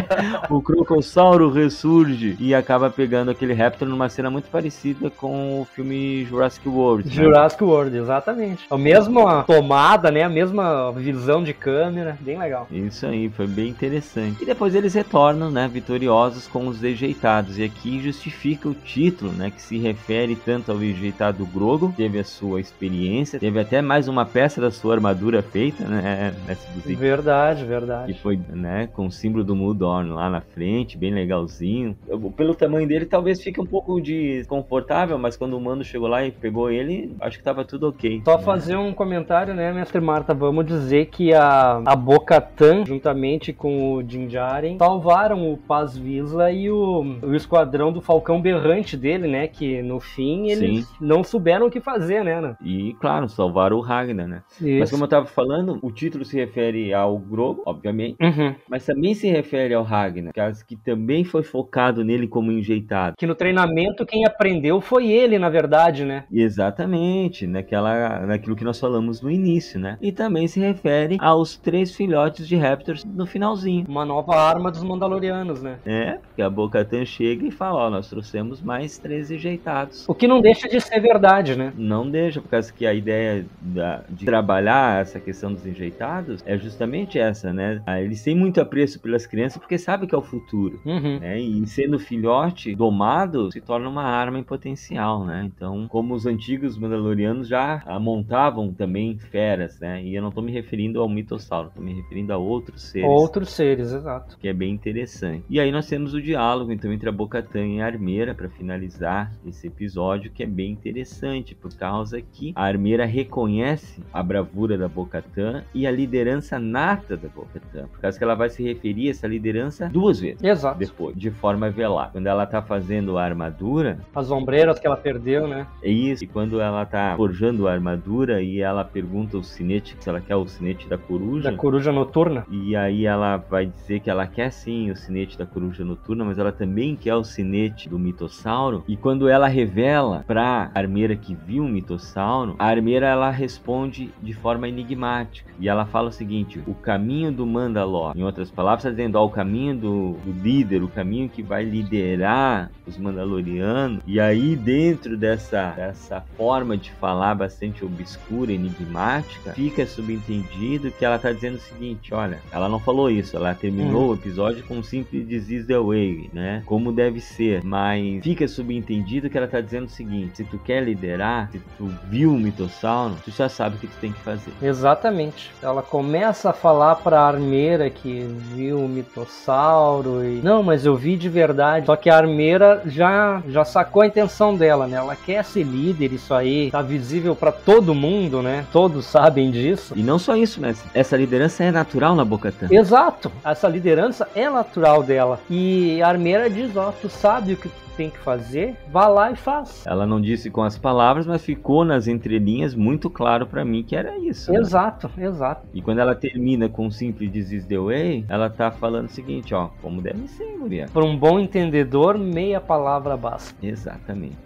o 0.50 0.62
crocossauro 0.62 1.50
ressurge 1.50 2.36
e 2.40 2.54
acaba 2.54 2.88
pegando 2.88 3.30
aquele 3.30 3.52
Raptor 3.52 3.86
numa 3.86 4.08
cena 4.08 4.30
muito 4.30 4.48
parecida 4.48 5.10
com 5.10 5.31
o 5.32 5.64
filme 5.64 6.24
Jurassic 6.24 6.68
World. 6.68 7.08
Né? 7.08 7.14
Jurassic 7.14 7.62
World, 7.62 7.96
exatamente. 7.96 8.66
A 8.70 8.76
mesma 8.76 9.42
tomada, 9.44 10.10
né? 10.10 10.22
A 10.22 10.28
mesma 10.28 10.92
visão 10.92 11.42
de 11.42 11.52
câmera, 11.52 12.16
bem 12.20 12.38
legal. 12.38 12.66
Isso 12.70 13.06
aí, 13.06 13.28
foi 13.28 13.46
bem 13.46 13.68
interessante. 13.68 14.42
E 14.42 14.46
depois 14.46 14.74
eles 14.74 14.94
retornam, 14.94 15.50
né, 15.50 15.68
vitoriosos 15.68 16.46
com 16.46 16.66
os 16.66 16.78
dejeitados. 16.78 17.58
E 17.58 17.64
aqui 17.64 18.00
justifica 18.00 18.68
o 18.68 18.74
título, 18.74 19.32
né, 19.32 19.50
que 19.50 19.60
se 19.60 19.78
refere 19.78 20.36
tanto 20.36 20.72
ao 20.72 20.78
dejeitado 20.78 21.46
Grogo, 21.46 21.92
teve 21.96 22.18
a 22.18 22.24
sua 22.24 22.60
experiência, 22.60 23.38
teve 23.38 23.60
até 23.60 23.82
mais 23.82 24.08
uma 24.08 24.24
peça 24.24 24.60
da 24.60 24.70
sua 24.70 24.94
armadura 24.94 25.42
feita, 25.42 25.84
né, 25.84 26.34
Verdade, 26.84 27.64
verdade. 27.64 28.12
Que 28.12 28.20
foi, 28.20 28.38
né, 28.50 28.88
com 28.92 29.06
o 29.06 29.12
símbolo 29.12 29.44
do 29.44 29.56
Mudorn 29.56 30.10
lá 30.10 30.28
na 30.28 30.40
frente, 30.40 30.96
bem 30.96 31.12
legalzinho. 31.12 31.96
Pelo 32.36 32.54
tamanho 32.54 32.86
dele, 32.86 33.06
talvez 33.06 33.42
fique 33.42 33.60
um 33.60 33.66
pouco 33.66 34.00
desconfortável, 34.00 35.18
mas 35.22 35.32
Mas 35.32 35.38
quando 35.38 35.56
o 35.56 35.60
Mando 35.60 35.82
chegou 35.82 36.08
lá 36.08 36.22
e 36.26 36.30
pegou 36.30 36.70
ele, 36.70 37.16
acho 37.18 37.38
que 37.38 37.44
tava 37.44 37.64
tudo 37.64 37.88
ok. 37.88 38.20
Só 38.22 38.36
né? 38.36 38.42
fazer 38.42 38.76
um 38.76 38.92
comentário, 38.92 39.54
né, 39.54 39.72
mestre 39.72 39.98
Marta? 39.98 40.34
Vamos 40.34 40.66
dizer 40.66 41.06
que 41.06 41.32
a, 41.32 41.80
a 41.86 41.96
Boca-Tan, 41.96 42.84
juntamente 42.84 43.50
com 43.50 43.94
o 43.94 44.02
Din 44.02 44.26
Djarin, 44.26 44.76
salvaram 44.76 45.50
o 45.50 45.56
Paz 45.56 45.96
Vizsla 45.96 46.52
e 46.52 46.70
o, 46.70 47.16
o 47.22 47.34
esquadrão 47.34 47.90
do 47.90 48.02
Falcão 48.02 48.42
Berrante 48.42 48.94
dele, 48.94 49.26
né? 49.26 49.46
Que 49.48 49.80
no 49.80 50.00
fim 50.00 50.50
eles 50.50 50.84
Sim. 50.84 50.94
não 51.00 51.24
souberam 51.24 51.68
o 51.68 51.70
que 51.70 51.80
fazer, 51.80 52.22
né? 52.22 52.42
né? 52.42 52.56
E, 52.62 52.94
claro, 53.00 53.26
salvaram 53.26 53.78
o 53.78 53.80
Ragnar, 53.80 54.28
né? 54.28 54.42
Mas 54.60 54.68
Isso. 54.68 54.92
como 54.92 55.04
eu 55.04 55.08
tava 55.08 55.24
falando, 55.24 55.78
o 55.80 55.90
título 55.90 56.26
se 56.26 56.36
refere 56.36 56.92
ao 56.92 57.18
Grogu, 57.18 57.62
obviamente, 57.64 58.16
Uhum. 58.20 58.54
mas 58.68 58.84
também 58.84 59.14
se 59.14 59.28
refere 59.30 59.72
ao 59.72 59.82
Ragnar, 59.82 60.34
caso 60.34 60.62
que 60.66 60.76
também 60.76 61.24
foi 61.24 61.42
focado 61.42 62.04
nele 62.04 62.28
como 62.28 62.52
enjeitado. 62.52 63.16
Que 63.16 63.26
no 63.26 63.34
treinamento 63.34 64.04
quem 64.04 64.26
aprendeu 64.26 64.78
foi 64.82 65.06
ele, 65.12 65.38
na 65.38 65.48
verdade, 65.48 66.04
né? 66.04 66.24
Exatamente, 66.30 67.46
naquela, 67.46 68.26
naquilo 68.26 68.56
que 68.56 68.64
nós 68.64 68.78
falamos 68.78 69.20
no 69.20 69.30
início, 69.30 69.78
né? 69.78 69.98
E 70.00 70.12
também 70.12 70.46
se 70.48 70.58
refere 70.60 71.16
aos 71.20 71.58
três 71.58 71.94
filhotes 71.94 72.46
de 72.48 72.56
Raptors 72.56 73.04
no 73.04 73.26
finalzinho. 73.26 73.84
Uma 73.88 74.04
nova 74.04 74.34
arma 74.34 74.70
dos 74.70 74.82
Mandalorianos, 74.82 75.62
né? 75.62 75.78
É, 75.84 76.12
porque 76.12 76.40
a 76.42 76.48
Bo-Katan 76.48 77.04
chega 77.04 77.46
e 77.46 77.50
fala, 77.50 77.86
ó, 77.86 77.90
nós 77.90 78.08
trouxemos 78.08 78.62
mais 78.62 78.98
três 78.98 79.30
enjeitados. 79.30 80.04
O 80.08 80.14
que 80.14 80.26
não 80.28 80.40
deixa 80.40 80.68
de 80.68 80.80
ser 80.80 81.00
verdade, 81.00 81.56
né? 81.56 81.72
Não 81.76 82.08
deixa, 82.10 82.40
por 82.40 82.48
causa 82.48 82.72
que 82.72 82.86
a 82.86 82.94
ideia 82.94 83.46
da- 83.60 84.04
de 84.08 84.24
trabalhar 84.24 85.00
essa 85.02 85.20
questão 85.20 85.52
dos 85.52 85.66
enjeitados 85.66 86.40
é 86.44 86.56
justamente 86.56 87.18
essa, 87.18 87.52
né? 87.52 87.82
Ah, 87.86 88.00
Eles 88.00 88.22
têm 88.22 88.34
muito 88.36 88.60
apreço 88.60 89.00
pelas 89.00 89.26
crianças 89.26 89.58
porque 89.58 89.76
sabem 89.78 90.08
que 90.08 90.14
é 90.14 90.18
o 90.18 90.22
futuro. 90.22 90.80
Uhum. 90.86 91.18
né? 91.20 91.40
E 91.40 91.66
sendo 91.66 91.98
filhote 91.98 92.74
domado, 92.74 93.50
se 93.52 93.60
torna 93.60 93.88
uma 93.88 94.02
arma 94.04 94.38
em 94.38 94.42
potencial, 94.44 95.01
né? 95.26 95.50
Então, 95.54 95.86
como 95.88 96.14
os 96.14 96.26
antigos 96.26 96.78
Mandalorianos 96.78 97.48
já 97.48 97.82
montavam 98.00 98.72
também 98.72 99.18
feras, 99.18 99.78
né? 99.80 100.02
E 100.02 100.14
eu 100.14 100.22
não 100.22 100.30
tô 100.30 100.40
me 100.40 100.52
referindo 100.52 101.00
ao 101.00 101.08
mitossauro, 101.08 101.70
tô 101.74 101.80
me 101.80 101.92
referindo 101.92 102.32
a 102.32 102.36
outros 102.36 102.82
seres. 102.82 103.08
Outros 103.08 103.50
seres, 103.50 103.92
exato. 103.92 104.36
Que 104.38 104.48
é 104.48 104.52
bem 104.52 104.72
interessante. 104.72 105.44
E 105.48 105.60
aí 105.60 105.70
nós 105.70 105.86
temos 105.86 106.14
o 106.14 106.22
diálogo 106.22 106.72
então 106.72 106.92
entre 106.92 107.08
a 107.08 107.12
Bocatan 107.12 107.66
e 107.66 107.80
a 107.80 107.86
Armeira 107.86 108.34
para 108.34 108.48
finalizar 108.48 109.32
esse 109.46 109.66
episódio, 109.66 110.30
que 110.30 110.42
é 110.42 110.46
bem 110.46 110.72
interessante, 110.72 111.54
por 111.54 111.72
causa 111.74 112.20
que 112.20 112.52
a 112.54 112.64
Armeira 112.64 113.04
reconhece 113.04 114.02
a 114.12 114.22
bravura 114.22 114.78
da 114.78 114.88
Bocatan 114.88 115.64
e 115.74 115.86
a 115.86 115.90
liderança 115.90 116.58
nata 116.58 117.16
da 117.16 117.28
Bocatan, 117.28 117.86
por 117.88 118.00
causa 118.00 118.18
que 118.18 118.24
ela 118.24 118.34
vai 118.34 118.48
se 118.48 118.62
referir 118.62 119.08
a 119.08 119.10
essa 119.10 119.26
liderança 119.26 119.88
duas 119.88 120.20
vezes 120.20 120.42
Exato. 120.42 120.78
depois, 120.78 121.16
de 121.16 121.30
forma 121.30 121.70
velada. 121.70 122.12
Quando 122.12 122.26
ela 122.26 122.46
tá 122.46 122.62
fazendo 122.62 123.18
a 123.18 123.24
armadura, 123.24 123.98
As 124.14 124.30
ombreiras 124.30 124.78
que 124.78 124.86
ela 124.86 124.91
perdeu, 124.96 125.46
né? 125.46 125.66
é 125.82 125.90
isso. 125.90 126.24
E 126.24 126.26
quando 126.26 126.60
ela 126.60 126.84
tá 126.84 127.14
forjando 127.16 127.68
a 127.68 127.72
armadura 127.72 128.42
e 128.42 128.60
ela 128.60 128.84
pergunta 128.84 129.36
o 129.36 129.44
sinete, 129.44 129.96
se 129.98 130.08
ela 130.08 130.20
quer 130.20 130.36
o 130.36 130.46
sinete 130.46 130.88
da 130.88 130.98
coruja. 130.98 131.50
Da 131.50 131.56
coruja 131.56 131.92
noturna. 131.92 132.46
E 132.50 132.74
aí 132.76 133.06
ela 133.06 133.36
vai 133.36 133.66
dizer 133.66 134.00
que 134.00 134.10
ela 134.10 134.26
quer 134.26 134.50
sim 134.50 134.90
o 134.90 134.96
sinete 134.96 135.38
da 135.38 135.46
coruja 135.46 135.84
noturna, 135.84 136.24
mas 136.24 136.38
ela 136.38 136.52
também 136.52 136.96
quer 136.96 137.14
o 137.14 137.24
sinete 137.24 137.88
do 137.88 137.98
mitossauro. 137.98 138.84
E 138.86 138.96
quando 138.96 139.28
ela 139.28 139.48
revela 139.48 140.24
pra 140.26 140.70
armeira 140.74 141.16
que 141.16 141.34
viu 141.34 141.64
o 141.64 141.68
mitossauro, 141.68 142.56
a 142.58 142.66
armeira 142.66 143.06
ela 143.06 143.30
responde 143.30 144.10
de 144.22 144.32
forma 144.32 144.68
enigmática. 144.68 145.50
E 145.58 145.68
ela 145.68 145.84
fala 145.84 146.08
o 146.08 146.12
seguinte: 146.12 146.60
o 146.66 146.74
caminho 146.74 147.32
do 147.32 147.46
Mandalor. 147.46 148.16
Em 148.16 148.22
outras 148.22 148.50
palavras, 148.50 148.84
está 148.84 148.90
dizendo, 148.90 149.16
ó, 149.16 149.24
o 149.24 149.30
caminho 149.30 149.76
do, 149.76 150.12
do 150.24 150.32
líder, 150.42 150.82
o 150.82 150.88
caminho 150.88 151.28
que 151.28 151.42
vai 151.42 151.64
liderar 151.64 152.70
os 152.86 152.96
Mandalorianos. 152.96 154.02
E 154.06 154.18
aí, 154.20 154.56
dentro 154.72 155.18
dessa, 155.18 155.70
dessa 155.76 156.24
forma 156.34 156.78
de 156.78 156.90
falar 156.92 157.34
bastante 157.34 157.84
obscura, 157.84 158.52
enigmática, 158.52 159.52
fica 159.52 159.86
subentendido 159.86 160.90
que 160.90 161.04
ela 161.04 161.18
tá 161.18 161.30
dizendo 161.30 161.56
o 161.56 161.60
seguinte: 161.60 162.14
olha, 162.14 162.38
ela 162.50 162.70
não 162.70 162.80
falou 162.80 163.10
isso, 163.10 163.36
ela 163.36 163.54
terminou 163.54 164.10
o 164.10 164.14
episódio 164.14 164.64
com 164.64 164.76
um 164.76 164.82
simples 164.82 165.28
disease 165.28 165.66
the 165.66 165.78
way, 165.78 166.30
né? 166.32 166.62
Como 166.64 166.90
deve 166.90 167.20
ser, 167.20 167.62
mas 167.62 168.22
fica 168.22 168.48
subentendido 168.48 169.28
que 169.28 169.36
ela 169.36 169.46
tá 169.46 169.60
dizendo 169.60 169.86
o 169.86 169.90
seguinte: 169.90 170.38
se 170.38 170.44
tu 170.44 170.58
quer 170.58 170.82
liderar, 170.82 171.50
se 171.52 171.60
tu 171.76 171.92
viu 172.08 172.32
o 172.32 172.38
mitossauro, 172.38 173.16
tu 173.22 173.30
já 173.30 173.50
sabe 173.50 173.76
o 173.76 173.78
que 173.78 173.86
tu 173.86 173.96
tem 174.00 174.12
que 174.12 174.20
fazer. 174.20 174.52
Exatamente. 174.62 175.52
Ela 175.62 175.82
começa 175.82 176.48
a 176.50 176.52
falar 176.54 176.96
pra 176.96 177.20
armeira 177.20 177.90
que 177.90 178.20
viu 178.54 178.78
o 178.78 178.88
mitossauro 178.88 180.24
e. 180.24 180.40
Não, 180.42 180.62
mas 180.62 180.86
eu 180.86 180.96
vi 180.96 181.16
de 181.16 181.28
verdade. 181.28 181.84
Só 181.84 181.96
que 181.96 182.08
a 182.08 182.16
armeira 182.16 182.80
já, 182.86 183.42
já 183.48 183.64
sacou 183.64 184.00
a 184.00 184.06
intenção 184.06 184.56
dela, 184.56 184.61
né? 184.86 184.96
Ela 184.96 185.16
quer 185.16 185.44
ser 185.44 185.62
líder, 185.62 186.12
isso 186.12 186.32
aí 186.34 186.70
tá 186.70 186.82
visível 186.82 187.34
pra 187.34 187.52
todo 187.52 187.94
mundo, 187.94 188.42
né? 188.42 188.64
Todos 188.72 189.04
sabem 189.06 189.50
disso. 189.50 189.94
E 189.96 190.02
não 190.02 190.18
só 190.18 190.36
isso, 190.36 190.60
mas 190.60 190.82
essa 190.94 191.16
liderança 191.16 191.64
é 191.64 191.70
natural 191.70 192.14
na 192.14 192.24
Bocatã. 192.24 192.68
Exato. 192.70 193.30
Essa 193.44 193.68
liderança 193.68 194.28
é 194.34 194.48
natural 194.48 195.02
dela. 195.02 195.40
E 195.50 196.00
a 196.02 196.08
armeira 196.08 196.48
diz: 196.48 196.76
Ó, 196.76 196.92
tu 196.92 197.08
sabe 197.08 197.54
o 197.54 197.56
que 197.56 197.68
tu 197.68 197.74
tem 197.96 198.10
que 198.10 198.18
fazer, 198.18 198.76
vá 198.90 199.06
lá 199.08 199.30
e 199.30 199.36
faz. 199.36 199.86
Ela 199.86 200.06
não 200.06 200.20
disse 200.20 200.50
com 200.50 200.62
as 200.62 200.76
palavras, 200.78 201.26
mas 201.26 201.44
ficou 201.44 201.84
nas 201.84 202.06
entrelinhas 202.06 202.74
muito 202.74 203.08
claro 203.08 203.46
pra 203.46 203.64
mim 203.64 203.82
que 203.82 203.94
era 203.96 204.16
isso. 204.18 204.52
né? 204.52 204.58
Exato, 204.58 205.10
exato. 205.18 205.66
E 205.72 205.80
quando 205.80 205.98
ela 205.98 206.14
termina 206.14 206.68
com 206.68 206.86
um 206.86 206.90
simples 206.90 207.30
disease 207.32 207.66
the 207.66 207.78
way, 207.78 208.24
ela 208.28 208.50
tá 208.50 208.70
falando 208.70 209.06
o 209.08 209.12
seguinte, 209.12 209.54
ó, 209.54 209.68
como 209.80 210.00
deve 210.00 210.28
ser, 210.28 210.56
mulher. 210.56 210.90
Para 210.90 211.04
um 211.04 211.16
bom 211.16 211.38
entendedor, 211.38 212.18
meia 212.18 212.60
palavra 212.60 213.16
basta. 213.16 213.54
Exatamente. 213.64 214.36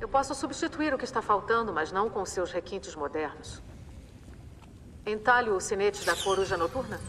Eu 0.00 0.08
posso 0.08 0.34
substituir 0.34 0.92
o 0.92 0.98
que 0.98 1.04
está 1.04 1.22
faltando, 1.22 1.72
mas 1.72 1.92
não 1.92 2.10
com 2.10 2.24
seus 2.24 2.50
requintes 2.50 2.94
modernos. 2.96 3.62
Entalho 5.06 5.56
o 5.56 5.60
sinete 5.60 6.04
da 6.04 6.14
coruja 6.14 6.56
noturna? 6.56 7.00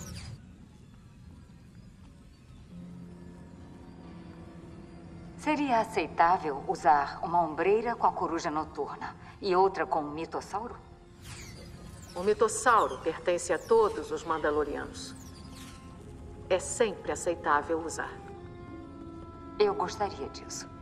Seria 5.44 5.82
aceitável 5.82 6.64
usar 6.70 7.20
uma 7.22 7.42
ombreira 7.42 7.98
com 7.98 8.08
a 8.08 8.14
coruja 8.14 8.50
noturna 8.50 9.14
e 9.42 9.54
outra 9.54 9.86
com 9.86 10.00
o 10.00 10.10
mitossauro? 10.10 10.78
O 12.16 12.24
mitossauro 12.24 13.00
pertence 13.00 13.52
a 13.52 13.60
todos 13.60 14.10
os 14.10 14.24
Mandalorianos. 14.24 15.14
É 16.50 16.60
sempre 16.60 17.12
aceitável 17.12 17.78
usar. 17.80 18.14
Eu 19.60 19.76
gostaria 19.76 20.30
disso. 20.30 20.73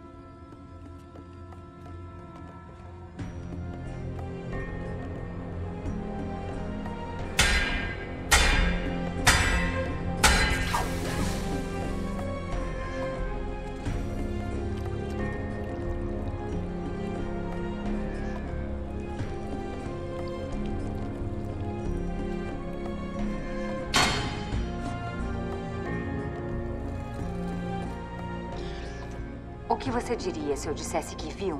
Que 29.82 29.90
você 29.90 30.16
diria 30.16 30.56
se 30.56 30.68
eu 30.68 30.74
dissesse 30.76 31.16
que 31.16 31.30
viu? 31.34 31.60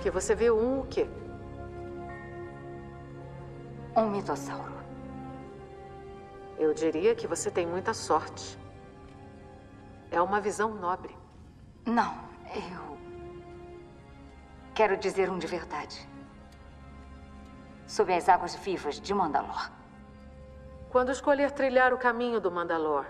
Que 0.00 0.10
você 0.10 0.34
viu 0.34 0.58
um 0.58 0.80
o 0.80 0.86
quê? 0.86 1.06
Um 3.94 4.10
mitossauro. 4.10 4.72
Eu 6.58 6.72
diria 6.72 7.14
que 7.14 7.26
você 7.26 7.50
tem 7.50 7.66
muita 7.66 7.92
sorte. 7.92 8.58
É 10.10 10.20
uma 10.22 10.40
visão 10.40 10.74
nobre. 10.74 11.14
Não, 11.84 12.14
eu. 12.54 12.96
Quero 14.74 14.96
dizer 14.96 15.28
um 15.30 15.38
de 15.38 15.46
verdade. 15.46 16.08
Sob 17.86 18.12
as 18.12 18.26
águas 18.26 18.54
vivas 18.54 18.98
de 18.98 19.12
Mandalor. 19.12 19.70
Quando 20.90 21.12
escolher 21.12 21.50
trilhar 21.50 21.92
o 21.92 21.98
caminho 21.98 22.40
do 22.40 22.50
Mandalor, 22.50 23.04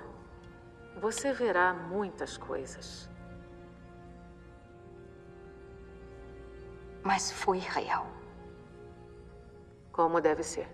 você 0.97 1.32
verá 1.32 1.72
muitas 1.74 2.36
coisas. 2.36 3.11
Mas 7.03 7.30
foi 7.30 7.59
real. 7.59 8.07
Como 9.92 10.20
deve 10.20 10.42
ser. 10.42 10.68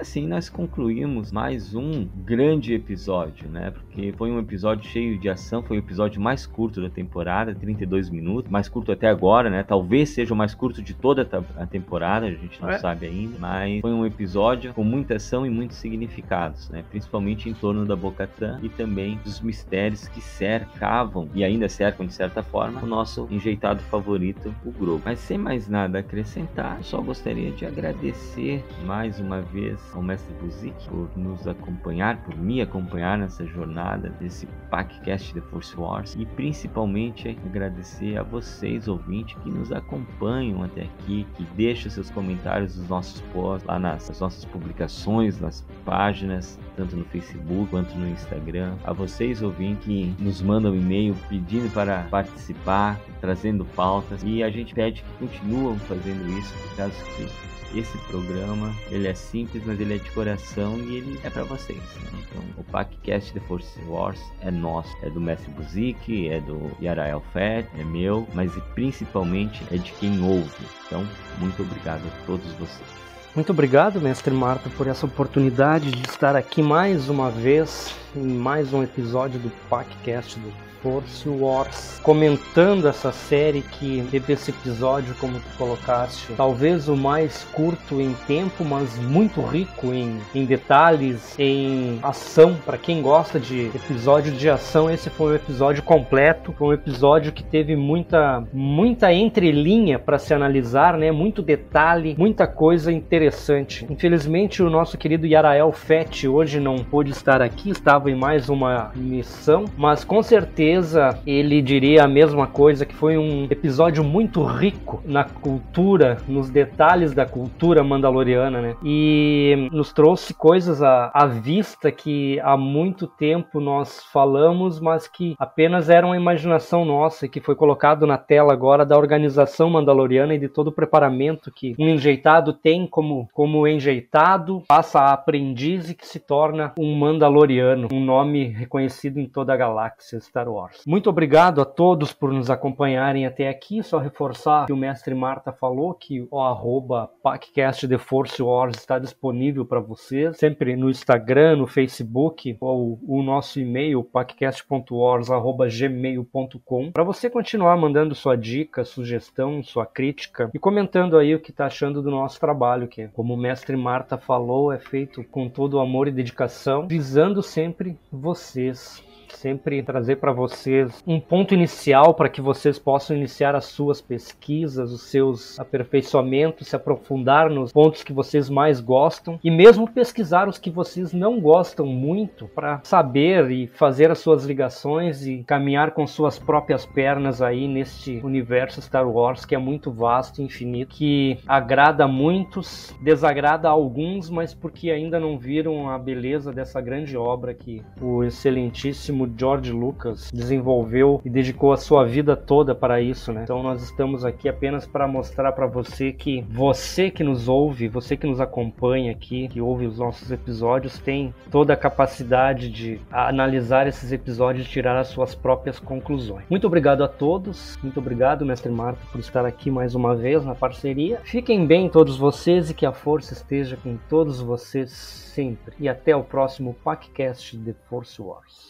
Assim 0.00 0.26
nós 0.26 0.48
concluímos 0.48 1.30
mais 1.30 1.74
um 1.74 2.08
grande 2.24 2.72
episódio, 2.72 3.48
né? 3.48 3.70
Porque 3.70 4.12
foi 4.16 4.30
um 4.30 4.38
episódio 4.38 4.88
cheio 4.88 5.18
de 5.18 5.28
ação, 5.28 5.62
foi 5.62 5.76
o 5.76 5.80
episódio 5.80 6.20
mais 6.20 6.46
curto 6.46 6.80
da 6.80 6.88
temporada, 6.88 7.54
32 7.54 8.08
minutos, 8.08 8.50
mais 8.50 8.68
curto 8.68 8.90
até 8.90 9.08
agora, 9.08 9.50
né? 9.50 9.62
Talvez 9.62 10.08
seja 10.08 10.32
o 10.32 10.36
mais 10.36 10.54
curto 10.54 10.82
de 10.82 10.94
toda 10.94 11.28
a 11.58 11.66
temporada, 11.66 12.26
a 12.26 12.30
gente 12.30 12.60
não 12.62 12.70
é. 12.70 12.78
sabe 12.78 13.06
ainda, 13.06 13.38
mas 13.38 13.80
foi 13.82 13.92
um 13.92 14.06
episódio 14.06 14.72
com 14.72 14.82
muita 14.82 15.16
ação 15.16 15.46
e 15.46 15.50
muitos 15.50 15.76
significados, 15.76 16.70
né? 16.70 16.82
Principalmente 16.88 17.50
em 17.50 17.54
torno 17.54 17.84
da 17.84 17.94
Bocatã 17.94 18.58
e 18.62 18.70
também 18.70 19.18
dos 19.22 19.40
mistérios 19.40 20.08
que 20.08 20.20
cercavam 20.22 21.28
e 21.34 21.44
ainda 21.44 21.68
cercam 21.68 22.06
de 22.06 22.14
certa 22.14 22.42
forma 22.42 22.82
o 22.82 22.86
nosso 22.86 23.28
enjeitado 23.30 23.82
favorito, 23.84 24.54
o 24.64 24.70
Grogu. 24.70 25.02
Mas 25.04 25.18
sem 25.18 25.36
mais 25.36 25.68
nada 25.68 25.98
a 25.98 26.00
acrescentar, 26.00 26.82
só 26.82 27.02
gostaria 27.02 27.50
de 27.50 27.66
agradecer 27.66 28.64
mais 28.86 29.20
uma 29.20 29.42
vez 29.42 29.89
ao 29.94 30.02
mestre 30.02 30.32
Buzik 30.34 30.88
por 30.88 31.08
nos 31.16 31.46
acompanhar, 31.46 32.22
por 32.22 32.36
me 32.36 32.60
acompanhar 32.60 33.18
nessa 33.18 33.46
jornada 33.46 34.10
desse 34.20 34.46
podcast 34.70 35.32
The 35.34 35.40
Force 35.40 35.76
Wars 35.76 36.16
e 36.18 36.24
principalmente 36.24 37.28
agradecer 37.46 38.16
a 38.16 38.22
vocês 38.22 38.88
ouvintes 38.88 39.36
que 39.42 39.50
nos 39.50 39.72
acompanham 39.72 40.62
até 40.62 40.82
aqui, 40.82 41.26
que 41.34 41.44
deixam 41.56 41.90
seus 41.90 42.10
comentários 42.10 42.76
nos 42.76 42.88
nossos 42.88 43.20
posts, 43.32 43.66
lá 43.66 43.78
nas, 43.78 44.08
nas 44.08 44.20
nossas 44.20 44.44
publicações, 44.44 45.40
nas 45.40 45.66
páginas, 45.84 46.58
tanto 46.76 46.96
no 46.96 47.04
Facebook 47.06 47.70
quanto 47.70 47.94
no 47.96 48.08
Instagram. 48.08 48.76
A 48.84 48.92
vocês 48.92 49.42
ouvintes 49.42 49.84
que 49.84 50.14
nos 50.18 50.42
mandam 50.42 50.74
e-mail 50.74 51.16
pedindo 51.28 51.72
para 51.72 52.02
participar, 52.10 53.00
trazendo 53.20 53.64
pautas 53.76 54.22
e 54.24 54.42
a 54.42 54.50
gente 54.50 54.74
pede 54.74 55.02
que 55.02 55.26
continuem 55.26 55.78
fazendo 55.80 56.26
isso, 56.38 56.52
por 56.54 56.76
causa 56.76 56.94
que 57.16 57.50
esse 57.78 57.96
programa, 58.08 58.74
ele 58.90 59.06
é 59.06 59.14
simples, 59.14 59.62
mas 59.64 59.80
ele 59.80 59.94
é 59.94 59.98
de 59.98 60.10
coração 60.10 60.76
e 60.78 60.96
ele 60.96 61.20
é 61.22 61.30
para 61.30 61.44
vocês. 61.44 61.78
Né? 61.78 62.24
Então, 62.28 62.42
o 62.56 62.64
podcast 62.64 63.32
The 63.32 63.40
Force 63.40 63.80
Wars 63.86 64.20
é 64.40 64.50
nosso, 64.50 64.92
é 65.02 65.10
do 65.10 65.20
Mestre 65.20 65.50
Buzik, 65.52 66.28
é 66.28 66.40
do 66.40 66.70
Yarael 66.82 67.22
Fett, 67.32 67.68
é 67.78 67.84
meu, 67.84 68.26
mas 68.34 68.52
principalmente 68.74 69.62
é 69.70 69.76
de 69.76 69.92
quem 69.92 70.20
ouve. 70.22 70.50
Então, 70.86 71.06
muito 71.38 71.62
obrigado 71.62 72.02
a 72.06 72.26
todos 72.26 72.52
vocês. 72.54 73.00
Muito 73.34 73.52
obrigado, 73.52 74.00
mestre 74.00 74.34
Marta, 74.34 74.68
por 74.70 74.88
essa 74.88 75.06
oportunidade 75.06 75.92
de 75.92 76.08
estar 76.08 76.34
aqui 76.34 76.60
mais 76.60 77.08
uma 77.08 77.30
vez 77.30 77.94
em 78.16 78.26
mais 78.26 78.72
um 78.72 78.82
episódio 78.82 79.38
do 79.38 79.50
podcast 79.68 80.36
do 80.40 80.52
Force 80.82 81.28
Wars, 81.28 82.00
comentando 82.02 82.88
essa 82.88 83.12
série 83.12 83.62
que 83.62 84.06
teve 84.10 84.32
esse 84.32 84.50
episódio, 84.50 85.14
como 85.20 85.38
tu 85.38 85.58
colocaste, 85.58 86.32
talvez 86.36 86.88
o 86.88 86.96
mais 86.96 87.44
curto 87.52 88.00
em 88.00 88.14
tempo, 88.26 88.64
mas 88.64 88.98
muito 88.98 89.40
rico 89.42 89.92
em, 89.92 90.18
em 90.34 90.44
detalhes, 90.44 91.34
em 91.38 91.98
ação. 92.02 92.56
Para 92.64 92.78
quem 92.78 93.02
gosta 93.02 93.38
de 93.38 93.66
episódio 93.74 94.32
de 94.32 94.48
ação, 94.48 94.90
esse 94.90 95.10
foi 95.10 95.32
um 95.32 95.36
episódio 95.36 95.82
completo, 95.82 96.54
foi 96.56 96.68
um 96.68 96.72
episódio 96.72 97.32
que 97.32 97.42
teve 97.42 97.76
muita, 97.76 98.42
muita 98.52 99.12
entrelinha 99.12 99.98
para 99.98 100.18
se 100.18 100.32
analisar, 100.32 100.96
né? 100.96 101.12
Muito 101.12 101.42
detalhe, 101.42 102.14
muita 102.18 102.46
coisa 102.46 102.90
interessante. 102.90 103.86
Infelizmente, 103.90 104.62
o 104.62 104.70
nosso 104.70 104.96
querido 104.96 105.26
Yarael 105.26 105.72
Fett 105.72 106.26
hoje 106.26 106.58
não 106.58 106.78
pôde 106.78 107.10
estar 107.10 107.42
aqui, 107.42 107.70
estava 107.70 108.10
em 108.10 108.14
mais 108.14 108.48
uma 108.48 108.90
missão, 108.94 109.64
mas 109.76 110.04
com 110.04 110.22
certeza 110.22 110.69
certeza 110.70 111.18
ele 111.26 111.60
diria 111.60 112.04
a 112.04 112.08
mesma 112.08 112.46
coisa, 112.46 112.86
que 112.86 112.94
foi 112.94 113.18
um 113.18 113.44
episódio 113.50 114.04
muito 114.04 114.44
rico 114.44 115.02
na 115.04 115.24
cultura, 115.24 116.18
nos 116.28 116.48
detalhes 116.48 117.12
da 117.12 117.26
cultura 117.26 117.82
mandaloriana, 117.82 118.60
né? 118.60 118.76
E 118.84 119.68
nos 119.72 119.92
trouxe 119.92 120.32
coisas 120.32 120.82
à, 120.82 121.10
à 121.12 121.26
vista 121.26 121.90
que 121.90 122.38
há 122.40 122.56
muito 122.56 123.06
tempo 123.06 123.60
nós 123.60 124.04
falamos, 124.12 124.80
mas 124.80 125.08
que 125.08 125.34
apenas 125.38 125.90
eram 125.90 126.12
a 126.12 126.16
imaginação 126.16 126.84
nossa 126.84 127.26
e 127.26 127.28
que 127.28 127.40
foi 127.40 127.56
colocado 127.56 128.06
na 128.06 128.18
tela 128.18 128.52
agora 128.52 128.86
da 128.86 128.96
organização 128.96 129.70
mandaloriana 129.70 130.34
e 130.34 130.38
de 130.38 130.48
todo 130.48 130.68
o 130.68 130.72
preparamento 130.72 131.50
que 131.50 131.74
um 131.78 131.88
enjeitado 131.88 132.52
tem 132.52 132.86
como, 132.86 133.28
como 133.32 133.66
enjeitado, 133.66 134.62
passa 134.68 135.00
a 135.00 135.12
aprendiz 135.12 135.90
e 135.90 135.94
que 135.94 136.06
se 136.06 136.20
torna 136.20 136.72
um 136.78 136.94
mandaloriano, 136.96 137.88
um 137.92 138.04
nome 138.04 138.44
reconhecido 138.48 139.18
em 139.18 139.26
toda 139.26 139.52
a 139.52 139.56
galáxia 139.56 140.20
Star 140.20 140.48
Wars. 140.48 140.59
Wars. 140.60 140.82
Muito 140.86 141.08
obrigado 141.08 141.60
a 141.60 141.64
todos 141.64 142.12
por 142.12 142.32
nos 142.32 142.50
acompanharem 142.50 143.24
até 143.26 143.48
aqui. 143.48 143.80
Só 143.82 143.98
reforçar 143.98 144.66
que 144.66 144.72
o 144.72 144.76
mestre 144.76 145.12
Marta 145.14 145.52
falou 145.52 145.94
que 145.94 146.28
o 146.30 146.40
arroba 146.40 147.10
podcast 147.22 147.88
The 147.88 147.96
Force 147.98 148.42
Wars 148.42 148.76
está 148.76 148.98
disponível 148.98 149.64
para 149.64 149.80
vocês, 149.80 150.36
sempre 150.36 150.76
no 150.76 150.90
Instagram, 150.90 151.56
no 151.56 151.66
Facebook, 151.66 152.56
ou 152.60 153.00
o 153.06 153.22
nosso 153.22 153.58
e-mail, 153.60 154.02
podcast.wars.gmail.com, 154.04 156.92
para 156.92 157.04
você 157.04 157.30
continuar 157.30 157.76
mandando 157.76 158.14
sua 158.14 158.36
dica, 158.36 158.84
sugestão, 158.84 159.62
sua 159.62 159.86
crítica 159.86 160.50
e 160.52 160.58
comentando 160.58 161.16
aí 161.16 161.34
o 161.34 161.40
que 161.40 161.50
está 161.50 161.64
achando 161.66 162.02
do 162.02 162.10
nosso 162.10 162.38
trabalho, 162.38 162.88
que, 162.88 163.08
como 163.08 163.32
o 163.34 163.38
mestre 163.38 163.76
Marta 163.76 164.16
falou, 164.18 164.72
é 164.72 164.78
feito 164.78 165.24
com 165.24 165.48
todo 165.48 165.80
amor 165.80 166.06
e 166.08 166.12
dedicação, 166.12 166.86
visando 166.86 167.42
sempre 167.42 167.98
vocês 168.12 169.02
sempre 169.36 169.82
trazer 169.82 170.16
para 170.16 170.32
vocês 170.32 171.02
um 171.06 171.20
ponto 171.20 171.54
inicial 171.54 172.14
para 172.14 172.28
que 172.28 172.40
vocês 172.40 172.78
possam 172.78 173.16
iniciar 173.16 173.54
as 173.54 173.66
suas 173.66 174.00
pesquisas, 174.00 174.92
os 174.92 175.02
seus 175.02 175.58
aperfeiçoamentos, 175.58 176.68
se 176.68 176.76
aprofundar 176.76 177.50
nos 177.50 177.72
pontos 177.72 178.02
que 178.02 178.12
vocês 178.12 178.48
mais 178.48 178.80
gostam 178.80 179.38
e 179.42 179.50
mesmo 179.50 179.90
pesquisar 179.90 180.48
os 180.48 180.58
que 180.58 180.70
vocês 180.70 181.12
não 181.12 181.40
gostam 181.40 181.86
muito 181.86 182.46
para 182.48 182.80
saber 182.84 183.50
e 183.50 183.66
fazer 183.66 184.10
as 184.10 184.18
suas 184.18 184.44
ligações 184.44 185.26
e 185.26 185.42
caminhar 185.44 185.92
com 185.92 186.06
suas 186.06 186.38
próprias 186.38 186.84
pernas 186.84 187.40
aí 187.42 187.66
neste 187.66 188.20
universo 188.24 188.80
Star 188.82 189.08
Wars 189.08 189.44
que 189.44 189.54
é 189.54 189.58
muito 189.58 189.90
vasto 189.90 190.40
e 190.40 190.44
infinito, 190.44 190.94
que 190.94 191.38
agrada 191.46 192.04
a 192.04 192.08
muitos, 192.08 192.94
desagrada 193.00 193.68
a 193.68 193.70
alguns, 193.70 194.28
mas 194.28 194.54
porque 194.54 194.90
ainda 194.90 195.18
não 195.18 195.38
viram 195.38 195.88
a 195.88 195.98
beleza 195.98 196.52
dessa 196.52 196.80
grande 196.80 197.16
obra 197.16 197.54
que 197.54 197.82
o 198.00 198.24
excelentíssimo 198.24 199.19
mesmo 199.20 199.34
George 199.36 199.72
Lucas 199.72 200.30
desenvolveu 200.32 201.20
e 201.24 201.30
dedicou 201.30 201.72
a 201.72 201.76
sua 201.76 202.04
vida 202.04 202.36
toda 202.36 202.74
para 202.74 203.00
isso, 203.00 203.32
né? 203.32 203.42
Então 203.42 203.62
nós 203.62 203.82
estamos 203.82 204.24
aqui 204.24 204.48
apenas 204.48 204.86
para 204.86 205.06
mostrar 205.06 205.52
para 205.52 205.66
você 205.66 206.12
que 206.12 206.44
você 206.48 207.10
que 207.10 207.22
nos 207.22 207.48
ouve, 207.48 207.88
você 207.88 208.16
que 208.16 208.26
nos 208.26 208.40
acompanha 208.40 209.12
aqui, 209.12 209.48
que 209.48 209.60
ouve 209.60 209.86
os 209.86 209.98
nossos 209.98 210.30
episódios, 210.30 210.98
tem 210.98 211.34
toda 211.50 211.74
a 211.74 211.76
capacidade 211.76 212.70
de 212.70 213.00
analisar 213.10 213.86
esses 213.86 214.12
episódios 214.12 214.66
e 214.66 214.70
tirar 214.70 214.98
as 214.98 215.08
suas 215.08 215.34
próprias 215.34 215.78
conclusões. 215.78 216.44
Muito 216.48 216.66
obrigado 216.66 217.04
a 217.04 217.08
todos, 217.08 217.78
muito 217.82 217.98
obrigado, 217.98 218.46
mestre 218.46 218.70
Marco, 218.70 219.00
por 219.10 219.20
estar 219.20 219.44
aqui 219.44 219.70
mais 219.70 219.94
uma 219.94 220.14
vez 220.14 220.44
na 220.44 220.54
parceria. 220.54 221.20
Fiquem 221.24 221.66
bem 221.66 221.88
todos 221.88 222.16
vocês 222.16 222.70
e 222.70 222.74
que 222.74 222.86
a 222.86 222.92
força 222.92 223.32
esteja 223.32 223.76
com 223.76 223.96
todos 224.08 224.40
vocês 224.40 224.90
sempre. 224.90 225.74
E 225.78 225.88
até 225.88 226.14
o 226.14 226.22
próximo 226.22 226.74
podcast 226.82 227.56
de 227.56 227.72
Force 227.88 228.20
Wars. 228.20 228.69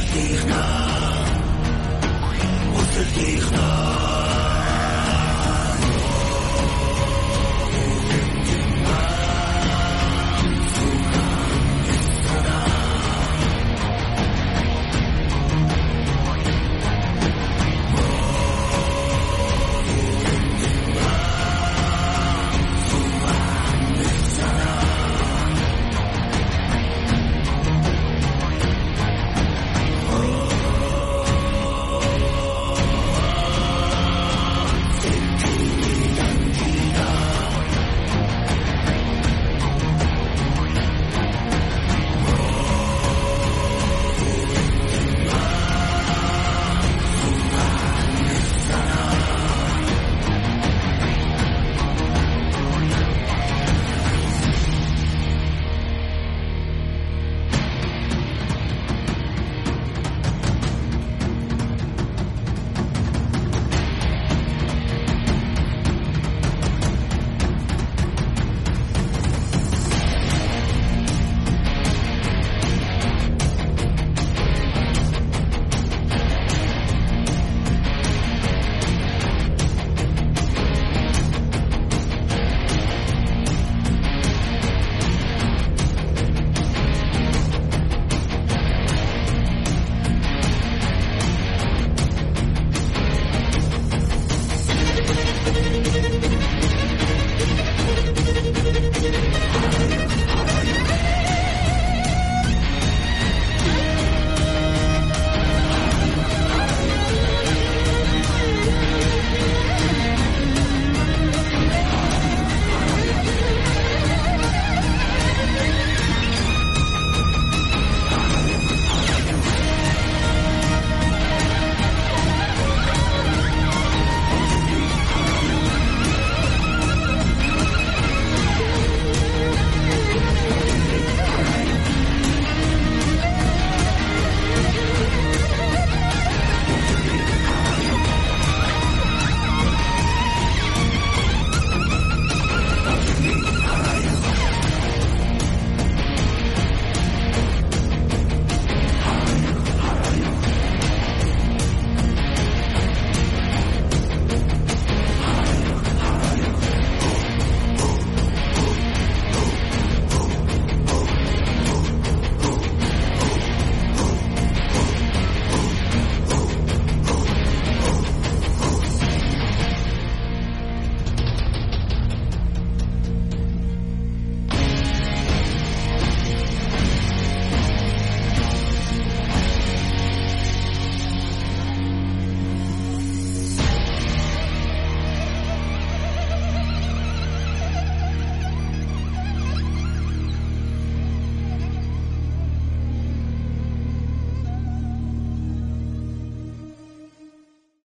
وصل 0.00 0.12
تيغنا 0.14 0.64
وصل 2.74 3.04
تيغنا 3.14 4.09